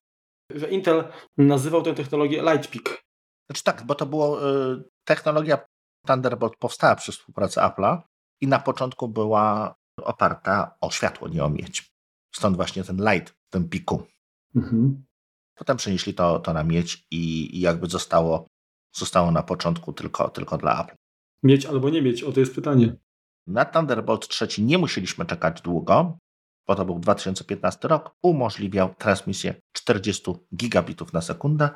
że 0.51 0.69
Intel 0.69 1.03
nazywał 1.37 1.81
tę 1.81 1.93
technologię 1.93 2.41
Lightpeak. 2.41 3.03
Znaczy 3.49 3.63
tak, 3.63 3.85
bo 3.85 3.95
to 3.95 4.05
było 4.05 4.51
y, 4.51 4.83
technologia 5.07 5.65
Thunderbolt 6.07 6.53
powstała 6.59 6.95
przy 6.95 7.11
współpracy 7.11 7.59
Apple'a 7.59 8.01
i 8.41 8.47
na 8.47 8.59
początku 8.59 9.07
była 9.07 9.75
oparta 10.01 10.75
o 10.81 10.91
światło, 10.91 11.27
nie 11.27 11.43
o 11.43 11.49
miedź. 11.49 11.94
Stąd 12.35 12.55
właśnie 12.55 12.83
ten 12.83 12.97
light 12.97 13.29
w 13.29 13.49
tym 13.49 13.69
piku. 13.69 14.03
Mhm. 14.55 15.05
Potem 15.55 15.77
przenieśli 15.77 16.13
to, 16.13 16.39
to 16.39 16.53
na 16.53 16.63
miedź 16.63 17.07
i, 17.11 17.55
i 17.57 17.59
jakby 17.59 17.87
zostało, 17.87 18.47
zostało 18.95 19.31
na 19.31 19.43
początku 19.43 19.93
tylko, 19.93 20.29
tylko 20.29 20.57
dla 20.57 20.83
Apple. 20.83 20.95
Mieć 21.43 21.65
albo 21.65 21.89
nie 21.89 22.01
mieć, 22.01 22.23
o 22.23 22.31
to 22.31 22.39
jest 22.39 22.55
pytanie. 22.55 22.95
Na 23.47 23.65
Thunderbolt 23.65 24.27
3 24.27 24.47
nie 24.61 24.77
musieliśmy 24.77 25.25
czekać 25.25 25.61
długo, 25.61 26.17
bo 26.67 26.75
to 26.75 26.85
był 26.85 26.99
2015 26.99 27.87
rok, 27.87 28.15
umożliwiał 28.23 28.95
transmisję 28.95 29.55
40 29.71 30.31
gigabitów 30.55 31.13
na 31.13 31.21
sekundę. 31.21 31.69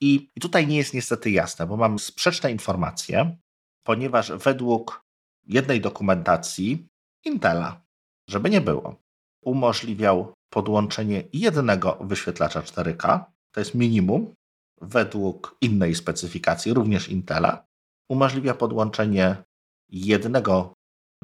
I, 0.00 0.30
I 0.36 0.40
tutaj 0.40 0.66
nie 0.66 0.76
jest 0.76 0.94
niestety 0.94 1.30
jasne, 1.30 1.66
bo 1.66 1.76
mam 1.76 1.98
sprzeczne 1.98 2.52
informacje, 2.52 3.38
ponieważ 3.82 4.32
według 4.32 5.04
jednej 5.46 5.80
dokumentacji 5.80 6.88
Intela, 7.24 7.84
żeby 8.28 8.50
nie 8.50 8.60
było, 8.60 9.07
umożliwiał 9.44 10.34
podłączenie 10.50 11.24
jednego 11.32 11.98
wyświetlacza 12.00 12.60
4K, 12.60 13.24
to 13.54 13.60
jest 13.60 13.74
minimum, 13.74 14.34
według 14.80 15.56
innej 15.60 15.94
specyfikacji, 15.94 16.74
również 16.74 17.08
Intela, 17.08 17.64
umożliwia 18.10 18.54
podłączenie 18.54 19.44
jednego 19.88 20.74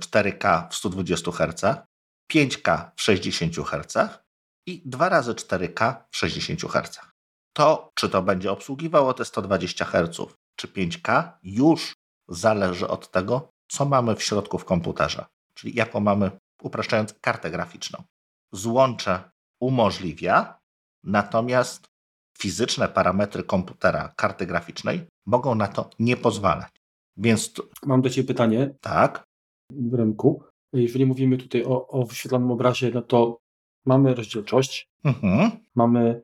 4K 0.01 0.69
w 0.71 0.75
120 0.75 1.33
Hz, 1.33 1.87
5K 2.33 2.91
w 2.97 3.03
60 3.03 3.55
Hz 3.57 4.19
i 4.67 4.83
2 4.85 5.09
razy 5.09 5.35
4K 5.35 5.97
w 6.11 6.17
60 6.17 6.61
Hz. 6.61 7.01
To, 7.57 7.91
czy 7.95 8.09
to 8.09 8.23
będzie 8.23 8.53
obsługiwało 8.53 9.15
te 9.15 9.25
120 9.25 9.85
Hz, 9.85 10.35
czy 10.57 10.69
5K, 10.69 11.33
już 11.43 11.93
zależy 12.29 12.89
od 12.89 13.11
tego, 13.11 13.49
co 13.69 13.85
mamy 13.85 14.17
w 14.17 14.23
środku 14.23 14.59
w 14.59 14.65
komputerze, 14.65 15.25
czyli 15.55 15.75
jaką 15.75 16.01
mamy, 16.01 16.31
upraszczając, 16.65 17.15
kartę 17.21 17.51
graficzną 17.51 18.03
złącze 18.55 19.31
umożliwia, 19.61 20.59
natomiast 21.05 21.87
fizyczne 22.39 22.89
parametry 22.89 23.43
komputera, 23.43 24.13
karty 24.17 24.47
graficznej 24.47 25.07
mogą 25.27 25.55
na 25.55 25.69
to 25.69 25.91
nie 25.99 26.17
pozwalać. 26.17 26.71
Więc. 27.17 27.53
Mam 27.87 28.03
do 28.03 28.11
Ciebie 28.11 28.29
pytanie. 28.29 28.75
Tak. 28.81 29.25
W 29.71 29.95
ręku. 29.95 30.43
Jeżeli 30.73 31.07
mówimy 31.07 31.39
tutaj 31.39 31.65
o, 31.65 31.89
o 31.89 32.07
wyświetlanym 32.07 32.51
obrazie, 32.51 32.91
no 32.95 33.03
to 33.03 33.39
mamy 33.87 34.15
rozdzielczość, 34.15 34.87
mhm. 35.05 35.51
mamy 35.75 36.23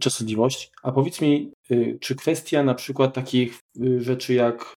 częstotliwość, 0.00 0.70
a 0.82 0.92
powiedz 0.92 1.20
mi, 1.20 1.52
y, 1.70 1.98
czy 2.00 2.14
kwestia 2.14 2.62
na 2.62 2.74
przykład 2.74 3.14
takich 3.14 3.60
y, 3.80 4.00
rzeczy 4.00 4.34
jak 4.34 4.74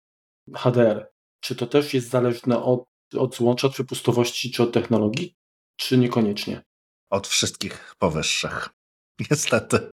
HDR, 0.56 1.10
czy 1.40 1.56
to 1.56 1.68
też 1.68 1.94
jest 1.94 2.10
zależne 2.10 2.64
od, 2.64 2.84
od 3.18 3.36
złącza, 3.36 3.68
od 3.68 3.74
przepustowości, 3.74 4.52
czy 4.52 4.64
od 4.64 4.74
technologii, 4.74 5.36
czy 5.78 5.98
niekoniecznie? 5.98 6.62
od 7.10 7.28
wszystkich 7.28 7.96
powyższych. 8.00 8.70
Niestety. 9.32 9.90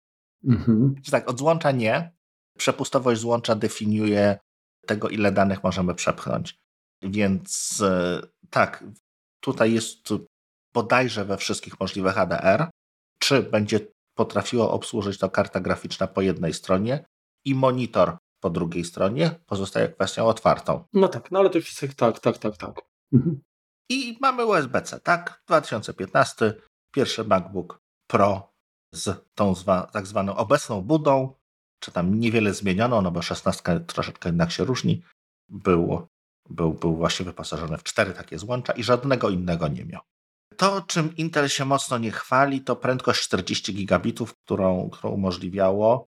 Mhm. 0.43 0.95
Tak, 1.11 1.29
od 1.29 1.39
złącza 1.39 1.71
nie. 1.71 2.11
Przepustowość 2.57 3.21
złącza 3.21 3.55
definiuje 3.55 4.37
tego, 4.87 5.09
ile 5.09 5.31
danych 5.31 5.63
możemy 5.63 5.95
przepchnąć. 5.95 6.55
Więc 7.01 7.81
e, 7.81 8.21
tak, 8.49 8.83
tutaj 9.39 9.73
jest 9.73 9.97
bodajże 10.73 11.25
we 11.25 11.37
wszystkich 11.37 11.79
możliwych 11.79 12.17
ADR. 12.17 12.69
Czy 13.19 13.43
będzie 13.43 13.79
potrafiło 14.17 14.71
obsłużyć 14.71 15.17
to 15.17 15.29
karta 15.29 15.59
graficzna 15.59 16.07
po 16.07 16.21
jednej 16.21 16.53
stronie 16.53 17.05
i 17.45 17.55
monitor 17.55 18.17
po 18.39 18.49
drugiej 18.49 18.85
stronie, 18.85 19.39
pozostaje 19.45 19.89
kwestią 19.89 20.25
otwartą. 20.27 20.83
No 20.93 21.07
tak, 21.07 21.31
no 21.31 21.39
ale 21.39 21.49
to 21.49 21.57
już 21.57 21.81
jest 21.81 21.95
tak, 21.95 22.19
tak, 22.19 22.37
tak, 22.37 22.57
tak. 22.57 22.81
Mhm. 23.13 23.41
I 23.89 24.17
mamy 24.21 24.45
USB-C, 24.45 24.99
tak? 24.99 25.41
2015 25.47 26.53
pierwszy 26.95 27.23
MacBook 27.23 27.81
Pro 28.07 28.53
z 28.93 29.25
tą 29.35 29.55
zwa, 29.55 29.85
tak 29.85 30.07
zwaną 30.07 30.35
obecną 30.35 30.81
budą 30.81 31.33
czy 31.83 31.91
tam 31.91 32.19
niewiele 32.19 32.53
zmieniono, 32.53 33.01
no 33.01 33.11
bo 33.11 33.21
16 33.21 33.79
troszeczkę 33.79 34.29
jednak 34.29 34.51
się 34.51 34.63
różni, 34.63 35.03
był, 35.49 36.07
był, 36.49 36.73
był 36.73 36.95
właśnie 36.95 37.25
wyposażony 37.25 37.77
w 37.77 37.83
cztery 37.83 38.13
takie 38.13 38.39
złącza 38.39 38.73
i 38.73 38.83
żadnego 38.83 39.29
innego 39.29 39.67
nie 39.67 39.85
miał. 39.85 40.01
To, 40.57 40.81
czym 40.81 41.15
Intel 41.15 41.49
się 41.49 41.65
mocno 41.65 41.97
nie 41.97 42.11
chwali, 42.11 42.61
to 42.61 42.75
prędkość 42.75 43.23
40 43.23 43.73
gigabitów, 43.73 44.35
którą, 44.45 44.89
którą 44.89 45.13
umożliwiało. 45.13 46.07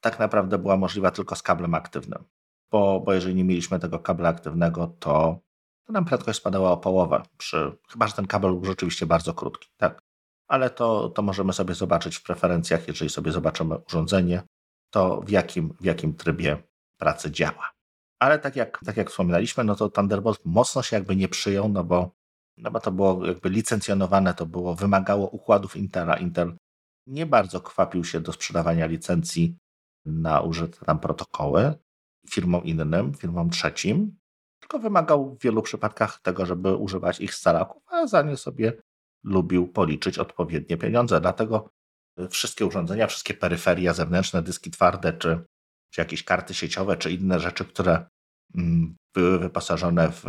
Tak 0.00 0.18
naprawdę 0.18 0.58
była 0.58 0.76
możliwa 0.76 1.10
tylko 1.10 1.36
z 1.36 1.42
kablem 1.42 1.74
aktywnym, 1.74 2.24
bo, 2.72 3.00
bo 3.00 3.12
jeżeli 3.12 3.34
nie 3.34 3.44
mieliśmy 3.44 3.78
tego 3.78 3.98
kabla 3.98 4.28
aktywnego, 4.28 4.86
to, 4.86 5.40
to 5.86 5.92
nam 5.92 6.04
prędkość 6.04 6.38
spadała 6.38 6.70
o 6.70 6.76
połowę, 6.76 7.22
przy, 7.38 7.78
chyba 7.90 8.06
że 8.06 8.12
ten 8.12 8.26
kabel 8.26 8.50
był 8.50 8.64
rzeczywiście 8.64 9.06
bardzo 9.06 9.34
krótki. 9.34 9.68
Tak? 9.76 10.02
Ale 10.48 10.70
to, 10.70 11.08
to 11.08 11.22
możemy 11.22 11.52
sobie 11.52 11.74
zobaczyć 11.74 12.16
w 12.16 12.22
preferencjach, 12.22 12.88
jeżeli 12.88 13.10
sobie 13.10 13.32
zobaczymy 13.32 13.78
urządzenie, 13.78 14.42
to 14.90 15.20
w 15.20 15.30
jakim, 15.30 15.74
w 15.80 15.84
jakim 15.84 16.14
trybie 16.14 16.62
pracy 16.98 17.30
działa. 17.30 17.72
Ale 18.18 18.38
tak 18.38 18.56
jak, 18.56 18.80
tak 18.86 18.96
jak 18.96 19.10
wspominaliśmy, 19.10 19.64
no 19.64 19.74
to 19.74 19.88
Thunderbolt 19.88 20.40
mocno 20.44 20.82
się 20.82 20.96
jakby 20.96 21.16
nie 21.16 21.28
przyjął, 21.28 21.68
no 21.68 21.84
bo, 21.84 22.10
no 22.56 22.70
bo 22.70 22.80
to 22.80 22.92
było 22.92 23.26
jakby 23.26 23.50
licencjonowane, 23.50 24.34
to 24.34 24.46
było, 24.46 24.74
wymagało 24.74 25.28
układów 25.28 25.76
Intela. 25.76 26.16
Intel 26.16 26.56
nie 27.06 27.26
bardzo 27.26 27.60
kwapił 27.60 28.04
się 28.04 28.20
do 28.20 28.32
sprzedawania 28.32 28.86
licencji 28.86 29.56
na 30.04 30.40
użyte 30.40 30.86
tam 30.86 30.98
protokoły 31.00 31.74
firmom 32.30 32.64
innym, 32.64 33.14
firmom 33.14 33.50
trzecim, 33.50 34.16
tylko 34.72 34.82
wymagał 34.82 35.36
w 35.36 35.42
wielu 35.42 35.62
przypadkach 35.62 36.20
tego, 36.20 36.46
żeby 36.46 36.76
używać 36.76 37.20
ich 37.20 37.34
scalaków, 37.34 37.82
a 37.86 38.06
za 38.06 38.22
nie 38.22 38.36
sobie 38.36 38.72
lubił 39.24 39.68
policzyć 39.68 40.18
odpowiednie 40.18 40.76
pieniądze. 40.76 41.20
Dlatego 41.20 41.70
wszystkie 42.30 42.66
urządzenia, 42.66 43.06
wszystkie 43.06 43.34
peryferia 43.34 43.92
zewnętrzne, 43.92 44.42
dyski 44.42 44.70
twarde, 44.70 45.12
czy, 45.12 45.44
czy 45.90 46.00
jakieś 46.00 46.24
karty 46.24 46.54
sieciowe, 46.54 46.96
czy 46.96 47.12
inne 47.12 47.40
rzeczy, 47.40 47.64
które 47.64 48.06
mm, 48.54 48.96
były 49.14 49.38
wyposażone 49.38 50.12
w 50.12 50.24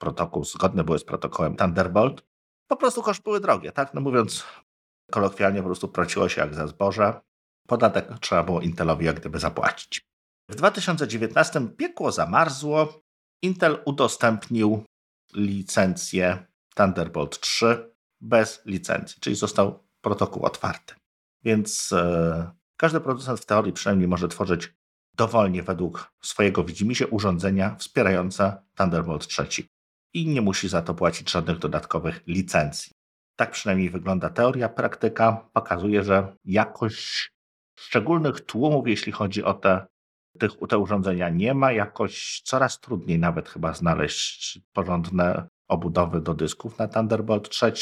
protokół, 0.00 0.44
zgodne 0.44 0.84
były 0.84 0.98
z 0.98 1.04
protokołem 1.04 1.56
Thunderbolt, 1.56 2.22
po 2.70 2.76
prostu 2.76 3.02
koszt 3.02 3.22
były 3.22 3.40
drogie, 3.40 3.72
tak? 3.72 3.94
No 3.94 4.00
mówiąc 4.00 4.44
kolokwialnie, 5.10 5.60
po 5.60 5.66
prostu 5.66 5.88
płaciło 5.88 6.28
się 6.28 6.40
jak 6.40 6.54
za 6.54 6.66
zboże. 6.66 7.20
Podatek 7.68 8.18
trzeba 8.20 8.42
było 8.42 8.60
Intelowi 8.60 9.06
jak 9.06 9.20
gdyby 9.20 9.38
zapłacić. 9.38 10.00
W 10.48 10.54
2019 10.54 11.68
piekło 11.76 12.12
zamarzło. 12.12 13.00
Intel 13.42 13.82
udostępnił 13.84 14.84
licencję 15.34 16.46
Thunderbolt 16.74 17.40
3 17.40 17.94
bez 18.20 18.62
licencji, 18.66 19.20
czyli 19.20 19.36
został 19.36 19.88
protokół 20.00 20.44
otwarty. 20.44 20.94
Więc 21.44 21.92
e, 21.92 22.50
każdy 22.76 23.00
producent 23.00 23.40
w 23.40 23.46
teorii 23.46 23.72
przynajmniej 23.72 24.08
może 24.08 24.28
tworzyć 24.28 24.74
dowolnie 25.14 25.62
według 25.62 26.12
swojego 26.22 26.64
widzimisię 26.64 27.06
urządzenia 27.06 27.76
wspierające 27.76 28.62
Thunderbolt 28.74 29.26
3 29.26 29.46
i 30.14 30.26
nie 30.26 30.40
musi 30.40 30.68
za 30.68 30.82
to 30.82 30.94
płacić 30.94 31.30
żadnych 31.30 31.58
dodatkowych 31.58 32.22
licencji. 32.26 32.92
Tak 33.36 33.50
przynajmniej 33.50 33.90
wygląda 33.90 34.30
teoria. 34.30 34.68
Praktyka 34.68 35.48
pokazuje, 35.52 36.04
że 36.04 36.36
jakość 36.44 37.32
szczególnych 37.78 38.40
tłumów, 38.40 38.88
jeśli 38.88 39.12
chodzi 39.12 39.44
o 39.44 39.54
te, 39.54 39.86
tych, 40.38 40.50
te 40.68 40.78
urządzenia, 40.78 41.28
nie 41.28 41.54
ma. 41.54 41.72
Jakoś 41.72 42.42
coraz 42.44 42.80
trudniej 42.80 43.18
nawet 43.18 43.48
chyba 43.48 43.72
znaleźć 43.72 44.60
porządne 44.72 45.48
obudowy 45.68 46.20
do 46.20 46.34
dysków 46.34 46.78
na 46.78 46.88
Thunderbolt 46.88 47.48
3. 47.48 47.72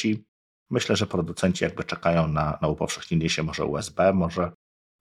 Myślę, 0.71 0.97
że 0.97 1.07
producenci 1.07 1.65
jakby 1.65 1.85
czekają 1.85 2.29
na, 2.29 2.59
na 2.63 2.69
upowszechnienie 2.69 3.29
się 3.29 3.43
może 3.43 3.65
USB, 3.65 4.13
może, 4.13 4.53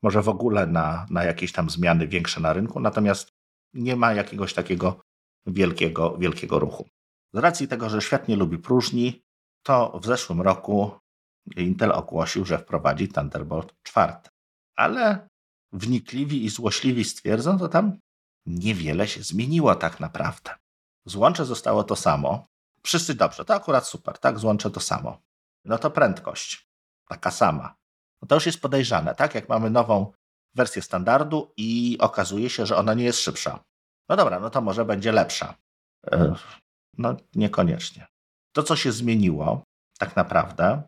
może 0.04 0.22
w 0.22 0.30
ogóle 0.30 0.68
na, 0.68 1.06
na 1.10 1.24
jakieś 1.24 1.52
tam 1.52 1.70
zmiany 1.70 2.08
większe 2.08 2.42
na 2.42 2.54
rynku, 2.54 2.80
natomiast 2.80 3.34
nie 3.74 3.96
ma 3.96 4.14
jakiegoś 4.14 4.54
takiego 4.54 5.02
wielkiego, 5.46 6.18
wielkiego 6.18 6.60
ruchu. 6.60 6.88
Z 7.34 7.38
racji 7.38 7.68
tego, 7.68 7.90
że 7.90 8.02
świat 8.02 8.28
nie 8.28 8.36
lubi 8.36 8.58
próżni, 8.58 9.22
to 9.64 10.00
w 10.00 10.06
zeszłym 10.06 10.42
roku 10.42 10.92
Intel 11.56 11.92
ogłosił, 11.92 12.46
że 12.46 12.58
wprowadzi 12.58 13.08
Thunderbolt 13.08 13.74
4. 13.84 14.14
Ale 14.76 15.28
wnikliwi 15.72 16.46
i 16.46 16.50
złośliwi 16.50 17.04
stwierdzą, 17.04 17.58
że 17.58 17.70
tam 17.70 18.00
niewiele 18.46 19.08
się 19.08 19.24
zmieniło 19.24 19.76
tak 19.76 20.00
naprawdę. 20.00 20.52
Złącze 21.06 21.46
zostało 21.46 21.84
to 21.84 21.96
samo. 21.96 22.46
Wszyscy 22.84 23.16
dobrze, 23.16 23.46
to 23.46 23.56
akurat 23.56 23.88
super, 23.88 24.18
tak? 24.18 24.40
Złącze 24.40 24.72
to 24.72 24.80
samo 24.80 25.22
no 25.68 25.78
to 25.78 25.92
prędkość 25.92 26.68
taka 27.08 27.32
sama. 27.32 27.76
No 28.22 28.28
to 28.28 28.36
już 28.36 28.46
jest 28.46 28.62
podejrzane, 28.62 29.16
tak? 29.16 29.36
Jak 29.36 29.50
mamy 29.50 29.70
nową 29.70 30.12
wersję 30.56 30.82
standardu 30.82 31.54
i 31.58 31.98
okazuje 32.00 32.50
się, 32.50 32.66
że 32.66 32.78
ona 32.78 32.94
nie 32.94 33.04
jest 33.04 33.20
szybsza. 33.20 33.64
No 34.10 34.16
dobra, 34.16 34.40
no 34.40 34.50
to 34.50 34.62
może 34.62 34.86
będzie 34.86 35.12
lepsza. 35.12 35.56
E, 36.12 36.36
no 36.98 37.16
niekoniecznie. 37.36 38.08
To, 38.52 38.64
co 38.64 38.76
się 38.76 38.92
zmieniło 38.92 39.64
tak 40.00 40.16
naprawdę, 40.16 40.82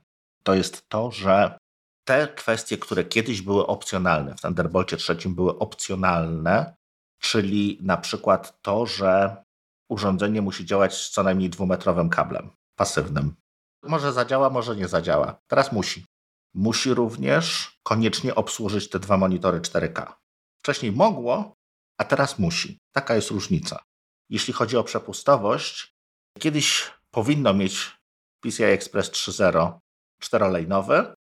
to 0.44 0.54
jest 0.54 0.90
to, 0.90 1.12
że 1.12 1.58
te 2.04 2.28
kwestie, 2.28 2.78
które 2.78 3.04
kiedyś 3.04 3.42
były 3.42 3.68
opcjonalne, 3.68 4.36
w 4.36 4.42
Thunderbolcie 4.42 4.98
trzecim 4.98 5.36
były 5.36 5.60
opcjonalne, 5.60 6.76
czyli 7.20 7.80
na 7.82 7.98
przykład 7.98 8.62
to, 8.62 8.86
że 8.86 9.44
urządzenie 9.90 10.42
musi 10.42 10.66
działać 10.66 10.94
z 10.94 11.10
co 11.10 11.24
najmniej 11.24 11.50
dwumetrowym 11.50 12.10
kablem 12.10 12.50
pasywnym. 12.76 13.36
Może 13.84 14.14
zadziała, 14.14 14.50
może 14.50 14.76
nie 14.76 14.88
zadziała. 14.88 15.42
Teraz 15.48 15.72
musi. 15.72 16.06
Musi 16.54 16.94
również 16.94 17.78
koniecznie 17.84 18.36
obsłużyć 18.36 18.90
te 18.90 19.00
dwa 19.00 19.18
monitory 19.18 19.60
4K. 19.60 20.14
Wcześniej 20.60 20.92
mogło, 20.92 21.54
a 21.98 22.04
teraz 22.04 22.40
musi. 22.40 22.78
Taka 22.92 23.16
jest 23.16 23.32
różnica. 23.32 23.84
Jeśli 24.30 24.54
chodzi 24.54 24.78
o 24.78 24.84
przepustowość, 24.84 25.94
kiedyś 26.40 26.92
powinno 27.12 27.54
mieć 27.54 27.98
PCI 28.40 28.64
Express 28.64 29.12
3.0 29.12 29.80
czterolejnowy, 30.22 31.14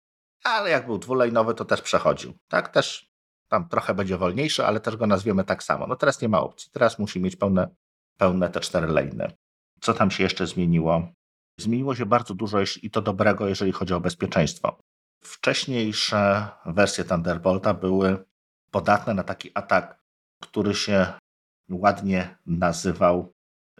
ale 0.43 0.69
jak 0.69 0.85
był 0.85 0.97
dwulejnowy, 0.97 1.53
to 1.53 1.65
też 1.65 1.81
przechodził. 1.81 2.33
Tak, 2.47 2.67
też 2.67 3.09
tam 3.47 3.69
trochę 3.69 3.93
będzie 3.93 4.17
wolniejszy, 4.17 4.65
ale 4.65 4.79
też 4.79 4.95
go 4.95 5.07
nazwiemy 5.07 5.43
tak 5.43 5.63
samo. 5.63 5.87
No 5.87 5.95
teraz 5.95 6.21
nie 6.21 6.29
ma 6.29 6.41
opcji. 6.41 6.71
Teraz 6.71 6.99
musi 6.99 7.19
mieć 7.19 7.35
pełne, 7.35 7.75
pełne 8.17 8.49
te 8.49 8.59
cztery. 8.59 8.87
Co 9.81 9.93
tam 9.93 10.11
się 10.11 10.23
jeszcze 10.23 10.47
zmieniło? 10.47 11.07
Zmieniło 11.59 11.95
się 11.95 12.05
bardzo 12.05 12.33
dużo 12.33 12.57
i 12.81 12.91
to 12.91 13.01
dobrego, 13.01 13.47
jeżeli 13.47 13.71
chodzi 13.71 13.93
o 13.93 14.01
bezpieczeństwo. 14.01 14.79
Wcześniejsze 15.23 16.49
wersje 16.65 17.03
Thunderbolta 17.03 17.73
były 17.73 18.25
podatne 18.71 19.13
na 19.13 19.23
taki 19.23 19.51
atak, 19.53 20.01
który 20.41 20.75
się 20.75 21.13
ładnie 21.69 22.37
nazywał 22.45 23.33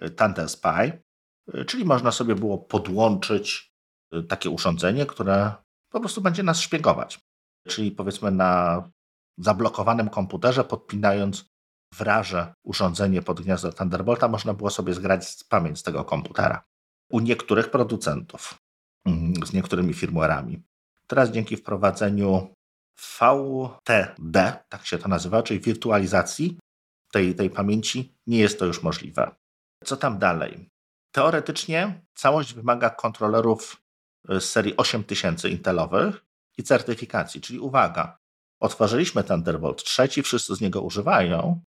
y, 0.04 0.10
Thunder 0.10 0.50
Spy, 0.50 1.04
y, 1.56 1.66
czyli 1.66 1.86
można 1.86 2.12
sobie 2.12 2.36
było 2.36 2.58
podłączyć 2.58 3.74
y, 4.14 4.24
takie 4.24 4.50
urządzenie, 4.50 5.06
które 5.06 5.54
po 5.90 6.00
prostu 6.00 6.22
będzie 6.22 6.44
nas 6.44 6.60
szpiegować. 6.60 7.20
Czyli 7.68 7.92
powiedzmy 7.92 8.32
na 8.32 8.84
zablokowanym 9.38 10.10
komputerze, 10.10 10.64
podpinając 10.64 11.46
wraże 11.98 12.54
urządzenie 12.64 13.22
pod 13.22 13.42
gniazdo 13.42 13.74
Thunderbolta, 13.74 14.28
można 14.28 14.54
było 14.54 14.70
sobie 14.70 14.94
zgrać 14.94 15.44
pamięć 15.50 15.80
z 15.80 15.84
tego 15.84 16.06
komputera 16.06 16.64
u 17.12 17.20
niektórych 17.20 17.72
producentów 17.72 18.58
mm, 19.06 19.34
z 19.46 19.54
niektórymi 19.54 19.94
firmware'ami. 19.94 20.60
Teraz 21.08 21.32
dzięki 21.32 21.58
wprowadzeniu 21.58 22.54
VTD, 23.00 24.64
tak 24.70 24.86
się 24.86 24.98
to 24.98 25.08
nazywa, 25.08 25.44
czyli 25.44 25.60
wirtualizacji 25.60 26.60
tej, 27.12 27.36
tej 27.36 27.50
pamięci, 27.50 28.16
nie 28.28 28.40
jest 28.40 28.60
to 28.60 28.66
już 28.66 28.84
możliwe. 28.84 29.36
Co 29.84 29.98
tam 29.98 30.20
dalej? 30.20 30.70
Teoretycznie 31.12 32.02
całość 32.16 32.54
wymaga 32.54 32.90
kontrolerów 32.90 33.82
z 34.30 34.44
serii 34.44 34.78
8000 34.78 35.50
Intelowych 35.50 36.26
i 36.58 36.64
certyfikacji, 36.64 37.42
czyli 37.42 37.60
uwaga, 37.60 38.20
otworzyliśmy 38.60 39.24
Thunderbolt 39.24 39.84
3, 39.84 40.24
wszyscy 40.24 40.56
z 40.56 40.62
niego 40.62 40.82
używają, 40.82 41.62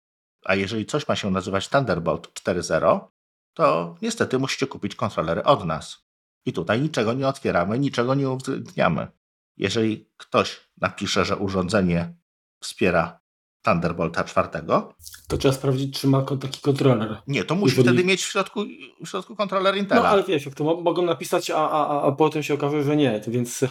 a 0.45 0.55
jeżeli 0.55 0.87
coś 0.87 1.09
ma 1.09 1.17
się 1.17 1.31
nazywać 1.31 1.69
Thunderbolt 1.69 2.29
4.0, 2.29 3.01
to 3.55 3.97
niestety 4.03 4.39
musicie 4.39 4.67
kupić 4.67 4.95
kontrolery 4.95 5.43
od 5.43 5.65
nas. 5.65 6.07
I 6.47 6.53
tutaj 6.53 6.81
niczego 6.81 7.13
nie 7.13 7.29
otwieramy, 7.29 7.79
niczego 7.79 8.15
nie 8.15 8.31
uwzględniamy. 8.31 9.09
Jeżeli 9.57 10.11
ktoś 10.17 10.71
napisze, 10.77 11.25
że 11.25 11.37
urządzenie 11.37 12.15
wspiera 12.63 13.22
Thunderbolta 13.63 14.25
4, 14.25 14.49
to 15.29 15.39
trzeba 15.39 15.55
sprawdzić, 15.55 16.01
czy 16.01 16.09
ma 16.09 16.23
taki 16.23 16.61
kontroler. 16.61 17.19
Nie, 17.27 17.45
to 17.45 17.55
musi 17.55 17.77
Jeżeli... 17.77 17.89
wtedy 17.89 18.05
mieć 18.05 18.23
w 18.25 18.31
środku, 18.31 18.65
w 19.05 19.09
środku 19.09 19.37
kontroler 19.37 19.77
Intela. 19.77 20.03
No 20.03 20.09
ale 20.09 20.23
wiesz, 20.25 20.47
jak 20.47 20.55
to 20.55 20.65
mogą 20.65 21.03
napisać, 21.03 21.51
a, 21.51 21.71
a, 21.71 22.03
a 22.03 22.13
potem 22.13 22.43
się 22.43 22.55
okaże, 22.55 22.83
że 22.83 22.97
nie, 22.97 23.21
więc... 23.29 23.61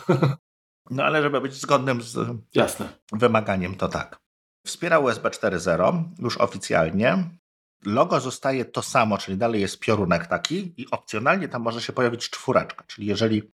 No 0.89 1.03
ale 1.03 1.21
żeby 1.21 1.41
być 1.41 1.53
zgodnym 1.53 2.01
z 2.01 2.17
Jasne. 2.55 2.89
wymaganiem, 3.11 3.75
to 3.75 3.87
tak. 3.87 4.19
Wspiera 4.65 4.99
USB 4.99 5.29
4.0 5.29 6.03
już 6.19 6.37
oficjalnie. 6.37 7.29
Logo 7.85 8.19
zostaje 8.19 8.65
to 8.65 8.81
samo, 8.81 9.17
czyli 9.17 9.37
dalej 9.37 9.61
jest 9.61 9.79
piorunek 9.79 10.27
taki 10.27 10.81
i 10.81 10.89
opcjonalnie 10.91 11.47
tam 11.47 11.61
może 11.61 11.81
się 11.81 11.93
pojawić 11.93 12.29
czwóreczka, 12.29 12.83
czyli 12.87 13.07
jeżeli 13.07 13.51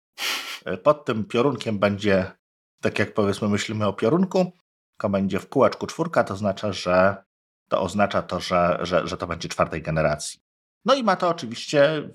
e, 0.64 0.76
pod 0.76 1.04
tym 1.04 1.24
piorunkiem 1.24 1.78
będzie, 1.78 2.32
tak 2.80 2.98
jak 2.98 3.14
powiedzmy 3.14 3.48
myślimy 3.48 3.86
o 3.86 3.92
piorunku, 3.92 4.52
komendzie 4.96 5.38
w 5.38 5.48
kółeczku 5.48 5.86
czwórka, 5.86 6.24
to 6.24 6.34
oznacza, 6.34 6.72
że 6.72 7.24
to 7.68 7.80
oznacza 7.80 8.22
to, 8.22 8.40
że, 8.40 8.78
że, 8.82 9.08
że 9.08 9.16
to 9.16 9.26
będzie 9.26 9.48
czwartej 9.48 9.82
generacji. 9.82 10.40
No 10.84 10.94
i 10.94 11.02
ma 11.02 11.16
to 11.16 11.28
oczywiście 11.28 12.10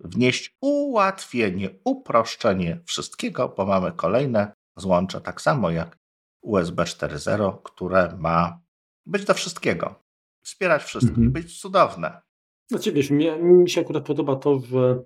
wnieść 0.00 0.56
ułatwienie, 0.60 1.70
uproszczenie 1.84 2.80
wszystkiego, 2.86 3.48
bo 3.56 3.66
mamy 3.66 3.92
kolejne 3.92 4.52
złącze, 4.76 5.20
tak 5.20 5.40
samo 5.40 5.70
jak 5.70 5.98
USB 6.42 6.82
4.0, 6.82 7.62
które 7.62 8.16
ma 8.18 8.60
być 9.06 9.24
do 9.24 9.34
wszystkiego, 9.34 10.02
wspierać 10.44 10.82
wszystkich, 10.82 11.18
mhm. 11.18 11.32
być 11.32 11.60
cudowne. 11.60 12.20
Znaczy 12.70 12.92
wiesz, 12.92 13.10
mnie, 13.10 13.36
mi 13.36 13.70
się 13.70 13.80
akurat 13.80 14.06
podoba 14.06 14.36
to, 14.36 14.58
że 14.58 15.02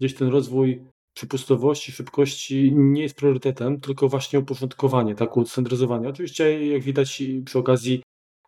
gdzieś 0.00 0.14
ten 0.14 0.28
rozwój 0.28 0.91
przepustowości, 1.14 1.92
szybkości 1.92 2.72
nie 2.74 3.02
jest 3.02 3.16
priorytetem, 3.16 3.80
tylko 3.80 4.08
właśnie 4.08 4.38
uporządkowanie, 4.38 5.14
tak, 5.14 5.36
ustandaryzowanie. 5.36 6.08
Oczywiście 6.08 6.66
jak 6.66 6.82
widać 6.82 7.22
przy 7.44 7.58
okazji 7.58 8.02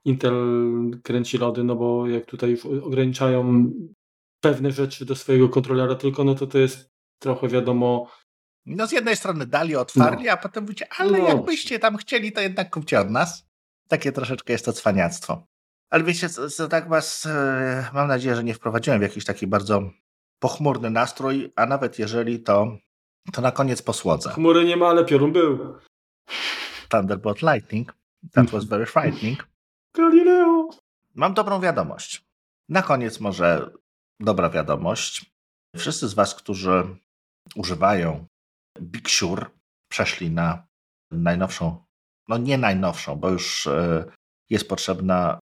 Intel 0.05 0.35
kręci 1.03 1.39
lody, 1.39 1.65
no 1.65 1.77
bo 1.77 2.09
jak 2.09 2.27
tutaj 2.27 2.51
już 2.51 2.67
ograniczają 2.67 3.71
pewne 4.41 4.73
rzeczy 4.73 5.05
do 5.05 5.17
swojego 5.17 5.49
kontrolera 5.49 5.95
tylko, 5.95 6.25
no 6.25 6.35
to 6.35 6.47
to 6.47 6.59
jest 6.59 6.89
trochę 7.19 7.49
wiadomo. 7.49 8.11
No 8.67 8.87
z 8.87 8.93
jednej 8.93 9.17
strony 9.17 9.47
dali, 9.47 9.77
otwarli, 9.77 10.25
no. 10.25 10.33
a 10.33 10.37
potem 10.37 10.65
mówicie, 10.65 10.87
ale 10.99 11.19
no. 11.19 11.29
jakbyście 11.29 11.79
tam 11.79 11.97
chcieli, 11.97 12.33
to 12.33 12.41
jednak 12.41 12.71
kupcie 12.71 13.01
od 13.01 13.11
nas. 13.11 13.47
Takie 13.89 14.13
troszeczkę 14.13 14.53
jest 14.53 14.65
to 14.65 14.73
cwaniactwo. 14.73 15.47
Ale 15.91 16.05
wiecie, 16.05 16.29
co, 16.29 16.51
co 16.51 16.69
tak 16.69 16.89
was, 16.89 17.27
e, 17.27 17.91
mam 17.95 18.09
nadzieję, 18.09 18.37
że 18.37 18.45
nie 18.45 18.55
wprowadziłem 18.55 18.99
w 18.99 19.03
jakiś 19.03 19.25
taki 19.25 19.47
bardzo 19.47 19.91
pochmurny 20.39 20.91
nastrój, 20.91 21.53
a 21.57 21.67
nawet 21.67 21.99
jeżeli 21.99 22.41
to, 22.41 22.79
to 23.33 23.43
na 23.43 23.53
koniec 23.53 23.83
posłodzę. 23.83 24.31
Chmury 24.31 24.65
nie 24.65 24.77
ma, 24.77 24.89
ale 24.89 25.05
piorun 25.05 25.33
był. 25.33 25.79
Thunderbolt 26.89 27.43
Lightning. 27.43 27.95
That 28.33 28.51
was 28.51 28.65
very 28.65 28.87
frightening. 28.87 29.49
Galileo. 29.95 30.69
Mam 31.15 31.35
dobrą 31.35 31.61
wiadomość. 31.61 32.25
Na 32.69 32.83
koniec 32.83 33.21
może 33.21 33.71
dobra 34.21 34.51
wiadomość. 34.51 35.33
Wszyscy 35.77 36.09
z 36.09 36.15
Was, 36.15 36.35
którzy 36.35 36.97
używają 37.55 38.27
Big 38.81 39.11
Sur, 39.11 39.51
przeszli 39.89 40.31
na 40.31 40.67
najnowszą, 41.11 41.85
no 42.29 42.39
nie 42.39 42.59
najnowszą, 42.59 43.17
bo 43.17 43.31
już 43.31 43.67
e, 43.67 44.05
jest 44.51 44.69
potrzebna, 44.69 45.39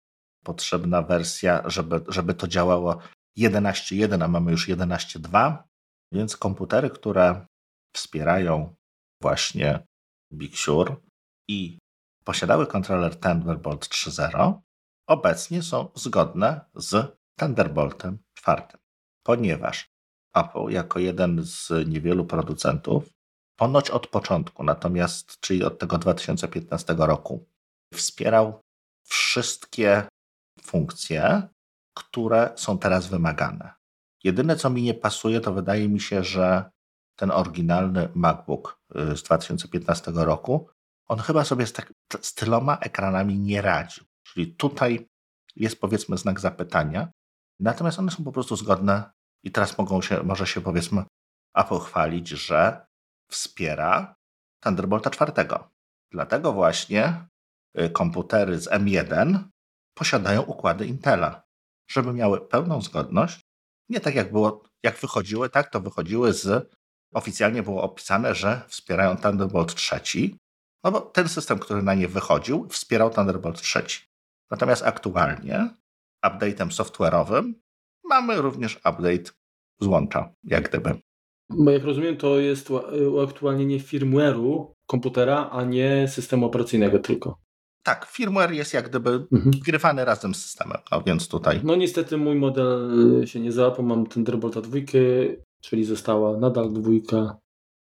potrzebna 0.44 1.02
wersja, 1.02 1.62
żeby, 1.66 2.00
żeby 2.08 2.34
to 2.34 2.48
działało 2.48 2.98
11.1, 3.38 4.24
a 4.24 4.28
mamy 4.28 4.50
już 4.50 4.68
11.2, 4.68 5.62
więc 6.12 6.36
komputery, 6.36 6.90
które 6.90 7.46
wspierają 7.96 8.74
właśnie 9.22 9.86
Big 10.32 10.56
Sur 10.56 11.02
i 11.48 11.78
posiadały 12.24 12.66
kontroler 12.66 13.20
Thunderbolt 13.20 13.88
3.0, 13.88 14.60
obecnie 15.08 15.62
są 15.62 15.88
zgodne 15.94 16.60
z 16.74 17.18
Thunderboltem 17.40 18.18
czwartym, 18.34 18.80
ponieważ 19.22 19.88
Apple 20.34 20.68
jako 20.68 20.98
jeden 20.98 21.44
z 21.44 21.88
niewielu 21.88 22.24
producentów, 22.24 23.10
ponoć 23.58 23.90
od 23.90 24.06
początku, 24.06 24.64
natomiast 24.64 25.40
czyli 25.40 25.64
od 25.64 25.78
tego 25.78 25.98
2015 25.98 26.94
roku, 26.98 27.46
wspierał 27.94 28.60
wszystkie 29.04 30.08
funkcje, 30.62 31.48
które 31.94 32.52
są 32.56 32.78
teraz 32.78 33.06
wymagane. 33.06 33.72
Jedyne, 34.24 34.56
co 34.56 34.70
mi 34.70 34.82
nie 34.82 34.94
pasuje, 34.94 35.40
to 35.40 35.52
wydaje 35.52 35.88
mi 35.88 36.00
się, 36.00 36.24
że 36.24 36.70
ten 37.16 37.30
oryginalny 37.30 38.08
MacBook 38.14 38.80
y, 38.96 39.16
z 39.16 39.22
2015 39.22 40.12
roku, 40.14 40.68
on 41.08 41.18
chyba 41.18 41.44
sobie 41.44 41.66
z, 41.66 41.72
tak, 41.72 41.92
z 42.20 42.34
tyloma 42.34 42.78
ekranami 42.78 43.38
nie 43.38 43.62
radził. 43.62 44.04
Czyli 44.22 44.54
tutaj 44.54 45.08
jest 45.56 45.80
powiedzmy 45.80 46.16
znak 46.16 46.40
zapytania, 46.40 47.12
Natomiast 47.60 47.98
one 47.98 48.10
są 48.10 48.24
po 48.24 48.32
prostu 48.32 48.56
zgodne 48.56 49.10
i 49.42 49.50
teraz 49.52 49.78
mogą 49.78 50.02
się, 50.02 50.22
może 50.22 50.46
się 50.46 50.60
powiedzmy 50.60 51.04
Apple 51.54 51.78
chwalić, 51.78 52.28
że 52.28 52.86
wspiera 53.30 54.14
Thunderbolta 54.64 55.10
4. 55.10 55.32
Dlatego 56.12 56.52
właśnie 56.52 57.26
y, 57.80 57.90
komputery 57.90 58.60
z 58.60 58.68
M1 58.68 59.38
posiadają 59.94 60.42
układy 60.42 60.86
Intela, 60.86 61.42
żeby 61.90 62.12
miały 62.12 62.40
pełną 62.40 62.82
zgodność. 62.82 63.40
Nie 63.88 64.00
tak 64.00 64.14
jak 64.14 64.32
było, 64.32 64.62
jak 64.82 64.98
wychodziły, 64.98 65.50
tak 65.50 65.70
to 65.70 65.80
wychodziły 65.80 66.32
z 66.32 66.70
oficjalnie 67.14 67.62
było 67.62 67.82
opisane, 67.82 68.34
że 68.34 68.62
wspierają 68.68 69.16
Thunderbolt 69.16 69.74
3, 69.74 70.00
no 70.84 70.92
bo 70.92 71.00
ten 71.00 71.28
system, 71.28 71.58
który 71.58 71.82
na 71.82 71.94
nie 71.94 72.08
wychodził, 72.08 72.68
wspierał 72.68 73.10
Thunderbolt 73.10 73.60
3. 73.60 73.82
Natomiast 74.50 74.82
aktualnie 74.82 75.70
update'em 76.26 76.68
software'owym 76.68 77.52
mamy 78.04 78.42
również 78.42 78.76
update 78.76 79.32
złącza, 79.80 80.34
jak 80.44 80.68
gdyby. 80.68 81.00
Bo 81.50 81.70
jak 81.70 81.84
rozumiem, 81.84 82.16
to 82.16 82.38
jest 82.38 82.70
uaktualnienie 83.10 83.80
firmware'u 83.80 84.66
komputera, 84.86 85.50
a 85.52 85.64
nie 85.64 86.08
systemu 86.08 86.46
operacyjnego 86.46 86.98
tylko. 86.98 87.38
Tak, 87.82 88.06
firmware 88.06 88.52
jest 88.52 88.74
jak 88.74 88.88
gdyby 88.88 89.26
mhm. 89.32 89.50
wgrywany 89.50 90.04
razem 90.04 90.34
z 90.34 90.42
systemem, 90.42 90.78
no 90.92 91.02
więc 91.02 91.28
tutaj. 91.28 91.60
No 91.64 91.76
niestety 91.76 92.16
mój 92.16 92.34
model 92.34 92.90
się 93.26 93.40
nie 93.40 93.52
załapał, 93.52 93.84
mam 93.84 94.06
Thunderbolta 94.06 94.60
dwójkę, 94.60 94.98
czyli 95.60 95.84
została 95.84 96.38
nadal 96.38 96.72
dwójka. 96.72 97.36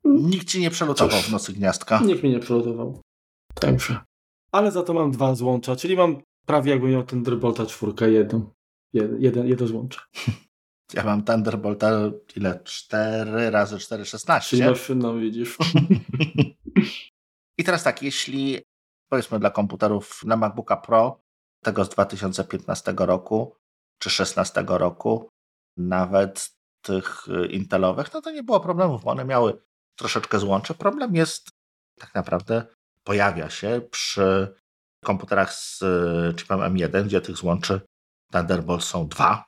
Nikt 0.05 0.49
ci 0.49 0.61
nie 0.61 0.70
przelotował 0.70 1.20
w 1.20 1.30
nocy 1.30 1.53
gniazdka. 1.53 2.01
Nikt 2.01 2.22
mnie 2.22 2.32
nie 2.32 2.40
przelotował. 2.40 3.01
Także. 3.55 4.01
Ale 4.53 4.72
za 4.72 4.82
to 4.82 4.94
mam 4.94 5.11
dwa 5.11 5.34
złącza, 5.34 5.76
czyli 5.76 5.96
mam 5.96 6.22
prawie 6.46 6.70
jakbym 6.70 6.90
miał 6.90 7.03
Thunderbolta 7.03 7.66
czwórkę, 7.66 8.11
jedną. 8.11 8.51
Jeden, 8.92 9.46
jedno 9.46 9.66
złącze. 9.66 10.01
Ja 10.94 11.05
mam 11.05 11.24
Thunderbolta 11.24 12.11
ile? 12.36 12.61
4 12.64 13.51
razy 13.51 13.78
4, 13.78 14.05
16. 14.05 14.66
No, 14.66 14.94
no 14.94 15.14
widzisz. 15.14 15.59
I 17.59 17.64
teraz 17.64 17.82
tak, 17.82 18.03
jeśli 18.03 18.59
powiedzmy 19.09 19.39
dla 19.39 19.51
komputerów 19.51 20.25
na 20.25 20.37
MacBooka 20.37 20.77
Pro, 20.77 21.21
tego 21.63 21.85
z 21.85 21.89
2015 21.89 22.95
roku 22.97 23.57
czy 23.99 24.11
16 24.11 24.65
roku, 24.69 25.29
nawet 25.77 26.51
tych 26.83 27.29
y, 27.29 27.47
intelowych, 27.47 28.13
no 28.15 28.21
to 28.21 28.31
nie 28.31 28.43
było 28.43 28.61
problemów, 28.61 29.05
bo 29.05 29.11
one 29.11 29.25
miały 29.25 29.63
troszeczkę 29.97 30.39
złącze. 30.39 30.75
Problem 30.75 31.15
jest 31.15 31.49
tak 31.99 32.15
naprawdę 32.15 32.67
pojawia 33.05 33.51
się 33.51 33.81
przy 33.91 34.55
komputerach 35.05 35.55
z 35.55 35.83
e, 35.83 36.35
chipem 36.35 36.61
M1, 36.61 37.05
gdzie 37.05 37.21
tych 37.21 37.37
złączy 37.37 37.81
Thunderbolt 38.33 38.85
są 38.85 39.09
dwa. 39.09 39.45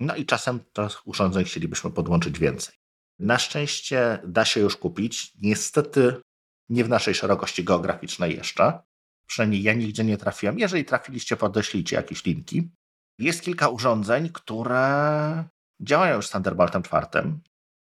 No 0.00 0.16
i 0.16 0.26
czasem 0.26 0.60
tych 0.60 1.06
urządzeń 1.06 1.44
chcielibyśmy 1.44 1.90
podłączyć 1.90 2.38
więcej. 2.38 2.74
Na 3.18 3.38
szczęście 3.38 4.18
da 4.24 4.44
się 4.44 4.60
już 4.60 4.76
kupić. 4.76 5.32
Niestety 5.42 6.20
nie 6.68 6.84
w 6.84 6.88
naszej 6.88 7.14
szerokości 7.14 7.64
geograficznej 7.64 8.36
jeszcze. 8.36 8.78
Przynajmniej 9.26 9.62
ja 9.62 9.74
nigdzie 9.74 10.04
nie 10.04 10.16
trafiłem. 10.16 10.58
Jeżeli 10.58 10.84
trafiliście, 10.84 11.36
podeślijcie 11.36 11.96
jakieś 11.96 12.24
linki. 12.24 12.70
Jest 13.18 13.42
kilka 13.42 13.68
urządzeń, 13.68 14.28
które 14.28 15.44
działają 15.80 16.16
już 16.16 16.26
z 16.26 16.30
Thunderboltem 16.30 16.82
czwartym 16.82 17.40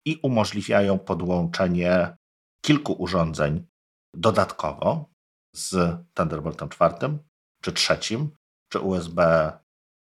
i 0.06 0.20
umożliwiają 0.22 0.98
podłączenie 0.98 2.16
kilku 2.64 2.92
urządzeń 2.92 3.66
dodatkowo 4.14 5.10
z 5.56 5.96
Thunderboltem 6.14 6.68
czwartym, 6.68 7.18
czy 7.62 7.72
trzecim, 7.72 8.30
czy 8.72 8.80
USB 8.80 9.52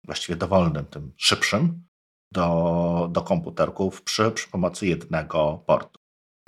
właściwie 0.05 0.35
dowolnym, 0.35 0.85
tym 0.85 1.13
szybszym, 1.17 1.87
do, 2.33 3.09
do 3.11 3.21
komputerków 3.21 4.01
przy, 4.01 4.31
przy 4.31 4.49
pomocy 4.49 4.87
jednego 4.87 5.63
portu. 5.67 5.99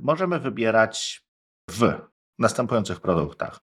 Możemy 0.02 0.40
wybierać 0.40 1.24
w 1.70 2.00
następujących 2.38 3.00
produktach. 3.00 3.60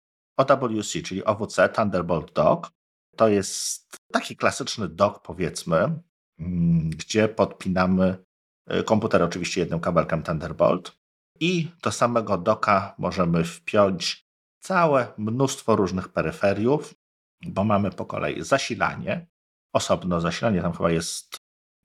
OWC, 0.41 1.01
czyli 1.03 1.25
OWC 1.25 1.69
Thunderbolt 1.69 2.33
Dock. 2.33 2.71
To 3.15 3.27
jest 3.27 3.97
taki 4.11 4.35
klasyczny 4.35 4.89
dock, 4.89 5.21
powiedzmy, 5.21 6.01
mm, 6.39 6.89
gdzie 6.89 7.27
podpinamy 7.27 8.17
y, 8.73 8.83
komputer 8.83 9.23
oczywiście 9.23 9.61
jednym 9.61 9.79
kabelkiem 9.79 10.23
Thunderbolt 10.23 11.01
i 11.39 11.71
do 11.83 11.91
samego 11.91 12.37
doka 12.37 12.95
możemy 12.97 13.43
wpiąć 13.43 14.27
całe 14.59 15.13
mnóstwo 15.17 15.75
różnych 15.75 16.09
peryferiów, 16.09 16.93
bo 17.45 17.63
mamy 17.63 17.91
po 17.91 18.05
kolei 18.05 18.43
zasilanie, 18.43 19.27
osobno 19.73 20.21
zasilanie, 20.21 20.61
tam 20.61 20.73
chyba 20.73 20.91
jest 20.91 21.37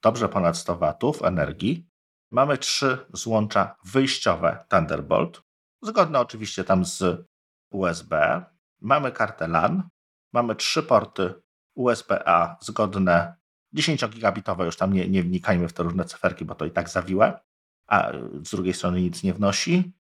dobrze 0.03 0.29
ponad 0.29 0.57
100 0.57 0.77
watów 0.77 1.23
energii. 1.23 1.89
Mamy 2.33 2.59
trzy 2.59 2.99
złącza 3.13 3.77
wyjściowe 3.85 4.65
Thunderbolt, 4.69 5.43
zgodne 5.83 6.21
oczywiście 6.21 6.65
tam 6.65 6.85
z 6.85 7.27
USB. 7.71 8.45
Mamy 8.81 9.13
kartę 9.13 9.49
LAN, 9.49 9.89
mamy 10.33 10.57
trzy 10.57 10.83
porty 10.83 11.35
USB-A 11.75 12.57
zgodne 12.61 13.37
10-gigabitowe, 13.77 14.65
już 14.65 14.77
tam 14.77 14.93
nie, 14.93 15.09
nie 15.09 15.23
wnikajmy 15.23 15.69
w 15.69 15.73
te 15.73 15.83
różne 15.83 16.05
cyferki, 16.05 16.45
bo 16.45 16.55
to 16.55 16.65
i 16.65 16.71
tak 16.71 16.89
zawiłe, 16.89 17.41
a 17.87 18.13
z 18.43 18.51
drugiej 18.51 18.75
strony 18.75 19.03
nic 19.03 19.23
nie 19.23 19.35
wnosi. 19.35 19.93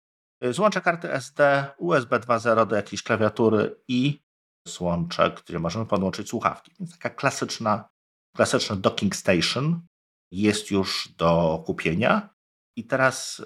Złącze 0.50 0.80
karty 0.80 1.12
SD, 1.12 1.66
USB 1.78 2.20
2.0 2.20 2.66
do 2.66 2.76
jakiejś 2.76 3.02
klawiatury 3.02 3.80
i 3.88 4.22
złącze, 4.68 5.34
gdzie 5.46 5.58
możemy 5.58 5.86
podłączyć 5.86 6.28
słuchawki. 6.28 6.72
Więc 6.80 6.92
taka 6.92 7.10
klasyczna, 7.10 7.88
klasyczna 8.36 8.76
docking 8.76 9.16
station 9.16 9.86
jest 10.32 10.70
już 10.70 11.08
do 11.08 11.62
kupienia. 11.66 12.28
I 12.76 12.84
teraz 12.84 13.42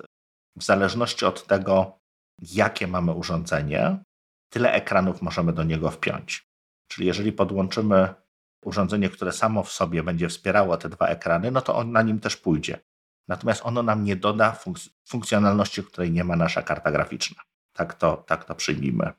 w 0.56 0.64
zależności 0.64 1.24
od 1.24 1.46
tego, 1.46 1.98
jakie 2.42 2.86
mamy 2.86 3.12
urządzenie, 3.12 4.02
tyle 4.51 4.72
ekranów 4.72 5.22
możemy 5.22 5.53
do 5.53 5.64
niego 5.64 5.90
wpiąć. 5.90 6.51
Czyli 6.88 7.07
jeżeli 7.07 7.32
podłączymy 7.32 8.14
urządzenie, 8.64 9.11
które 9.11 9.32
samo 9.32 9.62
w 9.62 9.72
sobie 9.72 10.03
będzie 10.03 10.28
wspierało 10.28 10.76
te 10.76 10.88
dwa 10.88 11.07
ekrany, 11.07 11.51
no 11.51 11.61
to 11.61 11.76
on 11.76 11.92
na 11.92 12.03
nim 12.03 12.20
też 12.20 12.36
pójdzie. 12.36 12.80
Natomiast 13.28 13.61
ono 13.64 13.82
nam 13.82 14.05
nie 14.05 14.16
doda 14.16 14.53
funk 14.53 14.78
funkcjonalności, 15.09 15.82
której 15.82 16.11
nie 16.11 16.24
ma 16.24 16.36
nasza 16.36 16.62
karta 16.62 16.90
graficzna. 16.90 17.42
Tak 17.72 17.94
to, 17.94 18.16
tak 18.16 18.44
to 18.44 18.55
przyjmijmy. 18.55 19.12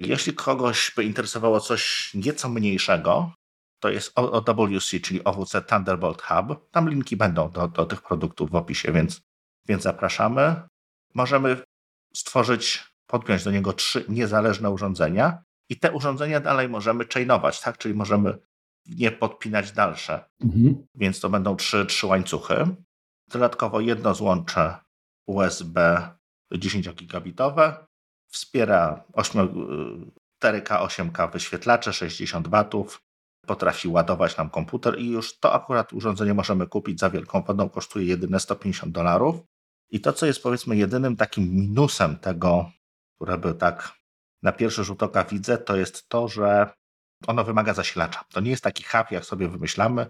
Jeśli 0.00 0.34
kogoś 0.34 0.92
by 0.96 1.04
interesowało 1.04 1.60
coś 1.60 2.14
nieco 2.14 2.48
mniejszego, 2.48 3.32
to 3.80 3.88
jest 3.88 4.12
OWC, 4.14 5.00
czyli 5.02 5.24
OWC 5.24 5.62
Thunderbolt 5.62 6.22
Hub. 6.22 6.70
Tam 6.70 6.90
linki 6.90 7.16
będą 7.16 7.50
do, 7.50 7.68
do 7.68 7.86
tych 7.86 8.02
produktów 8.02 8.50
w 8.50 8.54
opisie, 8.54 8.92
więc, 8.92 9.20
więc 9.68 9.82
zapraszamy. 9.82 10.62
Możemy 11.14 11.62
stworzyć, 12.14 12.87
podpiąć 13.08 13.44
do 13.44 13.50
niego 13.50 13.72
trzy 13.72 14.04
niezależne 14.08 14.70
urządzenia 14.70 15.42
i 15.68 15.76
te 15.76 15.92
urządzenia 15.92 16.40
dalej 16.40 16.68
możemy 16.68 17.04
chainować, 17.14 17.60
tak? 17.60 17.78
czyli 17.78 17.94
możemy 17.94 18.38
nie 18.86 19.10
podpinać 19.10 19.72
dalsze. 19.72 20.24
Mhm. 20.40 20.86
Więc 20.94 21.20
to 21.20 21.30
będą 21.30 21.56
trzy, 21.56 21.86
trzy 21.86 22.06
łańcuchy. 22.06 22.66
Dodatkowo 23.28 23.80
jedno 23.80 24.14
złącze 24.14 24.76
USB 25.26 26.08
10 26.58 26.88
gigabitowe. 26.94 27.86
Wspiera 28.28 29.04
8, 29.12 29.48
4K, 30.42 30.86
8K 30.86 31.32
wyświetlacze, 31.32 31.92
60 31.92 32.48
watów. 32.48 33.02
Potrafi 33.46 33.88
ładować 33.88 34.36
nam 34.36 34.50
komputer 34.50 34.98
i 34.98 35.10
już 35.10 35.38
to 35.38 35.54
akurat 35.54 35.92
urządzenie 35.92 36.34
możemy 36.34 36.66
kupić 36.66 37.00
za 37.00 37.10
wielką 37.10 37.42
wodą. 37.42 37.68
Kosztuje 37.68 38.06
jedyne 38.06 38.40
150 38.40 38.92
dolarów. 38.92 39.40
I 39.90 40.00
to, 40.00 40.12
co 40.12 40.26
jest 40.26 40.42
powiedzmy 40.42 40.76
jedynym 40.76 41.16
takim 41.16 41.54
minusem 41.54 42.16
tego, 42.16 42.70
które 43.18 43.38
by 43.38 43.54
tak 43.54 43.98
na 44.42 44.52
pierwszy 44.52 44.84
rzut 44.84 45.02
oka 45.02 45.24
widzę, 45.24 45.58
to 45.58 45.76
jest 45.76 46.08
to, 46.08 46.28
że 46.28 46.70
ono 47.26 47.44
wymaga 47.44 47.74
zasilacza. 47.74 48.24
To 48.32 48.40
nie 48.40 48.50
jest 48.50 48.64
taki 48.64 48.82
hub, 48.82 49.10
jak 49.10 49.24
sobie 49.24 49.48
wymyślamy. 49.48 50.06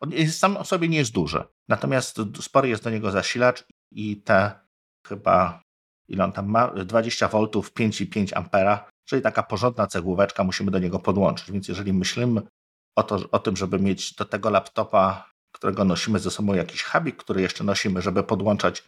On 0.00 0.10
jest, 0.10 0.38
sam 0.38 0.56
o 0.56 0.64
sobie 0.64 0.88
nie 0.88 0.98
jest 0.98 1.12
duży. 1.12 1.44
Natomiast 1.68 2.16
spory 2.40 2.68
jest 2.68 2.84
do 2.84 2.90
niego 2.90 3.10
zasilacz 3.10 3.64
i 3.92 4.22
te 4.22 4.60
chyba, 5.06 5.62
ile 6.08 6.24
on 6.24 6.32
tam 6.32 6.46
ma? 6.48 6.68
20 6.68 7.28
V, 7.28 7.38
5,5 7.38 8.36
ampera, 8.36 8.90
czyli 9.08 9.22
taka 9.22 9.42
porządna 9.42 9.86
cegłóweczka 9.86 10.44
musimy 10.44 10.70
do 10.70 10.78
niego 10.78 10.98
podłączyć. 10.98 11.52
Więc 11.52 11.68
jeżeli 11.68 11.92
myślimy 11.92 12.42
o, 12.96 13.02
to, 13.02 13.30
o 13.30 13.38
tym, 13.38 13.56
żeby 13.56 13.78
mieć 13.78 14.14
do 14.14 14.24
tego 14.24 14.50
laptopa, 14.50 15.30
którego 15.54 15.84
nosimy 15.84 16.18
ze 16.18 16.30
sobą 16.30 16.54
jakiś 16.54 16.82
hubik, 16.82 17.16
który 17.16 17.42
jeszcze 17.42 17.64
nosimy, 17.64 18.02
żeby 18.02 18.22
podłączać 18.22 18.84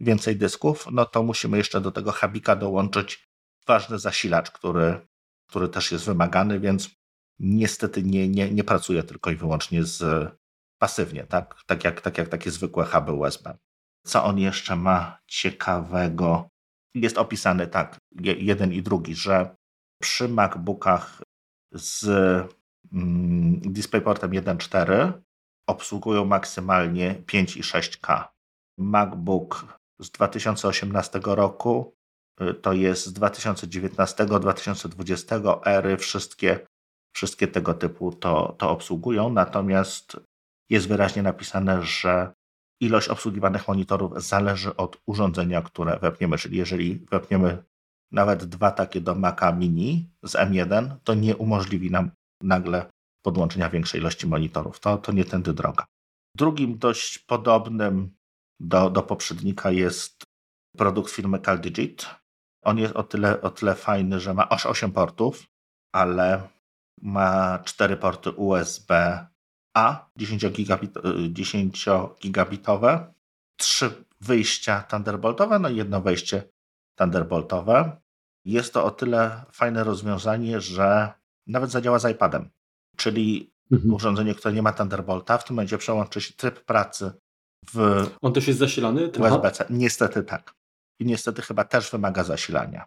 więcej 0.00 0.36
dysków, 0.36 0.86
no 0.92 1.04
to 1.04 1.22
musimy 1.22 1.56
jeszcze 1.56 1.80
do 1.80 1.92
tego 1.92 2.12
hubika 2.12 2.56
dołączyć 2.56 3.28
ważny 3.66 3.98
zasilacz, 3.98 4.50
który, 4.50 5.06
który 5.48 5.68
też 5.68 5.92
jest 5.92 6.06
wymagany, 6.06 6.60
więc 6.60 6.90
niestety 7.38 8.02
nie, 8.02 8.28
nie, 8.28 8.50
nie 8.50 8.64
pracuje 8.64 9.02
tylko 9.02 9.30
i 9.30 9.36
wyłącznie 9.36 9.84
z 9.84 10.30
pasywnie, 10.78 11.26
tak? 11.26 11.54
Tak 11.66 11.84
jak, 11.84 12.00
tak 12.00 12.18
jak 12.18 12.28
takie 12.28 12.50
zwykłe 12.50 12.84
huby 12.84 13.12
USB. 13.12 13.58
Co 14.06 14.24
on 14.24 14.38
jeszcze 14.38 14.76
ma 14.76 15.18
ciekawego? 15.26 16.48
Jest 16.94 17.18
opisany 17.18 17.66
tak, 17.66 17.98
jeden 18.22 18.72
i 18.72 18.82
drugi, 18.82 19.14
że 19.14 19.56
przy 20.02 20.28
MacBookach 20.28 21.22
z 21.72 22.04
mm, 22.92 23.60
DisplayPortem 23.60 24.30
1.4 24.30 25.12
obsługują 25.68 26.24
maksymalnie 26.24 27.14
5 27.14 27.56
i 27.56 27.62
6K. 27.62 28.24
MacBook 28.78 29.78
z 30.00 30.10
2018 30.10 31.20
roku 31.24 31.94
y, 32.40 32.54
to 32.54 32.72
jest 32.72 33.06
z 33.06 33.12
2019-2020 33.12 35.60
ery 35.64 35.96
wszystkie 35.96 36.66
wszystkie 37.16 37.48
tego 37.48 37.74
typu 37.74 38.12
to, 38.12 38.54
to 38.58 38.70
obsługują, 38.70 39.30
natomiast 39.30 40.16
jest 40.70 40.88
wyraźnie 40.88 41.22
napisane, 41.22 41.82
że 41.82 42.32
ilość 42.80 43.08
obsługiwanych 43.08 43.68
monitorów 43.68 44.22
zależy 44.22 44.76
od 44.76 45.00
urządzenia, 45.06 45.62
które 45.62 45.98
wepniemy, 45.98 46.38
czyli 46.38 46.58
jeżeli 46.58 47.06
wepniemy 47.10 47.64
nawet 48.12 48.44
dwa 48.44 48.70
takie 48.70 49.00
do 49.00 49.14
Maca 49.14 49.52
Mini 49.52 50.10
z 50.22 50.32
M1, 50.32 50.96
to 51.04 51.14
nie 51.14 51.36
umożliwi 51.36 51.90
nam 51.90 52.10
nagle 52.42 52.90
podłączenia 53.22 53.68
większej 53.68 54.00
ilości 54.00 54.26
monitorów. 54.26 54.80
To, 54.80 54.98
to 54.98 55.12
nie 55.12 55.24
tędy 55.24 55.52
droga. 55.52 55.86
Drugim 56.34 56.78
dość 56.78 57.18
podobnym 57.18 58.15
do, 58.60 58.90
do 58.90 59.02
poprzednika 59.02 59.70
jest 59.70 60.24
produkt 60.76 61.10
firmy 61.10 61.38
CalDigit. 61.38 62.06
On 62.62 62.78
jest 62.78 62.96
o 62.96 63.02
tyle, 63.02 63.40
o 63.40 63.50
tyle 63.50 63.74
fajny, 63.74 64.20
że 64.20 64.34
ma 64.34 64.48
aż 64.48 64.66
8 64.66 64.92
portów, 64.92 65.46
ale 65.92 66.48
ma 67.02 67.58
cztery 67.64 67.96
porty 67.96 68.30
USB-A 68.30 70.10
10, 70.16 70.44
gigabitowe, 72.20 73.14
trzy 73.56 74.04
wyjścia 74.20 74.82
Thunderboltowe, 74.82 75.58
no 75.58 75.68
i 75.68 75.76
jedno 75.76 76.00
wejście 76.00 76.42
Thunderboltowe. 76.94 78.00
Jest 78.44 78.74
to 78.74 78.84
o 78.84 78.90
tyle 78.90 79.44
fajne 79.52 79.84
rozwiązanie, 79.84 80.60
że 80.60 81.12
nawet 81.46 81.70
zadziała 81.70 81.98
z 81.98 82.10
iPadem, 82.10 82.50
czyli 82.96 83.52
mhm. 83.72 83.94
urządzenie, 83.94 84.34
które 84.34 84.54
nie 84.54 84.62
ma 84.62 84.72
Thunderbolta, 84.72 85.38
w 85.38 85.44
tym 85.44 85.56
momencie 85.56 85.78
przełączy 85.78 86.20
się 86.20 86.34
tryb 86.34 86.64
pracy 86.64 87.12
w. 87.72 88.06
On 88.22 88.32
też 88.32 88.46
jest 88.48 88.58
zasilany? 88.58 89.10
USB-C. 89.18 89.66
Niestety 89.70 90.22
tak. 90.22 90.54
I 91.00 91.06
niestety 91.06 91.42
chyba 91.42 91.64
też 91.64 91.90
wymaga 91.90 92.24
zasilania. 92.24 92.86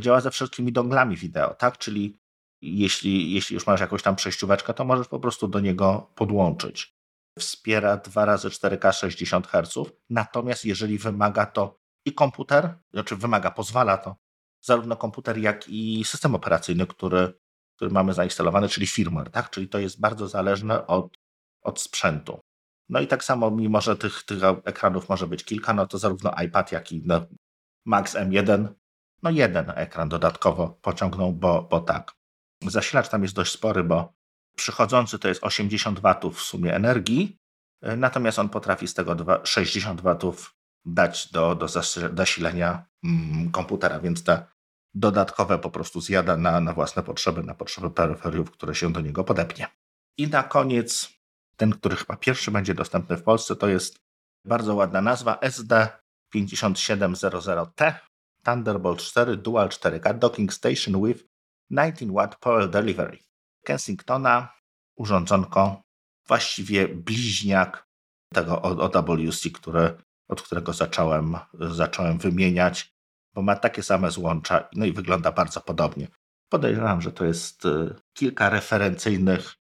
Działa 0.00 0.20
ze 0.20 0.30
wszystkimi 0.30 0.72
donglami 0.72 1.16
wideo, 1.16 1.54
tak? 1.54 1.78
Czyli 1.78 2.18
jeśli, 2.62 3.32
jeśli 3.32 3.54
już 3.54 3.66
masz 3.66 3.80
jakąś 3.80 4.02
tam 4.02 4.16
przejścióweczkę, 4.16 4.74
to 4.74 4.84
możesz 4.84 5.08
po 5.08 5.20
prostu 5.20 5.48
do 5.48 5.60
niego 5.60 6.10
podłączyć. 6.14 6.94
Wspiera 7.38 7.96
2 7.96 8.24
razy 8.24 8.48
4K 8.48 8.92
60 8.92 9.46
Hz, 9.46 9.92
natomiast 10.10 10.64
jeżeli 10.64 10.98
wymaga 10.98 11.46
to 11.46 11.78
i 12.06 12.14
komputer, 12.14 12.78
znaczy 12.92 13.16
wymaga, 13.16 13.50
pozwala 13.50 13.98
to 13.98 14.16
zarówno 14.64 14.96
komputer, 14.96 15.38
jak 15.38 15.68
i 15.68 16.04
system 16.04 16.34
operacyjny, 16.34 16.86
który, 16.86 17.32
który 17.76 17.90
mamy 17.90 18.14
zainstalowany, 18.14 18.68
czyli 18.68 18.86
firmware, 18.86 19.30
tak? 19.30 19.50
Czyli 19.50 19.68
to 19.68 19.78
jest 19.78 20.00
bardzo 20.00 20.28
zależne 20.28 20.86
od, 20.86 21.18
od 21.62 21.80
sprzętu. 21.80 22.40
No 22.92 23.00
i 23.00 23.06
tak 23.06 23.24
samo, 23.24 23.50
mimo 23.50 23.80
że 23.80 23.96
tych, 23.96 24.22
tych 24.22 24.38
ekranów 24.64 25.08
może 25.08 25.26
być 25.26 25.44
kilka, 25.44 25.72
no 25.72 25.86
to 25.86 25.98
zarówno 25.98 26.34
iPad, 26.44 26.72
jak 26.72 26.92
i 26.92 27.02
no, 27.04 27.26
Max 27.86 28.14
M1, 28.14 28.68
no 29.22 29.30
jeden 29.30 29.72
ekran 29.76 30.08
dodatkowo 30.08 30.68
pociągnął, 30.82 31.32
bo, 31.32 31.62
bo 31.62 31.80
tak. 31.80 32.12
Zasilacz 32.62 33.08
tam 33.08 33.22
jest 33.22 33.34
dość 33.34 33.52
spory, 33.52 33.84
bo 33.84 34.12
przychodzący 34.56 35.18
to 35.18 35.28
jest 35.28 35.44
80 35.44 36.00
watów 36.00 36.38
w 36.38 36.42
sumie 36.42 36.74
energii, 36.74 37.38
e, 37.82 37.96
natomiast 37.96 38.38
on 38.38 38.48
potrafi 38.48 38.88
z 38.88 38.94
tego 38.94 39.16
60 39.44 40.00
watów 40.00 40.56
dać 40.84 41.32
do, 41.32 41.54
do 41.54 41.68
zasilenia 42.14 42.86
mm, 43.04 43.50
komputera, 43.50 44.00
więc 44.00 44.24
te 44.24 44.46
dodatkowe 44.94 45.58
po 45.58 45.70
prostu 45.70 46.00
zjada 46.00 46.36
na, 46.36 46.60
na 46.60 46.72
własne 46.72 47.02
potrzeby, 47.02 47.42
na 47.42 47.54
potrzeby 47.54 47.90
peryferiów, 47.90 48.50
które 48.50 48.74
się 48.74 48.92
do 48.92 49.00
niego 49.00 49.24
podepnie. 49.24 49.66
I 50.18 50.28
na 50.28 50.42
koniec 50.42 51.21
ten, 51.62 51.72
który 51.72 51.96
chyba 51.96 52.16
pierwszy 52.16 52.50
będzie 52.50 52.74
dostępny 52.74 53.16
w 53.16 53.22
Polsce, 53.22 53.56
to 53.56 53.68
jest 53.68 53.96
bardzo 54.46 54.74
ładna 54.74 55.00
nazwa 55.00 55.34
SD5700T 55.34 57.94
Thunderbolt 58.44 59.00
4 59.00 59.36
Dual 59.36 59.68
4K 59.68 60.18
Docking 60.18 60.52
Station 60.52 61.06
with 61.06 61.24
19 61.70 62.06
Watt 62.12 62.36
Power 62.40 62.70
Delivery. 62.70 63.18
Kensingtona, 63.64 64.48
urządzonko, 64.96 65.82
właściwie 66.28 66.88
bliźniak 66.88 67.86
tego 68.34 68.62
OWC, 68.62 69.50
który, 69.54 69.96
od 70.28 70.42
którego 70.42 70.72
zacząłem, 70.72 71.36
zacząłem 71.54 72.18
wymieniać, 72.18 72.92
bo 73.34 73.42
ma 73.42 73.56
takie 73.56 73.82
same 73.82 74.10
złącza, 74.10 74.68
no 74.74 74.86
i 74.86 74.92
wygląda 74.92 75.32
bardzo 75.32 75.60
podobnie. 75.60 76.08
Podejrzewam, 76.48 77.00
że 77.00 77.12
to 77.12 77.24
jest 77.24 77.64
y, 77.64 77.94
kilka 78.14 78.50
referencyjnych, 78.50 79.61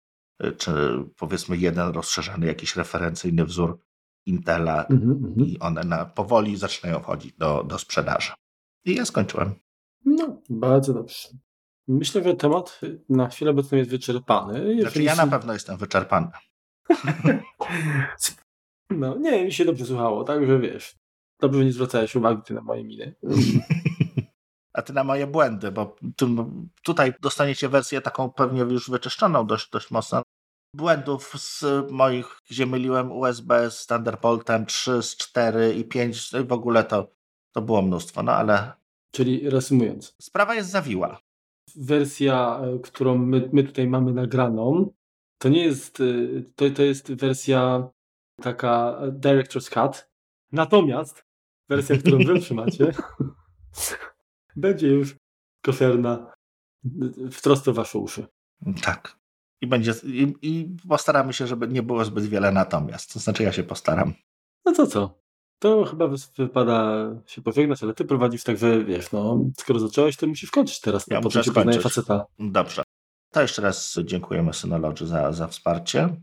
czy 0.58 0.72
powiedzmy 1.18 1.58
jeden 1.58 1.90
rozszerzony 1.90 2.46
jakiś 2.46 2.76
referencyjny 2.76 3.46
wzór 3.46 3.80
Intela 4.26 4.86
mm 4.86 5.02
-hmm. 5.02 5.48
i 5.48 5.60
one 5.60 5.84
na, 5.84 6.06
powoli 6.06 6.58
zaczynają 6.58 7.00
wchodzić 7.00 7.34
do, 7.34 7.64
do 7.64 7.80
sprzedaży. 7.80 8.32
I 8.86 8.96
ja 8.96 9.06
skończyłem. 9.06 9.54
No, 10.06 10.42
bardzo 10.50 10.94
dobrze. 10.94 11.30
Myślę, 11.88 12.24
że 12.24 12.36
temat 12.36 12.82
na 13.10 13.28
chwilę 13.28 13.52
obecną 13.52 13.78
jest 13.78 13.90
wyczerpany. 13.90 14.82
Znaczy 14.82 15.04
ja 15.04 15.16
na 15.16 15.28
pewno 15.28 15.54
jestem 15.54 15.78
wyczerpany. 15.78 16.28
no, 18.90 19.18
nie, 19.18 19.46
mi 19.46 19.52
się 19.52 19.66
dobrze 19.66 19.86
słuchało, 19.86 20.24
tak, 20.24 20.48
że 20.48 20.60
wiesz. 20.60 20.96
Dobrze, 21.40 21.60
że 21.60 21.66
nie 21.66 21.74
zwracałeś 21.74 22.16
uwagi 22.16 22.54
na 22.54 22.62
moje 22.62 22.84
miny. 22.84 23.16
a 24.80 24.82
ty 24.82 24.94
na 24.94 25.04
moje 25.04 25.28
błędy, 25.28 25.72
bo 25.72 25.96
tutaj 26.84 27.14
dostaniecie 27.22 27.70
wersję 27.70 28.02
taką 28.02 28.32
pewnie 28.32 28.62
już 28.62 28.90
wyczyszczoną 28.90 29.48
dość, 29.48 29.70
dość 29.70 29.92
mocno. 29.92 30.22
Błędów 30.76 31.34
z 31.38 31.66
moich, 31.92 32.40
gdzie 32.50 32.66
myliłem 32.66 33.12
USB 33.12 33.72
z 33.72 33.88
Thunderboltem 33.88 34.66
3, 34.66 35.02
z 35.02 35.18
4 35.18 35.74
i 35.74 35.84
5, 35.86 36.32
no 36.32 36.44
w 36.44 36.52
ogóle 36.52 36.84
to, 36.84 37.12
to 37.52 37.62
było 37.62 37.82
mnóstwo, 37.82 38.24
no 38.24 38.32
ale... 38.32 38.74
Czyli 39.12 39.50
reasumując. 39.50 40.16
Sprawa 40.22 40.56
jest 40.56 40.70
zawiła. 40.70 41.20
Wersja, 41.76 42.60
e, 42.64 42.80
którą 42.80 43.18
my, 43.18 43.50
my 43.54 43.64
tutaj 43.64 43.88
mamy 43.88 44.14
nagraną, 44.14 44.94
to 45.38 45.50
nie 45.50 45.64
jest, 45.64 46.00
e, 46.00 46.04
to, 46.56 46.70
to 46.70 46.84
jest 46.84 47.14
wersja 47.14 47.90
taka 48.42 48.98
Director's 49.12 49.70
Cut, 49.70 50.10
natomiast 50.52 51.26
wersja, 51.70 51.98
którą 51.98 52.18
wy 52.18 52.34
otrzymacie, 52.40 52.94
będzie 54.60 54.88
już 54.88 55.16
koszerna 55.66 56.34
w 57.32 57.42
trosce 57.42 57.74
wasze 57.74 58.00
uszy. 58.00 58.28
Tak. 58.82 59.20
I, 59.62 59.68
będzie, 59.68 59.94
i, 60.04 60.36
I 60.42 60.78
postaramy 60.90 61.34
się, 61.34 61.48
żeby 61.48 61.68
nie 61.68 61.84
było 61.84 62.06
zbyt 62.06 62.26
wiele 62.26 62.52
natomiast. 62.52 63.14
To 63.14 63.20
znaczy 63.20 63.44
ja 63.44 63.52
się 63.52 63.64
postaram. 63.64 64.14
No 64.66 64.72
to 64.72 64.88
co? 64.88 65.20
To 65.60 65.86
chyba 65.86 66.08
wypada 66.38 67.10
się 67.26 67.42
pożegnać, 67.42 67.84
ale 67.84 67.94
ty 67.94 68.06
prowadzisz 68.06 68.44
także, 68.44 68.84
wiesz, 68.84 69.12
no, 69.12 69.40
skoro 69.58 69.80
zacząłeś, 69.80 70.18
to 70.18 70.28
musisz 70.28 70.52
kończyć 70.52 70.82
teraz. 70.82 71.08
Ja 71.08 71.22
muszę 71.22 71.44
skończyć. 71.44 71.82
Faceta. 71.82 72.26
Dobrze. 72.40 72.84
To 73.32 73.42
jeszcze 73.42 73.62
raz 73.62 73.98
dziękujemy 74.04 74.54
Synology 74.54 75.08
za, 75.08 75.32
za 75.32 75.48
wsparcie. 75.48 76.16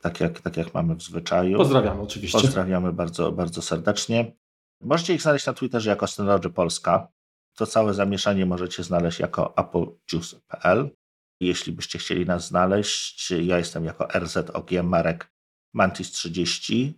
Tak 0.00 0.20
jak, 0.20 0.40
tak 0.40 0.56
jak 0.56 0.74
mamy 0.74 0.94
w 0.94 1.02
zwyczaju. 1.02 1.56
Pozdrawiamy 1.58 2.00
oczywiście. 2.00 2.40
Pozdrawiamy 2.40 2.92
bardzo, 2.92 3.32
bardzo 3.32 3.62
serdecznie. 3.62 4.36
Możecie 4.80 5.14
ich 5.14 5.22
znaleźć 5.22 5.46
na 5.46 5.52
Twitterze 5.52 5.90
jako 5.90 6.06
Synology 6.06 6.50
Polska. 6.50 7.08
To 7.56 7.66
całe 7.66 7.94
zamieszanie 7.94 8.46
możecie 8.46 8.82
znaleźć 8.82 9.20
jako 9.20 9.58
applejuice.pl. 9.58 10.90
Jeśli 11.40 11.72
byście 11.72 11.98
chcieli 11.98 12.26
nas 12.26 12.46
znaleźć, 12.46 13.30
ja 13.30 13.58
jestem 13.58 13.84
jako 13.84 14.08
RZOG 14.18 14.70
Marek 14.82 15.32
Mantis30. 15.76 16.92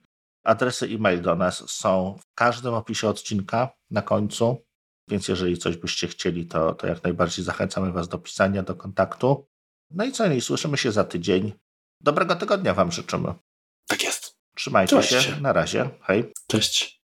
Adresy 0.44 0.86
e-mail 0.86 1.22
do 1.22 1.34
nas 1.36 1.70
są 1.70 2.18
w 2.20 2.34
każdym 2.34 2.74
opisie 2.74 3.08
odcinka 3.08 3.68
na 3.90 4.02
końcu, 4.02 4.64
więc 5.08 5.28
jeżeli 5.28 5.58
coś 5.58 5.76
byście 5.76 6.08
chcieli, 6.08 6.46
to, 6.46 6.74
to 6.74 6.86
jak 6.86 7.04
najbardziej 7.04 7.44
zachęcamy 7.44 7.92
Was 7.92 8.08
do 8.08 8.18
pisania, 8.18 8.62
do 8.62 8.74
kontaktu. 8.74 9.46
No 9.90 10.04
i 10.04 10.12
co, 10.12 10.28
nie 10.28 10.40
słyszymy 10.40 10.78
się 10.78 10.92
za 10.92 11.04
tydzień. 11.04 11.52
Dobrego 12.00 12.36
tygodnia 12.36 12.74
Wam 12.74 12.92
życzymy. 12.92 13.34
Tak 13.86 14.02
jest. 14.02 14.36
Trzymajcie 14.56 15.02
Cześć. 15.02 15.26
się. 15.26 15.40
Na 15.40 15.52
razie. 15.52 15.90
Hej. 16.02 16.32
Cześć. 16.48 17.03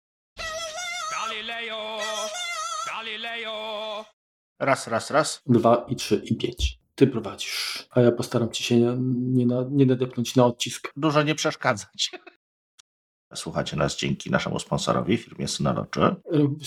Raz, 4.58 4.86
raz, 4.86 5.10
raz. 5.10 5.42
Dwa 5.46 5.86
i 5.88 5.96
trzy 5.96 6.22
i 6.24 6.36
pięć. 6.36 6.78
Ty 6.94 7.06
prowadzisz, 7.06 7.86
a 7.90 8.00
ja 8.00 8.12
postaram 8.12 8.50
ci 8.50 8.62
się 8.62 8.76
nie, 8.76 8.96
nie, 8.98 9.46
na, 9.46 9.64
nie 9.70 9.86
nadepnąć 9.86 10.36
na 10.36 10.44
odcisk. 10.46 10.92
Dużo 10.96 11.22
nie 11.22 11.34
przeszkadzać. 11.34 12.10
Słuchacie 13.34 13.76
nas 13.76 13.96
dzięki 13.96 14.30
naszemu 14.30 14.58
sponsorowi, 14.58 15.16
firmie 15.16 15.48
Synology. 15.48 16.00
E, 16.00 16.16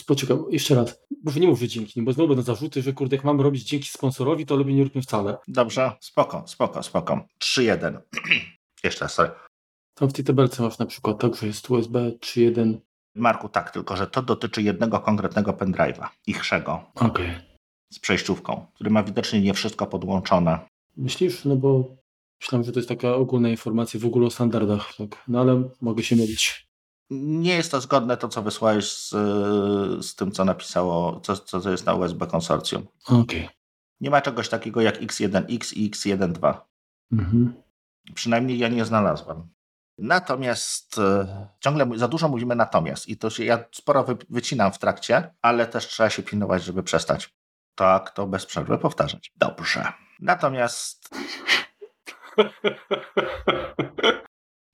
poczekaj, 0.07 0.37
jeszcze 0.49 0.75
raz. 0.75 1.01
Bo 1.23 1.31
nie 1.31 1.47
mówię 1.47 1.67
dzięki, 1.67 2.01
bo 2.01 2.13
znowu 2.13 2.27
będą 2.27 2.43
zarzuty, 2.43 2.81
że 2.81 2.93
kurde, 2.93 3.15
jak 3.15 3.25
mam 3.25 3.41
robić 3.41 3.63
dzięki 3.63 3.89
sponsorowi, 3.89 4.45
to 4.45 4.55
lepiej 4.55 4.73
nie 4.73 4.83
róbmy 4.83 5.01
wcale. 5.01 5.37
Dobrze, 5.47 5.91
spoko, 5.99 6.43
spoko, 6.47 6.83
spoko. 6.83 7.25
3-1. 7.43 7.97
jeszcze 8.83 9.05
raz, 9.05 9.13
sorry. 9.13 9.31
Tam 9.93 10.09
w 10.09 10.13
tej 10.13 10.25
tabelce 10.25 10.63
masz 10.63 10.77
na 10.77 10.85
przykład 10.85 11.19
tak, 11.19 11.35
że 11.35 11.47
jest 11.47 11.69
USB 11.69 11.99
3.1. 11.99 12.77
Marku, 13.15 13.49
tak, 13.49 13.71
tylko 13.71 13.97
że 13.97 14.07
to 14.07 14.21
dotyczy 14.21 14.61
jednego 14.61 14.99
konkretnego 14.99 15.51
pendrive'a, 15.51 16.07
ichszego. 16.27 16.91
Okej. 16.95 17.07
Okay 17.09 17.50
z 17.91 17.99
przejściówką, 17.99 18.65
który 18.73 18.89
ma 18.89 19.03
widocznie 19.03 19.41
nie 19.41 19.53
wszystko 19.53 19.87
podłączone. 19.87 20.59
Myślisz? 20.97 21.45
No 21.45 21.55
bo 21.55 21.95
myślałem, 22.41 22.63
że 22.63 22.71
to 22.71 22.79
jest 22.79 22.89
taka 22.89 23.15
ogólna 23.15 23.49
informacja 23.49 23.99
w 23.99 24.05
ogóle 24.05 24.27
o 24.27 24.29
standardach, 24.29 24.95
tak. 24.97 25.23
no 25.27 25.41
ale 25.41 25.69
mogę 25.81 26.03
się 26.03 26.15
mylić. 26.15 26.71
Nie 27.09 27.53
jest 27.53 27.71
to 27.71 27.81
zgodne 27.81 28.17
to, 28.17 28.27
co 28.27 28.41
wysłałeś 28.41 28.91
z, 28.91 29.09
z 30.05 30.15
tym, 30.15 30.31
co 30.31 30.45
napisało, 30.45 31.19
co, 31.19 31.37
co 31.37 31.71
jest 31.71 31.85
na 31.85 31.93
USB 31.93 32.27
konsorcjum. 32.27 32.87
Okej. 33.05 33.21
Okay. 33.21 33.49
Nie 34.01 34.09
ma 34.09 34.21
czegoś 34.21 34.49
takiego 34.49 34.81
jak 34.81 35.01
X1X 35.01 35.77
i 35.77 35.91
X12. 35.91 36.53
Mhm. 37.11 37.53
Przynajmniej 38.15 38.57
ja 38.59 38.67
nie 38.67 38.85
znalazłem. 38.85 39.47
Natomiast 39.97 40.97
e, 40.97 41.47
ciągle 41.59 41.89
za 41.95 42.07
dużo 42.07 42.27
mówimy 42.27 42.55
natomiast 42.55 43.09
i 43.09 43.17
to 43.17 43.29
się 43.29 43.45
ja 43.45 43.65
sporo 43.71 44.03
wy, 44.03 44.17
wycinam 44.29 44.71
w 44.71 44.79
trakcie, 44.79 45.33
ale 45.41 45.67
też 45.67 45.87
trzeba 45.87 46.09
się 46.09 46.23
pilnować, 46.23 46.63
żeby 46.63 46.83
przestać 46.83 47.33
tak 47.75 48.11
to 48.11 48.27
bez 48.27 48.45
przerwy 48.45 48.77
powtarzać. 48.77 49.31
Dobrze. 49.35 49.93
Natomiast. 50.19 51.09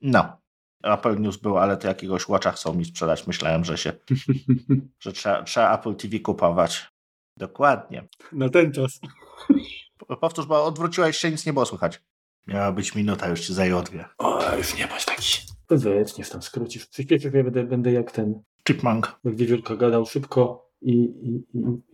No. 0.02 0.38
Apple 0.84 1.20
News 1.20 1.38
był, 1.38 1.58
ale 1.58 1.78
to 1.78 1.88
jakiegoś 1.88 2.28
Watcha 2.28 2.52
chcą 2.52 2.74
mi 2.74 2.86
sprzedać. 2.86 3.28
Myślałem, 3.28 3.66
że 3.66 3.78
się, 3.78 3.94
że 5.04 5.12
trzeba, 5.12 5.44
trzeba 5.44 5.76
Apple 5.76 5.96
TV 5.96 6.20
kupować. 6.20 6.92
Dokładnie. 7.38 8.08
Na 8.32 8.50
ten 8.50 8.72
czas. 8.72 9.00
Powtórz, 10.22 10.46
bo 10.46 10.66
odwróciłeś 10.66 11.18
się, 11.18 11.32
nic 11.32 11.46
nie 11.46 11.54
było 11.54 11.66
słychać. 11.66 12.02
Miała 12.48 12.72
być 12.72 12.96
minuta, 12.96 13.28
już 13.28 13.42
ci 13.42 13.54
zajęło 13.54 13.82
dwie. 13.82 14.06
O, 14.18 14.56
już 14.56 14.78
nie 14.78 14.88
bądź 14.88 15.06
taki. 15.06 15.38
Weź, 15.70 16.18
niech 16.18 16.30
tam 16.30 16.42
skrócisz. 16.42 16.86
Przyspieszysz, 16.86 17.34
ja 17.34 17.44
będę, 17.44 17.64
będę 17.64 17.92
jak 17.92 18.12
ten... 18.12 18.44
Chipmunk. 18.68 19.20
Jak 19.24 19.36
wiewiórka 19.36 19.76
gadał 19.76 20.06
szybko 20.06 20.67
i, 20.82 20.92
i, 20.94 21.44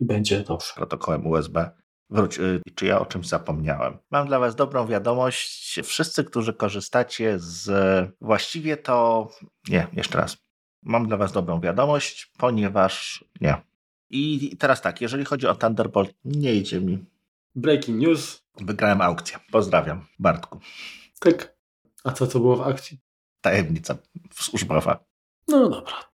i 0.00 0.04
będzie 0.04 0.40
dobrze. 0.40 0.72
Protokołem 0.76 1.26
USB. 1.26 1.70
Wróć, 2.10 2.38
y, 2.38 2.62
czy 2.74 2.86
ja 2.86 3.00
o 3.00 3.06
czymś 3.06 3.28
zapomniałem? 3.28 3.98
Mam 4.10 4.26
dla 4.26 4.38
Was 4.38 4.56
dobrą 4.56 4.86
wiadomość. 4.86 5.80
Wszyscy, 5.84 6.24
którzy 6.24 6.54
korzystacie 6.54 7.38
z. 7.38 7.70
Właściwie 8.20 8.76
to. 8.76 9.28
Nie, 9.68 9.86
jeszcze 9.92 10.18
raz. 10.18 10.36
Mam 10.82 11.08
dla 11.08 11.16
Was 11.16 11.32
dobrą 11.32 11.60
wiadomość, 11.60 12.32
ponieważ. 12.38 13.24
Nie. 13.40 13.62
I 14.10 14.56
teraz 14.56 14.82
tak, 14.82 15.00
jeżeli 15.00 15.24
chodzi 15.24 15.46
o 15.46 15.54
Thunderbolt, 15.54 16.14
nie 16.24 16.54
idzie 16.54 16.80
mi. 16.80 17.04
Breaking 17.54 17.98
news. 18.00 18.44
Wygrałem 18.60 19.00
aukcję. 19.00 19.38
Pozdrawiam, 19.52 20.06
Bartku. 20.18 20.60
Tak. 21.20 21.56
A 22.04 22.12
co, 22.12 22.26
co 22.26 22.40
było 22.40 22.56
w 22.56 22.62
akcji? 22.62 22.98
Tajemnica 23.40 23.96
służbowa. 24.34 25.04
No 25.48 25.68
dobra. 25.68 26.13